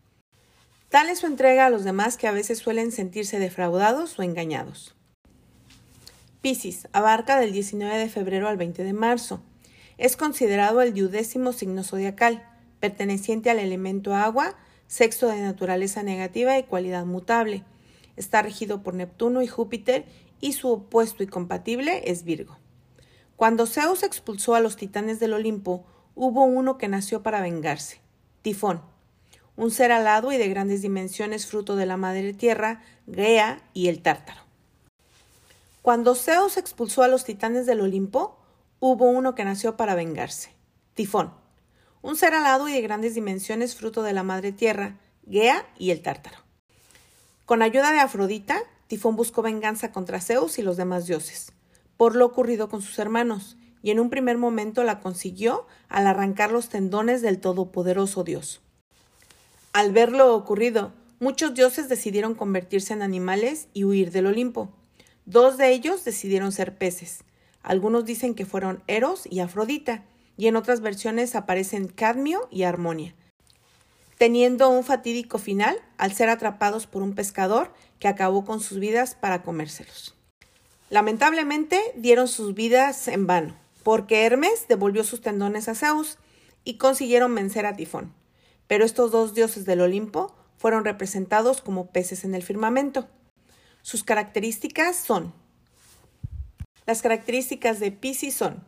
Tal 0.94 1.10
es 1.10 1.22
su 1.22 1.26
entrega 1.26 1.66
a 1.66 1.70
los 1.72 1.84
demás 1.84 2.18
que 2.18 2.28
a 2.28 2.32
veces 2.32 2.60
suelen 2.60 2.92
sentirse 2.92 3.40
defraudados 3.40 4.20
o 4.20 4.22
engañados. 4.22 4.94
Piscis 6.40 6.88
abarca 6.94 7.40
del 7.40 7.52
19 7.52 7.98
de 7.98 8.10
febrero 8.10 8.48
al 8.48 8.58
20 8.58 8.84
de 8.84 8.94
marzo. 8.94 9.42
Es 9.98 10.16
considerado 10.16 10.84
el 10.84 10.94
duodécimo 10.94 11.52
signo 11.52 11.84
zodiacal 11.84 12.48
perteneciente 12.80 13.50
al 13.50 13.58
elemento 13.58 14.14
agua, 14.14 14.56
sexo 14.86 15.30
de 15.30 15.42
naturaleza 15.42 16.04
negativa 16.04 16.60
y 16.60 16.64
cualidad 16.64 17.06
mutable. 17.08 17.64
Está 18.16 18.44
regido 18.44 18.84
por 18.84 18.94
Neptuno 18.94 19.42
y 19.42 19.48
Júpiter 19.48 20.06
y 20.42 20.54
su 20.54 20.70
opuesto 20.70 21.24
y 21.24 21.28
compatible 21.28 22.04
es 22.06 22.24
Virgo. 22.24 22.60
Cuando 23.36 23.66
Zeus 23.66 24.04
expulsó 24.04 24.54
a 24.54 24.60
los 24.60 24.76
titanes 24.76 25.20
del 25.20 25.34
Olimpo, 25.34 25.88
hubo 26.14 26.44
uno 26.44 26.78
que 26.78 26.88
nació 26.88 27.24
para 27.24 27.42
vengarse, 27.42 28.00
Tifón, 28.44 28.93
un 29.56 29.72
ser 29.72 29.92
alado 29.92 30.32
y 30.32 30.38
de 30.38 30.50
grandes 30.50 30.82
dimensiones 30.82 31.46
fruto 31.46 31.76
de 31.76 31.86
la 31.86 31.98
madre 31.98 32.34
tierra, 32.34 32.82
Gea 33.12 33.62
y 33.74 33.88
el 33.88 34.02
Tártaro. 34.02 34.42
Cuando 35.82 36.16
Zeus 36.16 36.58
expulsó 36.58 37.04
a 37.04 37.08
los 37.08 37.26
titanes 37.26 37.66
del 37.66 37.82
Olimpo, 37.82 38.40
hubo 38.80 39.06
uno 39.06 39.36
que 39.36 39.44
nació 39.44 39.78
para 39.78 39.96
vengarse, 39.96 40.50
Tifón, 40.94 41.34
un 42.02 42.16
ser 42.16 42.34
alado 42.34 42.68
y 42.68 42.74
de 42.74 42.82
grandes 42.82 43.16
dimensiones 43.16 43.76
fruto 43.76 44.02
de 44.04 44.14
la 44.14 44.24
madre 44.24 44.52
tierra, 44.52 44.98
Gea 45.30 45.66
y 45.78 45.92
el 45.92 46.02
Tártaro. 46.02 46.38
Con 47.46 47.62
ayuda 47.62 47.92
de 47.92 48.00
Afrodita, 48.00 48.62
Tifón 48.88 49.16
buscó 49.16 49.42
venganza 49.42 49.92
contra 49.92 50.22
Zeus 50.22 50.58
y 50.58 50.62
los 50.62 50.78
demás 50.78 51.06
dioses, 51.06 51.52
por 51.98 52.16
lo 52.16 52.26
ocurrido 52.26 52.70
con 52.70 52.82
sus 52.82 52.98
hermanos, 53.00 53.58
y 53.82 53.92
en 53.92 54.00
un 54.00 54.10
primer 54.10 54.38
momento 54.38 54.84
la 54.84 55.02
consiguió 55.02 55.68
al 55.90 56.08
arrancar 56.08 56.52
los 56.52 56.70
tendones 56.70 57.22
del 57.22 57.40
todopoderoso 57.40 58.24
dios. 58.24 58.62
Al 59.74 59.92
ver 59.92 60.12
lo 60.12 60.36
ocurrido, 60.36 60.94
muchos 61.20 61.56
dioses 61.56 61.90
decidieron 61.90 62.36
convertirse 62.36 62.94
en 62.94 63.02
animales 63.02 63.70
y 63.74 63.86
huir 63.86 64.12
del 64.12 64.28
Olimpo. 64.28 64.72
Dos 65.26 65.58
de 65.58 65.72
ellos 65.72 66.06
decidieron 66.06 66.52
ser 66.52 66.78
peces. 66.78 67.24
Algunos 67.64 68.06
dicen 68.06 68.36
que 68.36 68.46
fueron 68.46 68.84
Eros 68.86 69.24
y 69.28 69.40
Afrodita, 69.40 70.04
y 70.38 70.46
en 70.46 70.58
otras 70.58 70.82
versiones 70.82 71.36
aparecen 71.36 71.88
Cadmio 71.88 72.48
y 72.52 72.64
Armonia, 72.64 73.16
teniendo 74.20 74.70
un 74.70 74.84
fatídico 74.84 75.40
final 75.40 75.76
al 75.98 76.14
ser 76.14 76.30
atrapados 76.30 76.86
por 76.86 77.02
un 77.02 77.16
pescador 77.16 77.74
que 77.98 78.08
acabó 78.08 78.46
con 78.46 78.60
sus 78.60 78.80
vidas 78.80 79.16
para 79.16 79.42
comérselos. 79.42 80.16
Lamentablemente 80.92 81.82
dieron 81.96 82.28
sus 82.28 82.54
vidas 82.54 83.08
en 83.08 83.26
vano, 83.26 83.56
porque 83.82 84.24
Hermes 84.24 84.68
devolvió 84.68 85.04
sus 85.04 85.22
tendones 85.22 85.68
a 85.68 85.74
Zeus 85.74 86.20
y 86.64 86.78
consiguieron 86.78 87.34
vencer 87.34 87.66
a 87.66 87.76
Tifón. 87.76 88.14
Pero 88.68 88.86
estos 88.86 89.12
dos 89.12 89.34
dioses 89.34 89.66
del 89.66 89.82
Olimpo 89.82 90.36
fueron 90.58 90.86
representados 90.86 91.62
como 91.62 91.88
peces 91.88 92.24
en 92.24 92.36
el 92.36 92.44
firmamento. 92.44 93.08
Sus 93.82 94.04
características 94.04 94.96
son 94.96 95.34
las 96.86 97.02
características 97.02 97.80
de 97.80 97.92
Pisces 97.92 98.34
son 98.34 98.64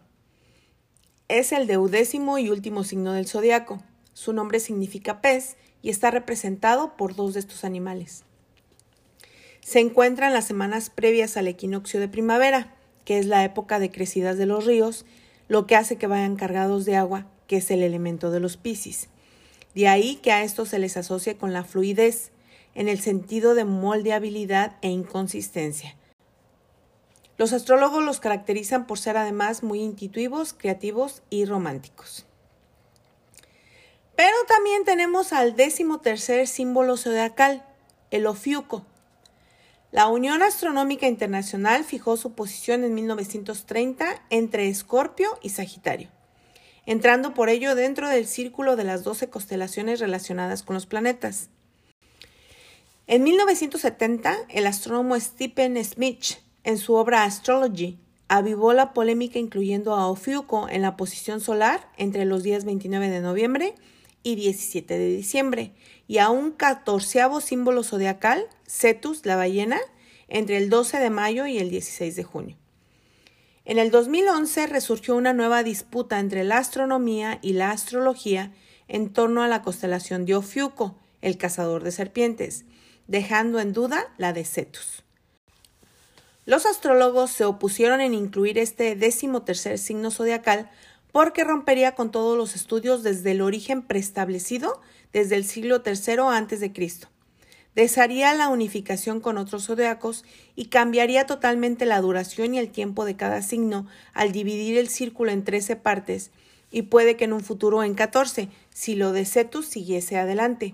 es 1.27 1.51
el 1.51 1.65
deudécimo 1.65 2.37
y 2.37 2.49
último 2.51 2.83
signo 2.83 3.13
del 3.13 3.27
zodiaco. 3.27 3.81
Su 4.13 4.31
nombre 4.31 4.59
significa 4.59 5.21
pez 5.21 5.57
y 5.81 5.89
está 5.89 6.11
representado 6.11 6.95
por 6.95 7.15
dos 7.15 7.33
de 7.33 7.39
estos 7.39 7.65
animales. 7.65 8.23
Se 9.59 9.79
encuentra 9.79 10.27
en 10.27 10.33
las 10.33 10.45
semanas 10.45 10.91
previas 10.91 11.35
al 11.35 11.47
equinoccio 11.47 11.99
de 11.99 12.07
primavera, 12.07 12.75
que 13.05 13.17
es 13.17 13.25
la 13.25 13.43
época 13.43 13.79
de 13.79 13.89
crecidas 13.89 14.37
de 14.37 14.45
los 14.45 14.65
ríos, 14.65 15.05
lo 15.47 15.65
que 15.65 15.75
hace 15.75 15.97
que 15.97 16.05
vayan 16.05 16.35
cargados 16.35 16.85
de 16.85 16.95
agua, 16.95 17.25
que 17.47 17.57
es 17.57 17.71
el 17.71 17.81
elemento 17.81 18.29
de 18.29 18.39
los 18.39 18.55
Piscis. 18.55 19.09
De 19.75 19.87
ahí 19.87 20.15
que 20.15 20.31
a 20.31 20.41
esto 20.43 20.65
se 20.65 20.79
les 20.79 20.97
asocie 20.97 21.37
con 21.37 21.53
la 21.53 21.63
fluidez, 21.63 22.31
en 22.73 22.89
el 22.89 22.99
sentido 22.99 23.53
de 23.53 23.63
moldeabilidad 23.63 24.77
e 24.81 24.89
inconsistencia. 24.89 25.95
Los 27.37 27.53
astrólogos 27.53 28.03
los 28.03 28.19
caracterizan 28.19 28.87
por 28.87 28.97
ser 28.97 29.17
además 29.17 29.61
muy 29.61 29.81
intuitivos, 29.81 30.53
creativos 30.53 31.21
y 31.29 31.45
románticos. 31.45 32.25
Pero 34.15 34.35
también 34.47 34.83
tenemos 34.85 35.33
al 35.33 35.55
décimo 35.55 35.99
tercer 35.99 36.47
símbolo 36.47 36.97
zodiacal, 36.97 37.63
el 38.11 38.25
Ofiuco, 38.25 38.85
la 39.95 40.07
Unión 40.07 40.41
Astronómica 40.43 41.07
Internacional 41.07 41.85
fijó 41.85 42.17
su 42.17 42.33
posición 42.33 42.83
en 42.83 42.93
1930 42.95 44.23
entre 44.29 44.67
Escorpio 44.67 45.39
y 45.41 45.51
Sagitario, 45.51 46.09
entrando 46.85 47.33
por 47.33 47.49
ello 47.49 47.75
dentro 47.75 48.09
del 48.09 48.27
círculo 48.27 48.75
de 48.75 48.83
las 48.83 49.03
12 49.03 49.29
constelaciones 49.29 49.99
relacionadas 49.99 50.63
con 50.63 50.75
los 50.75 50.85
planetas. 50.85 51.49
En 53.07 53.23
1970, 53.23 54.35
el 54.49 54.67
astrónomo 54.67 55.19
Stephen 55.19 55.83
Smith, 55.83 56.37
en 56.63 56.77
su 56.77 56.95
obra 56.95 57.23
Astrology, 57.23 57.99
avivó 58.27 58.73
la 58.73 58.93
polémica 58.93 59.37
incluyendo 59.37 59.93
a 59.93 60.07
Ofiuco 60.07 60.67
en 60.69 60.81
la 60.81 60.97
posición 60.97 61.39
solar 61.39 61.89
entre 61.97 62.25
los 62.25 62.41
días 62.41 62.65
29 62.65 63.09
de 63.09 63.21
noviembre 63.21 63.75
y 64.23 64.35
17 64.35 64.97
de 64.97 65.15
diciembre, 65.15 65.73
y 66.07 66.17
a 66.17 66.29
un 66.29 66.51
catorceavo 66.51 67.41
símbolo 67.41 67.83
zodiacal, 67.83 68.47
Cetus, 68.67 69.23
la 69.23 69.35
ballena, 69.35 69.79
entre 70.27 70.57
el 70.57 70.71
12 70.71 70.97
de 70.97 71.09
mayo 71.11 71.45
y 71.45 71.59
el 71.59 71.69
16 71.69 72.15
de 72.15 72.23
junio. 72.23 72.57
En 73.65 73.79
el 73.79 73.89
2011 73.89 74.67
resurgió 74.67 75.15
una 75.15 75.33
nueva 75.33 75.63
disputa 75.63 76.19
entre 76.19 76.43
la 76.43 76.59
astronomía 76.59 77.39
y 77.41 77.53
la 77.53 77.71
astrología 77.71 78.53
en 78.87 79.11
torno 79.11 79.41
a 79.41 79.47
la 79.47 79.63
constelación 79.63 80.25
de 80.25 80.35
Ofiuco, 80.35 80.95
el 81.21 81.37
cazador 81.37 81.83
de 81.83 81.91
serpientes, 81.91 82.65
dejando 83.07 83.59
en 83.59 83.73
duda 83.73 84.13
la 84.17 84.33
de 84.33 84.45
Cetus. 84.45 85.03
Los 86.45 86.67
astrólogos 86.67 87.31
se 87.31 87.43
opusieron 87.43 88.01
en 88.01 88.13
incluir 88.13 88.59
este 88.59 88.95
décimo 88.95 89.41
tercer 89.41 89.79
signo 89.79 90.11
zodiacal 90.11 90.69
porque 91.11 91.43
rompería 91.43 91.95
con 91.95 92.11
todos 92.11 92.37
los 92.37 92.55
estudios 92.55 93.01
desde 93.01 93.31
el 93.31 93.41
origen 93.41 93.81
preestablecido 93.81 94.79
desde 95.11 95.37
el 95.37 95.45
siglo 95.45 95.81
III 95.83 96.19
a.C. 96.29 96.71
Desharía 97.75 98.33
la 98.33 98.47
unificación 98.47 99.19
con 99.19 99.37
otros 99.37 99.65
zodiacos 99.67 100.23
y 100.55 100.67
cambiaría 100.67 101.25
totalmente 101.25 101.85
la 101.85 101.99
duración 101.99 102.53
y 102.53 102.59
el 102.59 102.69
tiempo 102.69 103.03
de 103.03 103.17
cada 103.17 103.41
signo 103.41 103.85
al 104.13 104.31
dividir 104.31 104.77
el 104.77 104.87
círculo 104.87 105.31
en 105.31 105.43
13 105.43 105.75
partes 105.75 106.31
y 106.71 106.83
puede 106.83 107.17
que 107.17 107.25
en 107.25 107.33
un 107.33 107.41
futuro 107.41 107.83
en 107.83 107.93
14, 107.93 108.49
si 108.69 108.95
lo 108.95 109.11
de 109.11 109.25
Cetus 109.25 109.65
siguiese 109.65 110.17
adelante. 110.17 110.73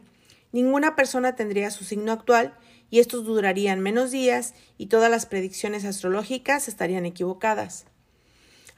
Ninguna 0.52 0.96
persona 0.96 1.36
tendría 1.36 1.72
su 1.72 1.84
signo 1.84 2.12
actual 2.12 2.54
y 2.92 3.00
estos 3.00 3.26
durarían 3.26 3.80
menos 3.80 4.12
días 4.12 4.54
y 4.78 4.88
todas 4.88 5.10
las 5.10 5.26
predicciones 5.26 5.86
astrológicas 5.86 6.68
estarían 6.68 7.06
equivocadas. 7.06 7.86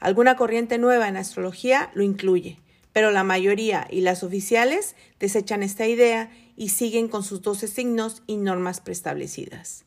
Alguna 0.00 0.36
corriente 0.36 0.78
nueva 0.78 1.08
en 1.08 1.16
astrología 1.16 1.90
lo 1.94 2.02
incluye, 2.02 2.58
pero 2.92 3.10
la 3.10 3.24
mayoría 3.24 3.86
y 3.90 4.00
las 4.00 4.22
oficiales 4.22 4.94
desechan 5.18 5.62
esta 5.62 5.86
idea 5.86 6.30
y 6.56 6.70
siguen 6.70 7.08
con 7.08 7.22
sus 7.22 7.42
doce 7.42 7.66
signos 7.68 8.22
y 8.26 8.36
normas 8.36 8.80
preestablecidas. 8.80 9.84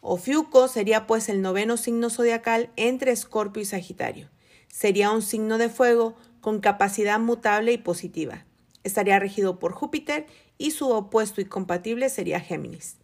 Ofiuco 0.00 0.68
sería 0.68 1.06
pues 1.06 1.28
el 1.28 1.42
noveno 1.42 1.76
signo 1.76 2.10
zodiacal 2.10 2.70
entre 2.76 3.10
Escorpio 3.10 3.62
y 3.62 3.66
Sagitario. 3.66 4.28
Sería 4.68 5.10
un 5.10 5.22
signo 5.22 5.58
de 5.58 5.68
fuego 5.68 6.14
con 6.40 6.60
capacidad 6.60 7.18
mutable 7.18 7.72
y 7.72 7.78
positiva. 7.78 8.44
Estaría 8.84 9.18
regido 9.18 9.58
por 9.58 9.72
Júpiter 9.72 10.26
y 10.58 10.70
su 10.70 10.90
opuesto 10.90 11.40
y 11.40 11.46
compatible 11.46 12.08
sería 12.08 12.38
Géminis, 12.38 12.98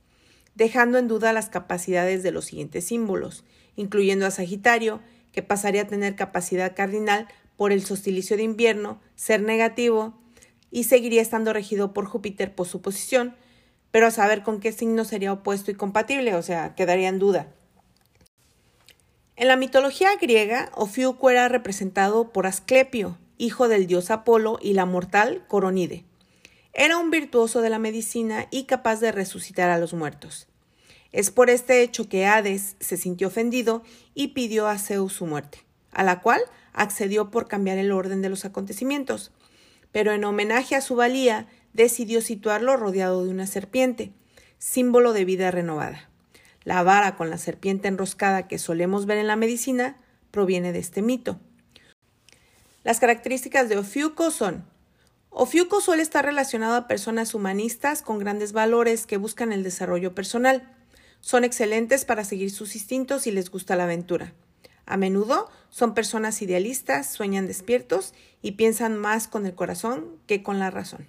dejando 0.54 0.98
en 0.98 1.08
duda 1.08 1.32
las 1.32 1.48
capacidades 1.48 2.22
de 2.22 2.30
los 2.30 2.44
siguientes 2.44 2.84
símbolos, 2.84 3.44
incluyendo 3.74 4.26
a 4.26 4.30
Sagitario, 4.30 5.00
que 5.32 5.42
pasaría 5.42 5.82
a 5.82 5.86
tener 5.88 6.14
capacidad 6.14 6.76
cardinal 6.76 7.26
por 7.56 7.72
el 7.72 7.84
sostilicio 7.84 8.36
de 8.36 8.44
invierno, 8.44 9.00
ser 9.16 9.42
negativo, 9.42 10.21
y 10.72 10.84
seguiría 10.84 11.22
estando 11.22 11.52
regido 11.52 11.92
por 11.92 12.06
Júpiter 12.06 12.54
por 12.54 12.66
su 12.66 12.80
posición, 12.80 13.36
pero 13.92 14.06
a 14.06 14.10
saber 14.10 14.42
con 14.42 14.58
qué 14.58 14.72
signo 14.72 15.04
sería 15.04 15.32
opuesto 15.32 15.70
y 15.70 15.74
compatible, 15.74 16.34
o 16.34 16.42
sea, 16.42 16.74
quedaría 16.74 17.08
en 17.08 17.18
duda. 17.18 17.52
En 19.36 19.48
la 19.48 19.56
mitología 19.56 20.16
griega, 20.20 20.72
Ofiuco 20.74 21.28
era 21.28 21.48
representado 21.48 22.32
por 22.32 22.46
Asclepio, 22.46 23.18
hijo 23.36 23.68
del 23.68 23.86
dios 23.86 24.10
Apolo 24.10 24.58
y 24.62 24.72
la 24.72 24.86
mortal 24.86 25.44
Coronide. 25.46 26.04
Era 26.72 26.96
un 26.96 27.10
virtuoso 27.10 27.60
de 27.60 27.68
la 27.68 27.78
medicina 27.78 28.46
y 28.50 28.64
capaz 28.64 28.98
de 29.00 29.12
resucitar 29.12 29.68
a 29.68 29.78
los 29.78 29.92
muertos. 29.92 30.48
Es 31.12 31.30
por 31.30 31.50
este 31.50 31.82
hecho 31.82 32.08
que 32.08 32.24
Hades 32.24 32.76
se 32.80 32.96
sintió 32.96 33.28
ofendido 33.28 33.82
y 34.14 34.28
pidió 34.28 34.68
a 34.68 34.78
Zeus 34.78 35.12
su 35.12 35.26
muerte, 35.26 35.58
a 35.90 36.02
la 36.02 36.20
cual 36.20 36.40
accedió 36.72 37.30
por 37.30 37.46
cambiar 37.46 37.76
el 37.76 37.92
orden 37.92 38.22
de 38.22 38.30
los 38.30 38.46
acontecimientos 38.46 39.32
pero 39.92 40.12
en 40.12 40.24
homenaje 40.24 40.74
a 40.74 40.80
su 40.80 40.96
valía 40.96 41.46
decidió 41.72 42.20
situarlo 42.20 42.76
rodeado 42.76 43.24
de 43.24 43.30
una 43.30 43.46
serpiente, 43.46 44.12
símbolo 44.58 45.12
de 45.12 45.24
vida 45.24 45.50
renovada. 45.50 46.08
La 46.64 46.82
vara 46.82 47.16
con 47.16 47.30
la 47.30 47.38
serpiente 47.38 47.88
enroscada 47.88 48.48
que 48.48 48.58
solemos 48.58 49.06
ver 49.06 49.18
en 49.18 49.26
la 49.26 49.36
medicina 49.36 49.96
proviene 50.30 50.72
de 50.72 50.78
este 50.78 51.02
mito. 51.02 51.38
Las 52.84 52.98
características 52.98 53.68
de 53.68 53.78
Ofiuco 53.78 54.30
son 54.30 54.64
Ofiuco 55.34 55.80
suele 55.80 56.02
estar 56.02 56.24
relacionado 56.24 56.76
a 56.76 56.86
personas 56.86 57.34
humanistas 57.34 58.02
con 58.02 58.18
grandes 58.18 58.52
valores 58.52 59.06
que 59.06 59.16
buscan 59.16 59.50
el 59.50 59.62
desarrollo 59.62 60.14
personal. 60.14 60.76
Son 61.20 61.42
excelentes 61.42 62.04
para 62.04 62.24
seguir 62.24 62.50
sus 62.50 62.74
instintos 62.74 63.26
y 63.26 63.30
les 63.30 63.50
gusta 63.50 63.74
la 63.74 63.84
aventura. 63.84 64.34
A 64.92 64.98
menudo 64.98 65.48
son 65.70 65.94
personas 65.94 66.42
idealistas, 66.42 67.10
sueñan 67.10 67.46
despiertos 67.46 68.12
y 68.42 68.52
piensan 68.52 68.98
más 68.98 69.26
con 69.26 69.46
el 69.46 69.54
corazón 69.54 70.18
que 70.26 70.42
con 70.42 70.58
la 70.58 70.70
razón. 70.70 71.08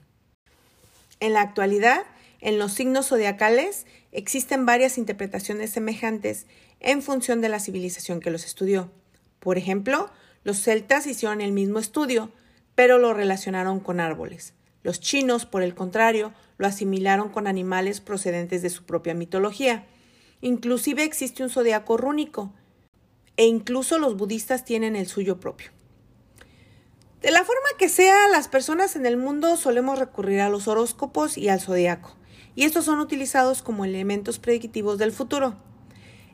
En 1.20 1.34
la 1.34 1.42
actualidad, 1.42 2.04
en 2.40 2.60
los 2.60 2.72
signos 2.72 3.10
zodiacales 3.10 3.86
existen 4.14 4.66
varias 4.66 4.98
interpretaciones 4.98 5.72
semejantes 5.72 6.48
en 6.80 7.02
función 7.02 7.42
de 7.42 7.50
la 7.50 7.60
civilización 7.60 8.22
que 8.22 8.32
los 8.32 8.46
estudió. 8.46 8.90
Por 9.42 9.58
ejemplo, 9.58 10.10
los 10.46 10.62
celtas 10.62 11.06
hicieron 11.06 11.42
el 11.42 11.52
mismo 11.52 11.78
estudio, 11.80 12.32
pero 12.76 13.00
lo 13.00 13.14
relacionaron 13.14 13.82
con 13.82 14.00
árboles. 14.00 14.54
Los 14.82 15.02
chinos, 15.02 15.46
por 15.46 15.62
el 15.62 15.76
contrario, 15.76 16.32
lo 16.58 16.68
asimilaron 16.68 17.28
con 17.28 17.48
animales 17.48 18.00
procedentes 18.00 18.62
de 18.62 18.70
su 18.70 18.86
propia 18.86 19.14
mitología. 19.14 19.88
Inclusive 20.40 21.04
existe 21.04 21.44
un 21.44 21.50
zodiaco 21.50 21.98
rúnico, 21.98 22.54
e 23.38 23.46
incluso 23.46 23.98
los 23.98 24.16
budistas 24.16 24.66
tienen 24.66 24.96
el 24.96 25.08
suyo 25.08 25.40
propio. 25.40 25.72
De 27.22 27.32
la 27.32 27.46
forma 27.46 27.70
que 27.78 27.90
sea, 27.90 28.28
las 28.28 28.48
personas 28.48 28.96
en 28.96 29.06
el 29.06 29.16
mundo 29.16 29.56
solemos 29.56 29.98
recurrir 29.98 30.42
a 30.42 30.50
los 30.50 30.68
horóscopos 30.68 31.38
y 31.38 31.50
al 31.50 31.62
zodiaco, 31.62 32.16
y 32.54 32.66
estos 32.66 32.86
son 32.86 33.00
utilizados 33.00 33.62
como 33.62 33.86
elementos 33.86 34.40
predictivos 34.40 34.98
del 34.98 35.12
futuro. 35.12 35.56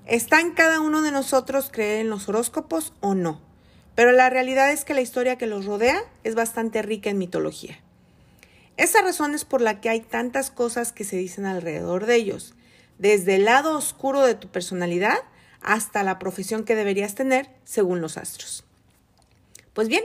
Está 0.08 0.42
en 0.42 0.52
cada 0.52 0.82
uno 0.82 1.04
de 1.04 1.12
nosotros 1.12 1.70
creer 1.72 2.02
en 2.02 2.10
los 2.10 2.28
horóscopos 2.28 2.94
o 3.02 3.14
no, 3.14 3.40
pero 3.94 4.12
la 4.12 4.30
realidad 4.30 4.72
es 4.72 4.84
que 4.84 4.96
la 4.96 5.02
historia 5.02 5.38
que 5.38 5.46
los 5.46 5.66
rodea 5.66 6.02
es 6.24 6.34
bastante 6.34 6.82
rica 6.82 7.12
en 7.12 7.20
mitología. 7.20 7.80
Esa 8.76 9.02
razón 9.02 9.36
es 9.36 9.46
por 9.46 9.62
la 9.62 9.82
que 9.82 9.90
hay 9.90 10.00
tantas 10.00 10.52
cosas 10.52 10.92
que 10.92 11.04
se 11.04 11.18
dicen 11.18 11.46
alrededor 11.46 12.06
de 12.06 12.16
ellos, 12.16 12.56
desde 12.98 13.36
el 13.36 13.46
lado 13.46 13.78
oscuro 13.78 14.22
de 14.22 14.36
tu 14.36 14.48
personalidad 14.48 15.20
hasta 15.62 16.04
la 16.04 16.20
profesión 16.20 16.64
que 16.64 16.76
deberías 16.76 17.16
tener 17.16 17.50
según 17.64 18.02
los 18.02 18.18
astros. 18.18 18.64
Pues 19.74 19.88
bien, 19.88 20.04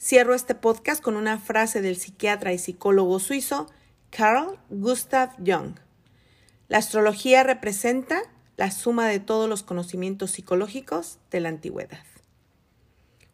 cierro 0.00 0.34
este 0.34 0.54
podcast 0.54 1.02
con 1.02 1.16
una 1.16 1.38
frase 1.38 1.80
del 1.80 1.96
psiquiatra 1.96 2.52
y 2.52 2.58
psicólogo 2.58 3.18
suizo 3.20 3.70
Carl 4.10 4.58
Gustav 4.70 5.30
Jung. 5.44 5.78
La 6.68 6.78
astrología 6.78 7.42
representa 7.42 8.22
la 8.56 8.70
suma 8.70 9.06
de 9.08 9.20
todos 9.20 9.48
los 9.48 9.62
conocimientos 9.62 10.32
psicológicos 10.32 11.18
de 11.30 11.40
la 11.40 11.48
antigüedad. 11.48 12.04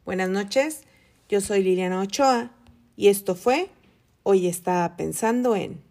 Buenas 0.05 0.29
noches, 0.29 0.83
yo 1.29 1.41
soy 1.41 1.63
Liliana 1.63 2.01
Ochoa 2.01 2.51
y 2.97 3.09
esto 3.09 3.35
fue 3.35 3.71
Hoy 4.27 4.47
estaba 4.47 4.97
pensando 4.97 5.55
en... 5.55 5.84